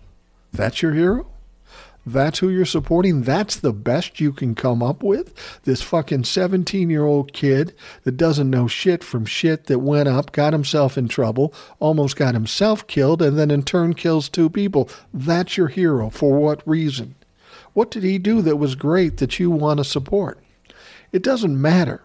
That's 0.52 0.82
your 0.82 0.92
hero? 0.92 1.26
That's 2.04 2.40
who 2.40 2.48
you're 2.48 2.64
supporting? 2.64 3.22
That's 3.22 3.56
the 3.56 3.72
best 3.72 4.20
you 4.20 4.32
can 4.32 4.56
come 4.56 4.82
up 4.82 5.02
with? 5.02 5.32
This 5.62 5.82
fucking 5.82 6.24
17 6.24 6.90
year 6.90 7.04
old 7.04 7.32
kid 7.32 7.74
that 8.02 8.16
doesn't 8.16 8.50
know 8.50 8.66
shit 8.66 9.04
from 9.04 9.24
shit 9.24 9.66
that 9.66 9.78
went 9.78 10.08
up, 10.08 10.32
got 10.32 10.52
himself 10.52 10.98
in 10.98 11.06
trouble, 11.06 11.54
almost 11.78 12.16
got 12.16 12.34
himself 12.34 12.86
killed, 12.88 13.22
and 13.22 13.38
then 13.38 13.52
in 13.52 13.62
turn 13.62 13.94
kills 13.94 14.28
two 14.28 14.50
people. 14.50 14.90
That's 15.14 15.56
your 15.56 15.68
hero. 15.68 16.10
For 16.10 16.36
what 16.36 16.66
reason? 16.66 17.14
What 17.74 17.90
did 17.90 18.02
he 18.02 18.18
do 18.18 18.42
that 18.42 18.56
was 18.56 18.74
great 18.74 19.16
that 19.18 19.38
you 19.38 19.50
want 19.50 19.78
to 19.78 19.84
support? 19.84 20.38
It 21.10 21.22
doesn't 21.22 21.60
matter 21.60 22.02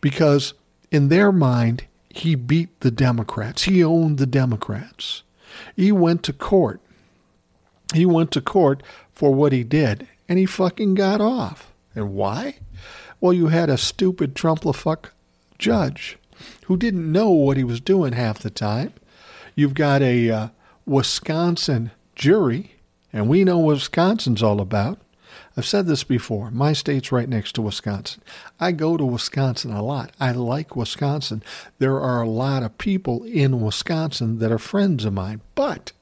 because 0.00 0.54
in 0.90 1.08
their 1.08 1.32
mind, 1.32 1.84
he 2.08 2.34
beat 2.34 2.80
the 2.80 2.90
Democrats. 2.90 3.64
He 3.64 3.84
owned 3.84 4.18
the 4.18 4.26
Democrats. 4.26 5.22
He 5.74 5.92
went 5.92 6.22
to 6.24 6.32
court. 6.32 6.80
He 7.94 8.06
went 8.06 8.30
to 8.32 8.40
court 8.40 8.82
for 9.12 9.32
what 9.34 9.52
he 9.52 9.64
did, 9.64 10.08
and 10.28 10.38
he 10.38 10.46
fucking 10.46 10.94
got 10.94 11.20
off. 11.20 11.72
And 11.94 12.14
why? 12.14 12.58
Well, 13.20 13.32
you 13.32 13.48
had 13.48 13.70
a 13.70 13.78
stupid 13.78 14.34
Trumplafuck 14.34 15.10
judge 15.58 16.18
who 16.66 16.76
didn't 16.76 17.10
know 17.10 17.30
what 17.30 17.56
he 17.56 17.64
was 17.64 17.80
doing 17.80 18.12
half 18.12 18.38
the 18.38 18.50
time. 18.50 18.92
You've 19.54 19.74
got 19.74 20.02
a 20.02 20.30
uh, 20.30 20.48
Wisconsin 20.84 21.90
jury 22.14 22.75
and 23.16 23.28
we 23.28 23.44
know 23.44 23.58
what 23.58 23.74
Wisconsin's 23.74 24.42
all 24.42 24.60
about. 24.60 24.98
I've 25.56 25.66
said 25.66 25.86
this 25.86 26.04
before. 26.04 26.50
My 26.50 26.74
state's 26.74 27.10
right 27.10 27.28
next 27.28 27.52
to 27.52 27.62
Wisconsin. 27.62 28.22
I 28.60 28.72
go 28.72 28.98
to 28.98 29.04
Wisconsin 29.06 29.72
a 29.72 29.82
lot. 29.82 30.12
I 30.20 30.32
like 30.32 30.76
Wisconsin. 30.76 31.42
There 31.78 31.98
are 31.98 32.20
a 32.20 32.28
lot 32.28 32.62
of 32.62 32.76
people 32.76 33.24
in 33.24 33.62
Wisconsin 33.62 34.38
that 34.40 34.52
are 34.52 34.58
friends 34.58 35.06
of 35.06 35.14
mine. 35.14 35.40
But 35.54 35.92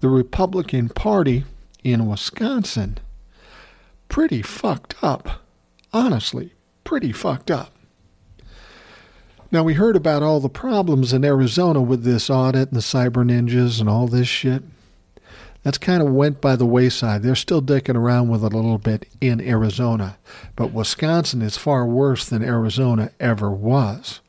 the 0.00 0.10
Republican 0.10 0.90
Party 0.90 1.44
in 1.82 2.06
Wisconsin, 2.06 2.98
pretty 4.10 4.42
fucked 4.42 4.96
up. 5.02 5.42
Honestly, 5.92 6.52
pretty 6.84 7.12
fucked 7.12 7.50
up. 7.50 7.72
Now, 9.50 9.62
we 9.62 9.74
heard 9.74 9.96
about 9.96 10.22
all 10.22 10.40
the 10.40 10.50
problems 10.50 11.14
in 11.14 11.24
Arizona 11.24 11.80
with 11.80 12.04
this 12.04 12.28
audit 12.28 12.68
and 12.68 12.76
the 12.76 12.82
cyber 12.82 13.24
ninjas 13.24 13.80
and 13.80 13.88
all 13.88 14.06
this 14.06 14.28
shit. 14.28 14.62
That's 15.62 15.78
kind 15.78 16.02
of 16.02 16.12
went 16.12 16.40
by 16.40 16.56
the 16.56 16.66
wayside. 16.66 17.22
They're 17.22 17.34
still 17.34 17.60
dicking 17.60 17.96
around 17.96 18.28
with 18.28 18.44
it 18.44 18.52
a 18.52 18.56
little 18.56 18.78
bit 18.78 19.06
in 19.20 19.40
Arizona. 19.40 20.18
But 20.56 20.72
Wisconsin 20.72 21.42
is 21.42 21.56
far 21.56 21.84
worse 21.86 22.24
than 22.24 22.42
Arizona 22.42 23.10
ever 23.20 23.50
was. 23.50 24.20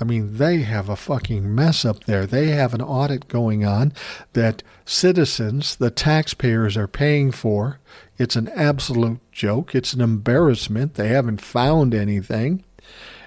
I 0.00 0.04
mean, 0.04 0.38
they 0.38 0.62
have 0.62 0.88
a 0.88 0.96
fucking 0.96 1.54
mess 1.54 1.84
up 1.84 2.04
there. 2.04 2.26
They 2.26 2.48
have 2.48 2.74
an 2.74 2.82
audit 2.82 3.28
going 3.28 3.64
on 3.64 3.92
that 4.32 4.64
citizens, 4.84 5.76
the 5.76 5.92
taxpayers, 5.92 6.76
are 6.76 6.88
paying 6.88 7.30
for. 7.30 7.78
It's 8.18 8.34
an 8.34 8.48
absolute 8.48 9.20
joke. 9.30 9.76
It's 9.76 9.92
an 9.92 10.00
embarrassment. 10.00 10.94
They 10.94 11.08
haven't 11.08 11.40
found 11.40 11.94
anything. 11.94 12.64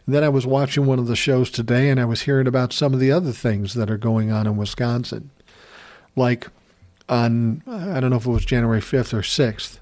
And 0.05 0.13
then 0.13 0.23
I 0.23 0.29
was 0.29 0.45
watching 0.45 0.85
one 0.85 0.99
of 0.99 1.07
the 1.07 1.15
shows 1.15 1.49
today 1.49 1.89
and 1.89 1.99
I 1.99 2.05
was 2.05 2.23
hearing 2.23 2.45
about 2.45 2.73
some 2.73 2.93
of 2.93 2.99
the 2.99 3.11
other 3.11 3.31
things 3.31 3.73
that 3.75 3.89
are 3.89 3.97
going 3.97 4.31
on 4.31 4.45
in 4.45 4.57
Wisconsin. 4.57 5.31
Like 6.15 6.47
on, 7.07 7.61
I 7.67 7.99
don't 7.99 8.09
know 8.09 8.17
if 8.17 8.25
it 8.25 8.29
was 8.31 8.45
January 8.45 8.81
5th 8.81 9.13
or 9.13 9.21
6th, 9.21 9.79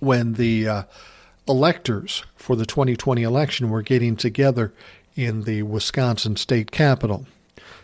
when 0.00 0.34
the 0.34 0.68
uh, 0.68 0.82
electors 1.48 2.24
for 2.36 2.56
the 2.56 2.66
2020 2.66 3.22
election 3.22 3.70
were 3.70 3.82
getting 3.82 4.16
together 4.16 4.72
in 5.14 5.42
the 5.42 5.62
Wisconsin 5.62 6.36
state 6.36 6.70
capitol. 6.70 7.26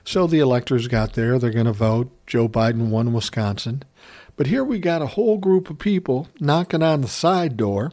So 0.04 0.26
the 0.26 0.38
electors 0.38 0.88
got 0.88 1.14
there, 1.14 1.38
they're 1.38 1.50
going 1.50 1.66
to 1.66 1.72
vote. 1.72 2.10
Joe 2.26 2.48
Biden 2.48 2.88
won 2.88 3.12
Wisconsin. 3.12 3.82
But 4.36 4.46
here 4.46 4.62
we 4.62 4.78
got 4.78 5.02
a 5.02 5.06
whole 5.06 5.38
group 5.38 5.68
of 5.70 5.78
people 5.78 6.28
knocking 6.38 6.82
on 6.82 7.00
the 7.00 7.08
side 7.08 7.56
door 7.56 7.92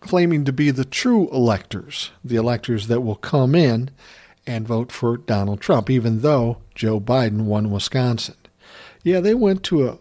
claiming 0.00 0.44
to 0.44 0.52
be 0.52 0.70
the 0.70 0.84
true 0.84 1.28
electors, 1.30 2.10
the 2.24 2.36
electors 2.36 2.86
that 2.86 3.00
will 3.00 3.16
come 3.16 3.54
in 3.54 3.90
and 4.46 4.66
vote 4.66 4.92
for 4.92 5.16
Donald 5.16 5.60
Trump, 5.60 5.90
even 5.90 6.20
though 6.20 6.58
Joe 6.74 7.00
Biden 7.00 7.42
won 7.42 7.70
Wisconsin. 7.70 8.36
Yeah, 9.02 9.20
they 9.20 9.34
went 9.34 9.62
to 9.64 9.88
a 9.88 9.98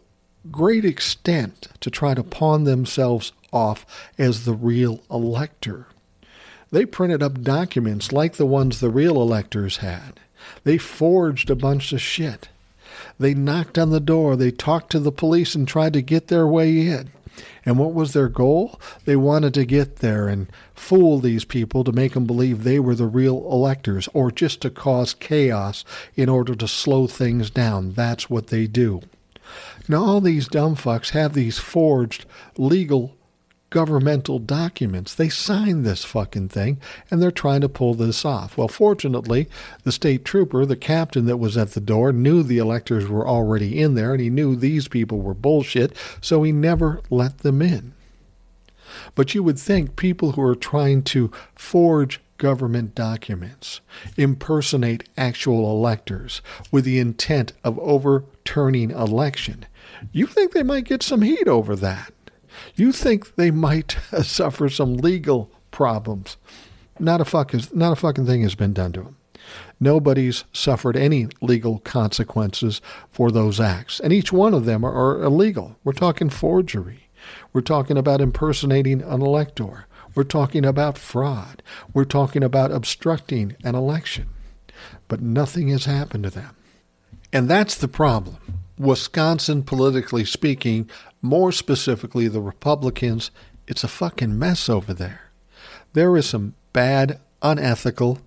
great 0.52 0.86
extent 0.86 1.68
to 1.82 1.90
try 1.90 2.14
to 2.14 2.24
pawn 2.24 2.64
themselves 2.64 3.32
off 3.52 3.86
as 4.18 4.46
the 4.46 4.54
real 4.54 5.02
elector. 5.10 5.88
They 6.72 6.86
printed 6.86 7.24
up 7.24 7.42
documents 7.42 8.12
like 8.12 8.34
the 8.36 8.46
ones 8.46 8.80
the 8.80 8.90
real 8.90 9.22
electors 9.22 9.78
had. 9.78 10.20
They 10.64 10.78
forged 10.78 11.50
a 11.50 11.56
bunch 11.56 11.94
of 11.94 12.02
shit. 12.02 12.50
They 13.20 13.34
knocked 13.34 13.78
on 13.78 13.90
the 13.90 14.00
door, 14.00 14.36
they 14.36 14.52
talked 14.52 14.92
to 14.92 15.00
the 15.00 15.12
police 15.12 15.56
and 15.56 15.68
tried 15.68 15.94
to 15.94 16.02
get 16.02 16.28
their 16.28 16.48
way 16.48 16.88
in. 16.88 17.12
And 17.66 17.78
what 17.78 17.94
was 17.94 18.14
their 18.14 18.30
goal? 18.30 18.80
They 19.06 19.16
wanted 19.16 19.54
to 19.56 19.66
get 19.66 19.98
there 19.98 20.28
and 20.28 20.48
fool 20.74 21.20
these 21.20 21.46
people 21.46 21.84
to 21.84 21.92
make 21.92 22.14
them 22.14 22.26
believe 22.26 22.64
they 22.64 22.80
were 22.80 22.96
the 22.96 23.08
real 23.08 23.38
electors 23.52 24.08
or 24.14 24.32
just 24.32 24.62
to 24.62 24.70
cause 24.70 25.14
chaos 25.14 25.84
in 26.16 26.30
order 26.30 26.56
to 26.56 26.68
slow 26.68 27.08
things 27.08 27.50
down. 27.50 27.94
That's 27.94 28.30
what 28.30 28.48
they 28.48 28.68
do. 28.68 29.02
Now, 29.88 30.04
all 30.04 30.22
these 30.22 30.48
dumb 30.48 30.76
fucks 30.76 31.12
have 31.12 31.34
these 31.34 31.58
forged 31.58 32.26
legal 32.58 33.16
governmental 33.70 34.40
documents. 34.40 35.14
They 35.14 35.30
signed 35.30 35.86
this 35.86 36.06
fucking 36.06 36.50
thing 36.50 36.80
and 37.12 37.22
they're 37.22 37.32
trying 37.32 37.62
to 37.62 37.70
pull 37.70 37.94
this 37.94 38.24
off. 38.24 38.58
Well, 38.58 38.68
fortunately, 38.68 39.50
the 39.84 39.92
state 39.92 40.24
trooper, 40.24 40.66
the 40.66 40.76
captain 40.76 41.26
that 41.26 41.38
was 41.38 41.58
at 41.58 41.72
the 41.72 41.82
door, 41.82 42.14
knew 42.14 42.44
the 42.44 42.60
electors 42.60 43.08
were 43.08 43.28
already 43.28 43.80
in 43.80 43.96
there 43.96 44.14
and 44.14 44.22
he 44.22 44.30
knew 44.30 44.56
these 44.56 44.88
people 44.88 45.20
were 45.20 45.34
bullshit, 45.34 45.94
so 46.22 46.44
he 46.44 46.52
never 46.52 47.02
let 47.10 47.40
them 47.40 47.62
in. 47.62 47.94
But 49.16 49.36
you 49.36 49.44
would 49.44 49.60
think 49.60 49.96
people 49.96 50.34
who 50.34 50.42
are 50.42 50.56
trying 50.56 51.04
to 51.04 51.32
forge 51.56 52.22
government 52.38 52.96
documents, 52.96 53.82
impersonate 54.16 55.10
actual 55.18 55.72
electors 55.72 56.42
with 56.72 56.86
the 56.86 57.00
intent 57.00 57.52
of 57.64 57.80
overturning 57.80 58.92
election, 58.92 59.66
you 60.12 60.28
think 60.28 60.54
they 60.54 60.64
might 60.64 60.86
get 60.86 61.04
some 61.04 61.24
heat 61.24 61.48
over 61.48 61.76
that 61.76 62.14
you 62.80 62.92
think 62.92 63.36
they 63.36 63.52
might 63.52 63.98
suffer 64.22 64.70
some 64.70 64.98
legal 64.98 65.52
problems. 65.72 66.38
Not 67.00 67.22
a 67.22 67.26
fuck 67.26 67.54
is, 67.54 67.74
not 67.74 67.94
a 67.94 67.96
fucking 67.96 68.26
thing 68.26 68.42
has 68.42 68.56
been 68.56 68.74
done 68.74 68.94
to 68.94 69.02
them. 69.02 69.18
Nobody's 69.80 70.44
suffered 70.52 70.98
any 70.98 71.28
legal 71.42 71.80
consequences 71.80 72.82
for 73.12 73.32
those 73.32 73.60
acts, 73.60 74.00
and 74.00 74.12
each 74.12 74.34
one 74.34 74.54
of 74.54 74.66
them 74.66 74.84
are, 74.84 74.94
are 74.94 75.24
illegal. 75.24 75.78
We're 75.84 75.94
talking 75.94 76.30
forgery. 76.30 77.10
We're 77.54 77.62
talking 77.62 77.98
about 77.98 78.22
impersonating 78.22 79.02
an 79.02 79.22
elector. 79.22 79.86
We're 80.16 80.24
talking 80.24 80.66
about 80.66 80.98
fraud. 80.98 81.62
We're 81.94 82.06
talking 82.06 82.44
about 82.44 82.72
obstructing 82.72 83.56
an 83.64 83.76
election. 83.76 84.30
But 85.08 85.22
nothing 85.22 85.70
has 85.70 85.86
happened 85.86 86.24
to 86.24 86.30
them. 86.30 86.56
And 87.32 87.48
that's 87.48 87.76
the 87.76 87.88
problem. 87.88 88.38
Wisconsin, 88.78 89.64
politically 89.64 90.26
speaking, 90.26 90.90
more 91.22 91.52
specifically 91.52 92.28
the 92.28 92.42
Republicans, 92.42 93.32
it's 93.68 93.84
a 93.84 93.88
fucking 93.88 94.38
mess 94.38 94.70
over 94.70 94.94
there. 94.94 95.32
There 95.94 96.16
is 96.16 96.28
some 96.28 96.54
bad, 96.74 97.20
unethical, 97.42 98.20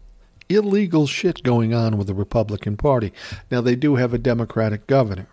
illegal 0.49 1.07
shit 1.07 1.43
going 1.43 1.73
on 1.73 1.97
with 1.97 2.09
the 2.09 2.15
Republican 2.15 2.77
Party. 2.77 3.13
Now, 3.51 3.61
they 3.61 3.77
do 3.77 3.97
have 3.97 4.13
a 4.13 4.19
Democratic 4.19 4.87
governor, 4.87 5.29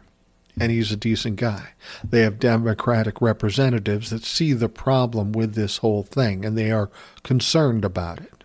and 0.60 0.72
he's 0.72 0.92
a 0.92 0.98
decent 0.98 1.38
guy. 1.38 1.70
They 2.08 2.22
have 2.22 2.40
Democratic 2.40 3.22
representatives 3.22 4.12
that 4.12 4.24
see 4.24 4.54
the 4.54 4.70
problem 4.70 5.32
with 5.32 5.56
this 5.56 5.78
whole 5.78 6.04
thing, 6.04 6.46
and 6.46 6.58
they 6.58 6.72
are 6.72 6.92
concerned 7.24 7.84
about 7.84 8.20
it. 8.20 8.44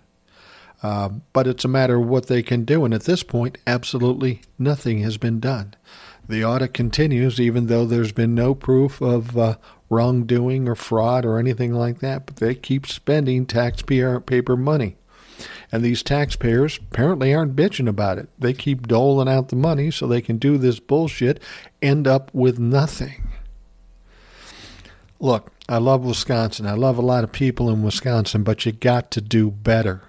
Uh, 0.83 1.11
but 1.33 1.47
it's 1.47 1.65
a 1.65 1.69
matter 1.69 2.01
of 2.01 2.09
what 2.09 2.27
they 2.27 2.43
can 2.43 2.65
do, 2.65 2.85
and 2.85 2.93
at 2.93 3.05
this 3.05 3.23
point, 3.23 3.59
absolutely 3.67 4.41
nothing 4.59 5.01
has 5.01 5.17
been 5.17 5.39
done. 5.39 5.75
The 6.29 6.45
audit 6.45 6.73
continues, 6.73 7.41
even 7.41 7.67
though 7.67 7.85
there's 7.85 8.13
been 8.13 8.35
no 8.35 8.55
proof 8.55 9.01
of 9.01 9.37
uh, 9.37 9.57
wrongdoing 9.91 10.69
or 10.69 10.75
fraud 10.75 11.25
or 11.25 11.39
anything 11.39 11.75
like 11.75 11.99
that, 11.99 12.27
but 12.27 12.37
they 12.37 12.55
keep 12.55 12.87
spending 12.87 13.45
taxpayer 13.45 14.21
paper 14.21 14.57
money. 14.57 14.97
And 15.71 15.83
these 15.83 16.03
taxpayers 16.03 16.79
apparently 16.79 17.35
aren't 17.35 17.57
bitching 17.57 17.89
about 17.89 18.19
it. 18.19 18.29
They 18.39 18.53
keep 18.53 18.87
doling 18.87 19.29
out 19.29 19.49
the 19.49 19.57
money 19.57 19.91
so 19.91 20.07
they 20.07 20.21
can 20.21 20.39
do 20.39 20.59
this 20.59 20.79
bullshit, 20.79 21.41
end 21.81 22.07
up 22.07 22.33
with 22.33 22.59
nothing. 22.59 23.29
Look, 25.19 25.51
I 25.69 25.79
love 25.79 26.05
Wisconsin. 26.05 26.67
I 26.67 26.75
love 26.75 26.99
a 26.99 27.03
lot 27.03 27.25
of 27.25 27.33
people 27.33 27.71
in 27.71 27.83
Wisconsin, 27.83 28.43
but 28.43 28.67
you 28.67 28.73
got 28.73 29.11
to 29.13 29.21
do 29.21 29.51
better. 29.51 30.03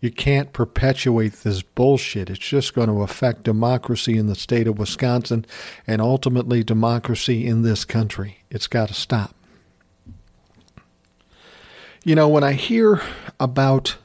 You 0.00 0.12
can't 0.12 0.52
perpetuate 0.52 1.32
this 1.32 1.62
bullshit. 1.62 2.30
It's 2.30 2.38
just 2.38 2.74
going 2.74 2.88
to 2.88 3.02
affect 3.02 3.42
democracy 3.42 4.16
in 4.16 4.28
the 4.28 4.36
state 4.36 4.68
of 4.68 4.78
Wisconsin 4.78 5.44
and 5.86 6.00
ultimately 6.00 6.62
democracy 6.62 7.46
in 7.46 7.62
this 7.62 7.84
country. 7.84 8.38
It's 8.48 8.68
got 8.68 8.88
to 8.88 8.94
stop. 8.94 9.34
You 12.04 12.14
know, 12.14 12.28
when 12.28 12.44
I 12.44 12.52
hear 12.52 13.02
about 13.40 13.96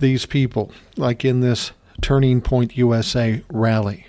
these 0.00 0.26
people, 0.26 0.72
like 0.96 1.24
in 1.24 1.40
this 1.40 1.70
Turning 2.00 2.40
Point 2.40 2.76
USA 2.76 3.44
rally, 3.48 4.06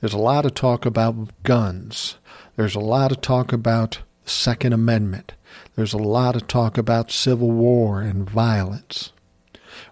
there's 0.00 0.14
a 0.14 0.18
lot 0.18 0.46
of 0.46 0.54
talk 0.54 0.86
about 0.86 1.30
guns. 1.42 2.16
There's 2.56 2.74
a 2.74 2.80
lot 2.80 3.12
of 3.12 3.20
talk 3.20 3.52
about 3.52 4.00
the 4.24 4.30
Second 4.30 4.72
Amendment. 4.72 5.34
There's 5.76 5.92
a 5.92 5.98
lot 5.98 6.34
of 6.34 6.48
talk 6.48 6.78
about 6.78 7.10
civil 7.10 7.50
war 7.50 8.00
and 8.00 8.28
violence. 8.28 9.12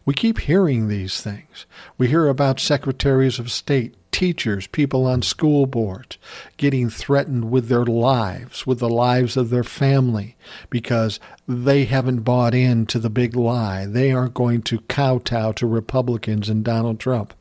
We 0.05 0.15
keep 0.15 0.41
hearing 0.41 0.89
these 0.89 1.21
things. 1.21 1.67
We 1.99 2.09
hear 2.09 2.29
about 2.29 2.61
secretaries 2.61 3.39
of 3.39 3.51
state, 3.51 3.95
teachers, 4.11 4.67
people 4.67 5.07
on 5.07 5.23
school 5.23 5.67
boards 5.67 6.19
getting 6.57 6.91
threatened 6.91 7.51
with 7.51 7.69
their 7.69 7.85
lives, 7.85 8.67
with 8.67 8.79
the 8.79 8.89
lives 8.89 9.37
of 9.37 9.51
their 9.51 9.65
family, 9.65 10.37
because 10.69 11.21
they 11.47 11.85
haven't 11.85 12.21
bought 12.21 12.55
into 12.55 12.99
the 12.99 13.11
big 13.11 13.37
lie. 13.37 13.87
They 13.87 14.13
aren't 14.13 14.35
going 14.35 14.63
to 14.63 14.81
kowtow 14.83 15.53
to 15.53 15.67
Republicans 15.67 16.49
and 16.49 16.65
Donald 16.65 16.99
Trump. 16.99 17.35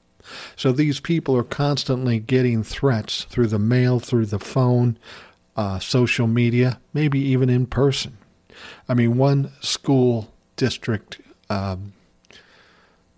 So 0.55 0.71
these 0.71 0.99
people 0.99 1.35
are 1.35 1.43
constantly 1.43 2.19
getting 2.19 2.63
threats 2.63 3.23
through 3.25 3.47
the 3.47 3.59
mail, 3.59 3.99
through 3.99 4.27
the 4.27 4.39
phone, 4.39 4.97
uh, 5.55 5.79
social 5.79 6.27
media, 6.27 6.79
maybe 6.93 7.19
even 7.19 7.49
in 7.49 7.65
person. 7.65 8.17
I 8.87 8.93
mean, 8.93 9.17
one 9.17 9.51
school 9.61 10.31
district 10.55 11.19
um, 11.49 11.93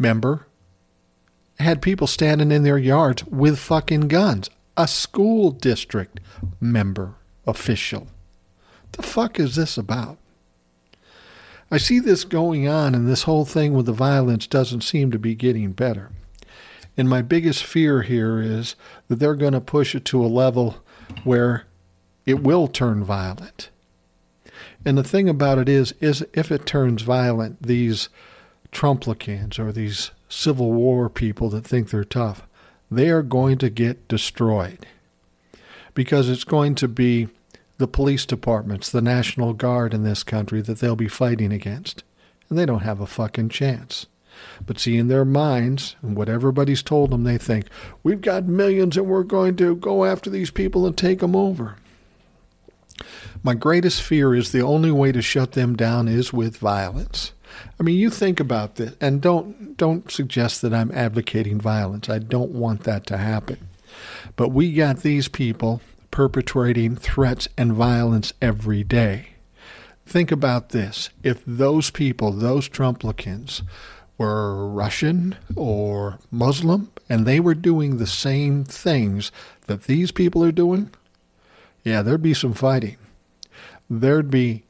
member 0.01 0.47
had 1.59 1.81
people 1.81 2.07
standing 2.07 2.51
in 2.51 2.63
their 2.63 2.77
yards 2.77 3.23
with 3.25 3.59
fucking 3.59 4.07
guns. 4.07 4.49
A 4.75 4.87
school 4.87 5.51
district 5.51 6.19
member 6.59 7.15
official. 7.45 8.07
The 8.93 9.03
fuck 9.03 9.39
is 9.39 9.55
this 9.55 9.77
about? 9.77 10.17
I 11.69 11.77
see 11.77 11.99
this 11.99 12.25
going 12.25 12.67
on, 12.67 12.95
and 12.95 13.07
this 13.07 13.23
whole 13.23 13.45
thing 13.45 13.73
with 13.73 13.85
the 13.85 13.93
violence 13.93 14.47
doesn't 14.47 14.81
seem 14.81 15.11
to 15.11 15.19
be 15.19 15.35
getting 15.35 15.71
better. 15.71 16.11
And 16.97 17.09
my 17.09 17.21
biggest 17.21 17.63
fear 17.63 18.01
here 18.01 18.41
is 18.41 18.75
that 19.07 19.15
they're 19.15 19.35
going 19.35 19.53
to 19.53 19.61
push 19.61 19.95
it 19.95 20.03
to 20.05 20.23
a 20.23 20.27
level 20.27 20.83
where 21.23 21.65
it 22.25 22.43
will 22.43 22.67
turn 22.67 23.03
violent. 23.03 23.69
And 24.85 24.97
the 24.97 25.03
thing 25.03 25.29
about 25.29 25.59
it 25.59 25.69
is, 25.69 25.93
is 26.01 26.25
if 26.33 26.51
it 26.51 26.65
turns 26.65 27.03
violent, 27.03 27.63
these 27.63 28.09
Trumplicans 28.71 29.59
or 29.59 29.71
these 29.71 30.11
Civil 30.29 30.71
War 30.71 31.09
people 31.09 31.49
that 31.49 31.65
think 31.65 31.89
they're 31.89 32.03
tough, 32.03 32.47
they 32.89 33.09
are 33.09 33.23
going 33.23 33.57
to 33.59 33.69
get 33.69 34.07
destroyed 34.07 34.85
because 35.93 36.29
it's 36.29 36.43
going 36.43 36.75
to 36.75 36.87
be 36.87 37.27
the 37.77 37.87
police 37.87 38.25
departments, 38.25 38.89
the 38.89 39.01
National 39.01 39.53
Guard 39.53 39.93
in 39.93 40.03
this 40.03 40.23
country 40.23 40.61
that 40.61 40.79
they'll 40.79 40.95
be 40.95 41.07
fighting 41.07 41.51
against. 41.51 42.03
And 42.49 42.57
they 42.57 42.65
don't 42.65 42.81
have 42.81 42.99
a 42.99 43.07
fucking 43.07 43.49
chance. 43.49 44.05
But 44.65 44.79
see, 44.79 44.97
in 44.97 45.07
their 45.07 45.25
minds, 45.25 45.95
and 46.01 46.15
what 46.15 46.29
everybody's 46.29 46.83
told 46.83 47.09
them, 47.09 47.23
they 47.23 47.37
think, 47.37 47.65
we've 48.03 48.21
got 48.21 48.45
millions 48.45 48.97
and 48.97 49.07
we're 49.07 49.23
going 49.23 49.55
to 49.57 49.75
go 49.75 50.05
after 50.05 50.29
these 50.29 50.51
people 50.51 50.85
and 50.85 50.97
take 50.97 51.19
them 51.19 51.35
over. 51.35 51.77
My 53.43 53.55
greatest 53.55 54.01
fear 54.01 54.35
is 54.35 54.51
the 54.51 54.61
only 54.61 54.91
way 54.91 55.11
to 55.11 55.21
shut 55.21 55.53
them 55.53 55.75
down 55.75 56.07
is 56.07 56.31
with 56.31 56.57
violence. 56.57 57.33
I 57.79 57.83
mean, 57.83 57.97
you 57.97 58.09
think 58.09 58.39
about 58.39 58.75
this, 58.75 58.95
and 59.01 59.21
don't 59.21 59.77
don't 59.77 60.11
suggest 60.11 60.61
that 60.61 60.73
I'm 60.73 60.91
advocating 60.91 61.59
violence. 61.59 62.09
I 62.09 62.19
don't 62.19 62.51
want 62.51 62.83
that 62.83 63.05
to 63.07 63.17
happen. 63.17 63.67
But 64.35 64.49
we 64.49 64.73
got 64.73 64.97
these 64.97 65.27
people 65.27 65.81
perpetrating 66.11 66.95
threats 66.95 67.47
and 67.57 67.73
violence 67.73 68.33
every 68.41 68.83
day. 68.83 69.29
Think 70.05 70.31
about 70.31 70.69
this. 70.69 71.09
If 71.23 71.41
those 71.45 71.89
people, 71.89 72.31
those 72.31 72.67
Trumplicans, 72.67 73.61
were 74.21 74.67
Russian 74.67 75.35
or 75.55 76.19
Muslim 76.29 76.91
and 77.09 77.25
they 77.25 77.39
were 77.39 77.55
doing 77.55 77.97
the 77.97 78.05
same 78.05 78.63
things 78.63 79.31
that 79.65 79.85
these 79.85 80.11
people 80.11 80.43
are 80.43 80.51
doing, 80.51 80.91
yeah, 81.83 82.03
there'd 82.03 82.21
be 82.21 82.35
some 82.35 82.53
fighting. 82.53 82.97
There'd 83.89 84.29
be 84.29 84.63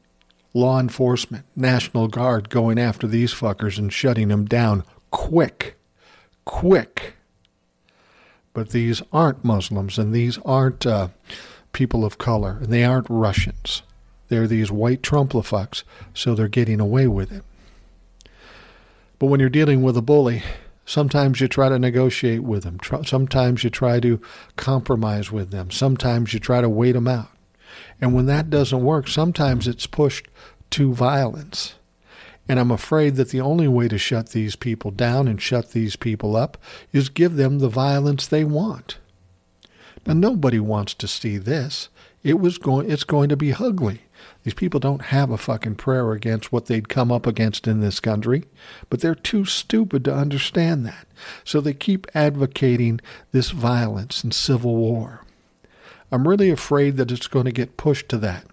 law 0.54 0.78
enforcement, 0.78 1.44
National 1.56 2.08
Guard 2.08 2.50
going 2.50 2.78
after 2.78 3.06
these 3.06 3.32
fuckers 3.32 3.78
and 3.78 3.92
shutting 3.92 4.28
them 4.28 4.44
down 4.44 4.84
quick. 5.10 5.76
Quick. 6.44 7.14
But 8.52 8.70
these 8.70 9.02
aren't 9.12 9.44
Muslims 9.44 9.98
and 9.98 10.12
these 10.12 10.38
aren't 10.44 10.86
uh, 10.86 11.08
people 11.72 12.04
of 12.04 12.18
color 12.18 12.58
and 12.60 12.72
they 12.72 12.84
aren't 12.84 13.06
Russians. 13.08 13.82
They're 14.28 14.46
these 14.46 14.70
white 14.70 15.02
Trumplifucks, 15.02 15.82
so 16.14 16.34
they're 16.34 16.48
getting 16.48 16.80
away 16.80 17.06
with 17.06 17.30
it. 17.32 17.44
But 19.18 19.26
when 19.26 19.40
you're 19.40 19.50
dealing 19.50 19.82
with 19.82 19.96
a 19.96 20.02
bully, 20.02 20.42
sometimes 20.86 21.40
you 21.40 21.48
try 21.48 21.68
to 21.68 21.78
negotiate 21.78 22.42
with 22.42 22.64
them. 22.64 22.78
Sometimes 23.04 23.62
you 23.62 23.70
try 23.70 24.00
to 24.00 24.20
compromise 24.56 25.30
with 25.30 25.50
them. 25.50 25.70
Sometimes 25.70 26.32
you 26.32 26.40
try 26.40 26.60
to 26.60 26.68
wait 26.68 26.92
them 26.92 27.08
out. 27.08 27.28
And 28.02 28.12
when 28.12 28.26
that 28.26 28.50
doesn't 28.50 28.82
work, 28.82 29.06
sometimes 29.06 29.68
it's 29.68 29.86
pushed 29.86 30.26
to 30.70 30.92
violence. 30.92 31.76
And 32.48 32.58
I'm 32.58 32.72
afraid 32.72 33.14
that 33.14 33.28
the 33.28 33.40
only 33.40 33.68
way 33.68 33.86
to 33.86 33.96
shut 33.96 34.30
these 34.30 34.56
people 34.56 34.90
down 34.90 35.28
and 35.28 35.40
shut 35.40 35.70
these 35.70 35.94
people 35.94 36.34
up 36.34 36.58
is 36.92 37.08
give 37.08 37.36
them 37.36 37.60
the 37.60 37.68
violence 37.68 38.26
they 38.26 38.42
want. 38.42 38.98
Now 40.04 40.14
nobody 40.14 40.58
wants 40.58 40.94
to 40.94 41.06
see 41.06 41.38
this. 41.38 41.88
It 42.24 42.40
was 42.40 42.58
going 42.58 42.90
it's 42.90 43.04
going 43.04 43.28
to 43.28 43.36
be 43.36 43.54
ugly. 43.54 44.02
These 44.42 44.54
people 44.54 44.80
don't 44.80 45.02
have 45.02 45.30
a 45.30 45.38
fucking 45.38 45.76
prayer 45.76 46.10
against 46.10 46.50
what 46.50 46.66
they'd 46.66 46.88
come 46.88 47.12
up 47.12 47.26
against 47.26 47.68
in 47.68 47.80
this 47.80 48.00
country, 48.00 48.44
but 48.90 49.00
they're 49.00 49.14
too 49.14 49.44
stupid 49.44 50.04
to 50.04 50.14
understand 50.14 50.84
that. 50.86 51.06
So 51.44 51.60
they 51.60 51.74
keep 51.74 52.08
advocating 52.14 53.00
this 53.30 53.50
violence 53.50 54.24
and 54.24 54.34
civil 54.34 54.74
war. 54.74 55.21
I'm 56.12 56.28
really 56.28 56.50
afraid 56.50 56.98
that 56.98 57.10
it's 57.10 57.26
going 57.26 57.46
to 57.46 57.52
get 57.52 57.76
pushed 57.76 58.08
to 58.10 58.18
that 58.18 58.44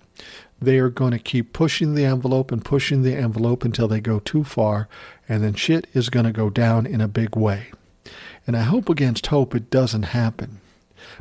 they 0.62 0.78
are 0.78 0.90
going 0.90 1.12
to 1.12 1.20
keep 1.20 1.54
pushing 1.54 1.96
the 1.96 2.06
envelope 2.06 2.52
and 2.52 2.64
pushing 2.64 3.04
the 3.04 3.16
envelope 3.16 3.64
until 3.64 3.88
they 3.88 4.02
go 4.02 4.20
too 4.20 4.44
far, 4.44 4.90
and 5.28 5.44
then 5.44 5.54
shit 5.54 5.88
is 5.94 6.10
going 6.10 6.26
to 6.26 6.32
go 6.32 6.50
down 6.50 6.86
in 6.86 7.02
a 7.02 7.08
big 7.08 7.36
way. 7.36 7.68
And 8.46 8.58
I 8.58 8.64
hope 8.64 8.90
against 8.90 9.28
hope 9.28 9.56
it 9.56 9.70
doesn't 9.70 10.04
happen. 10.04 10.60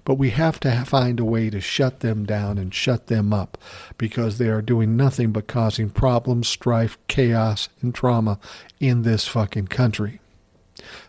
But 0.05 0.15
we 0.15 0.31
have 0.31 0.59
to 0.61 0.85
find 0.85 1.21
a 1.21 1.25
way 1.25 1.51
to 1.51 1.61
shut 1.61 2.01
them 2.01 2.25
down 2.25 2.59
and 2.59 2.75
shut 2.75 3.07
them 3.07 3.33
up 3.33 3.57
because 3.97 4.39
they 4.39 4.49
are 4.49 4.63
doing 4.63 4.97
nothing 4.97 5.31
but 5.31 5.47
causing 5.47 5.89
problems, 5.91 6.49
strife, 6.49 6.99
chaos, 7.07 7.69
and 7.81 7.95
trauma 7.95 8.41
in 8.81 9.03
this 9.03 9.29
fucking 9.29 9.69
country. 9.69 10.21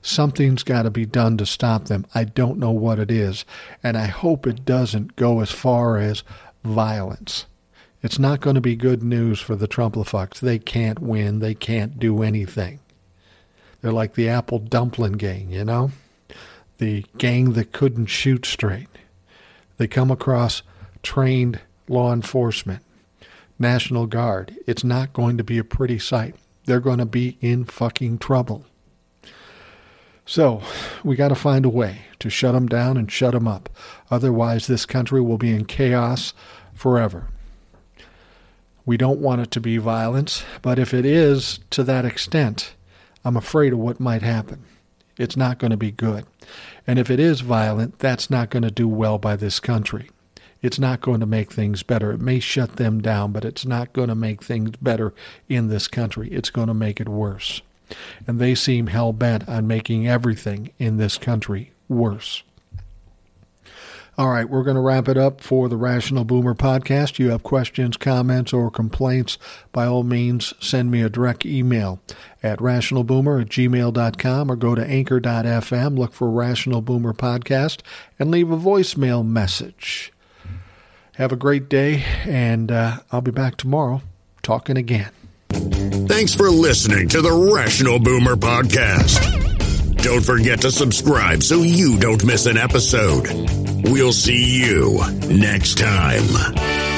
Something's 0.01 0.63
got 0.63 0.83
to 0.83 0.89
be 0.89 1.05
done 1.05 1.37
to 1.37 1.45
stop 1.45 1.85
them. 1.85 2.05
I 2.15 2.23
don't 2.23 2.59
know 2.59 2.71
what 2.71 2.99
it 2.99 3.11
is, 3.11 3.45
and 3.83 3.97
I 3.97 4.05
hope 4.05 4.45
it 4.47 4.65
doesn't 4.65 5.15
go 5.15 5.41
as 5.41 5.51
far 5.51 5.97
as 5.97 6.23
violence. 6.63 7.45
It's 8.01 8.19
not 8.19 8.39
going 8.39 8.55
to 8.55 8.61
be 8.61 8.75
good 8.75 9.03
news 9.03 9.39
for 9.39 9.55
the 9.55 9.67
Trumplifucks. 9.67 10.39
They 10.39 10.57
can't 10.57 10.99
win. 10.99 11.39
They 11.39 11.53
can't 11.53 11.99
do 11.99 12.23
anything. 12.23 12.79
They're 13.81 13.91
like 13.91 14.15
the 14.15 14.29
Apple 14.29 14.59
Dumpling 14.59 15.13
Gang, 15.13 15.51
you 15.51 15.65
know? 15.65 15.91
The 16.77 17.05
gang 17.17 17.53
that 17.53 17.73
couldn't 17.73 18.07
shoot 18.07 18.45
straight. 18.45 18.87
They 19.77 19.87
come 19.87 20.11
across 20.11 20.61
trained 21.03 21.59
law 21.87 22.13
enforcement, 22.13 22.83
National 23.57 24.05
Guard. 24.05 24.55
It's 24.65 24.83
not 24.83 25.13
going 25.13 25.37
to 25.37 25.43
be 25.43 25.57
a 25.57 25.63
pretty 25.63 25.99
sight. 25.99 26.35
They're 26.65 26.79
going 26.79 26.99
to 26.99 27.05
be 27.05 27.37
in 27.41 27.65
fucking 27.65 28.19
trouble. 28.19 28.65
So, 30.29 30.61
we 31.03 31.15
got 31.15 31.29
to 31.29 31.35
find 31.35 31.65
a 31.65 31.69
way 31.69 32.01
to 32.19 32.29
shut 32.29 32.53
them 32.53 32.67
down 32.67 32.97
and 32.97 33.11
shut 33.11 33.33
them 33.33 33.47
up. 33.47 33.67
Otherwise, 34.11 34.67
this 34.67 34.85
country 34.85 35.19
will 35.19 35.39
be 35.39 35.51
in 35.51 35.65
chaos 35.65 36.35
forever. 36.75 37.29
We 38.85 38.95
don't 38.95 39.21
want 39.21 39.41
it 39.41 39.49
to 39.49 39.59
be 39.59 39.79
violence, 39.79 40.43
but 40.61 40.77
if 40.77 40.93
it 40.93 41.03
is 41.03 41.59
to 41.71 41.83
that 41.85 42.05
extent, 42.05 42.75
I'm 43.25 43.35
afraid 43.35 43.73
of 43.73 43.79
what 43.79 43.99
might 43.99 44.21
happen. 44.21 44.65
It's 45.17 45.35
not 45.35 45.57
going 45.57 45.71
to 45.71 45.77
be 45.77 45.89
good. 45.89 46.27
And 46.85 46.99
if 46.99 47.09
it 47.09 47.19
is 47.19 47.41
violent, 47.41 47.97
that's 47.97 48.29
not 48.29 48.51
going 48.51 48.61
to 48.61 48.69
do 48.69 48.87
well 48.87 49.17
by 49.17 49.35
this 49.35 49.59
country. 49.59 50.11
It's 50.61 50.77
not 50.77 51.01
going 51.01 51.21
to 51.21 51.25
make 51.25 51.51
things 51.51 51.81
better. 51.81 52.11
It 52.11 52.21
may 52.21 52.39
shut 52.39 52.75
them 52.75 53.01
down, 53.01 53.31
but 53.31 53.45
it's 53.45 53.65
not 53.65 53.93
going 53.93 54.09
to 54.09 54.15
make 54.15 54.43
things 54.43 54.73
better 54.79 55.11
in 55.47 55.69
this 55.69 55.87
country. 55.87 56.29
It's 56.29 56.51
going 56.51 56.67
to 56.67 56.75
make 56.75 57.01
it 57.01 57.09
worse. 57.09 57.63
And 58.27 58.39
they 58.39 58.55
seem 58.55 58.87
hell 58.87 59.13
bent 59.13 59.47
on 59.47 59.67
making 59.67 60.07
everything 60.07 60.71
in 60.77 60.97
this 60.97 61.17
country 61.17 61.71
worse. 61.87 62.43
All 64.19 64.27
right, 64.27 64.49
we're 64.49 64.63
going 64.63 64.75
to 64.75 64.81
wrap 64.81 65.07
it 65.07 65.15
up 65.15 65.39
for 65.39 65.69
the 65.69 65.77
Rational 65.77 66.25
Boomer 66.25 66.53
podcast. 66.53 67.19
You 67.19 67.29
have 67.29 67.41
questions, 67.41 67.95
comments, 67.95 68.51
or 68.51 68.69
complaints, 68.69 69.37
by 69.71 69.85
all 69.85 70.03
means, 70.03 70.53
send 70.59 70.91
me 70.91 71.01
a 71.01 71.09
direct 71.09 71.45
email 71.45 72.01
at 72.43 72.59
rationalboomer 72.59 73.41
at 73.41 73.47
gmail.com 73.47 74.51
or 74.51 74.57
go 74.57 74.75
to 74.75 74.85
anchor.fm, 74.85 75.97
look 75.97 76.11
for 76.11 76.29
Rational 76.29 76.81
Boomer 76.81 77.13
Podcast, 77.13 77.79
and 78.19 78.29
leave 78.29 78.51
a 78.51 78.57
voicemail 78.57 79.25
message. 79.25 80.11
Have 81.13 81.31
a 81.31 81.37
great 81.37 81.69
day, 81.69 82.03
and 82.25 82.73
uh, 82.73 82.97
I'll 83.13 83.21
be 83.21 83.31
back 83.31 83.55
tomorrow 83.55 84.01
talking 84.41 84.75
again. 84.75 85.11
Thanks 86.09 86.33
for 86.33 86.49
listening 86.49 87.07
to 87.09 87.21
the 87.21 87.31
Rational 87.53 87.99
Boomer 87.99 88.35
Podcast. 88.35 89.21
Don't 90.01 90.25
forget 90.25 90.61
to 90.61 90.71
subscribe 90.71 91.43
so 91.43 91.61
you 91.61 91.99
don't 91.99 92.25
miss 92.25 92.47
an 92.47 92.57
episode. 92.57 93.27
We'll 93.87 94.11
see 94.11 94.59
you 94.65 94.99
next 95.27 95.77
time. 95.77 96.88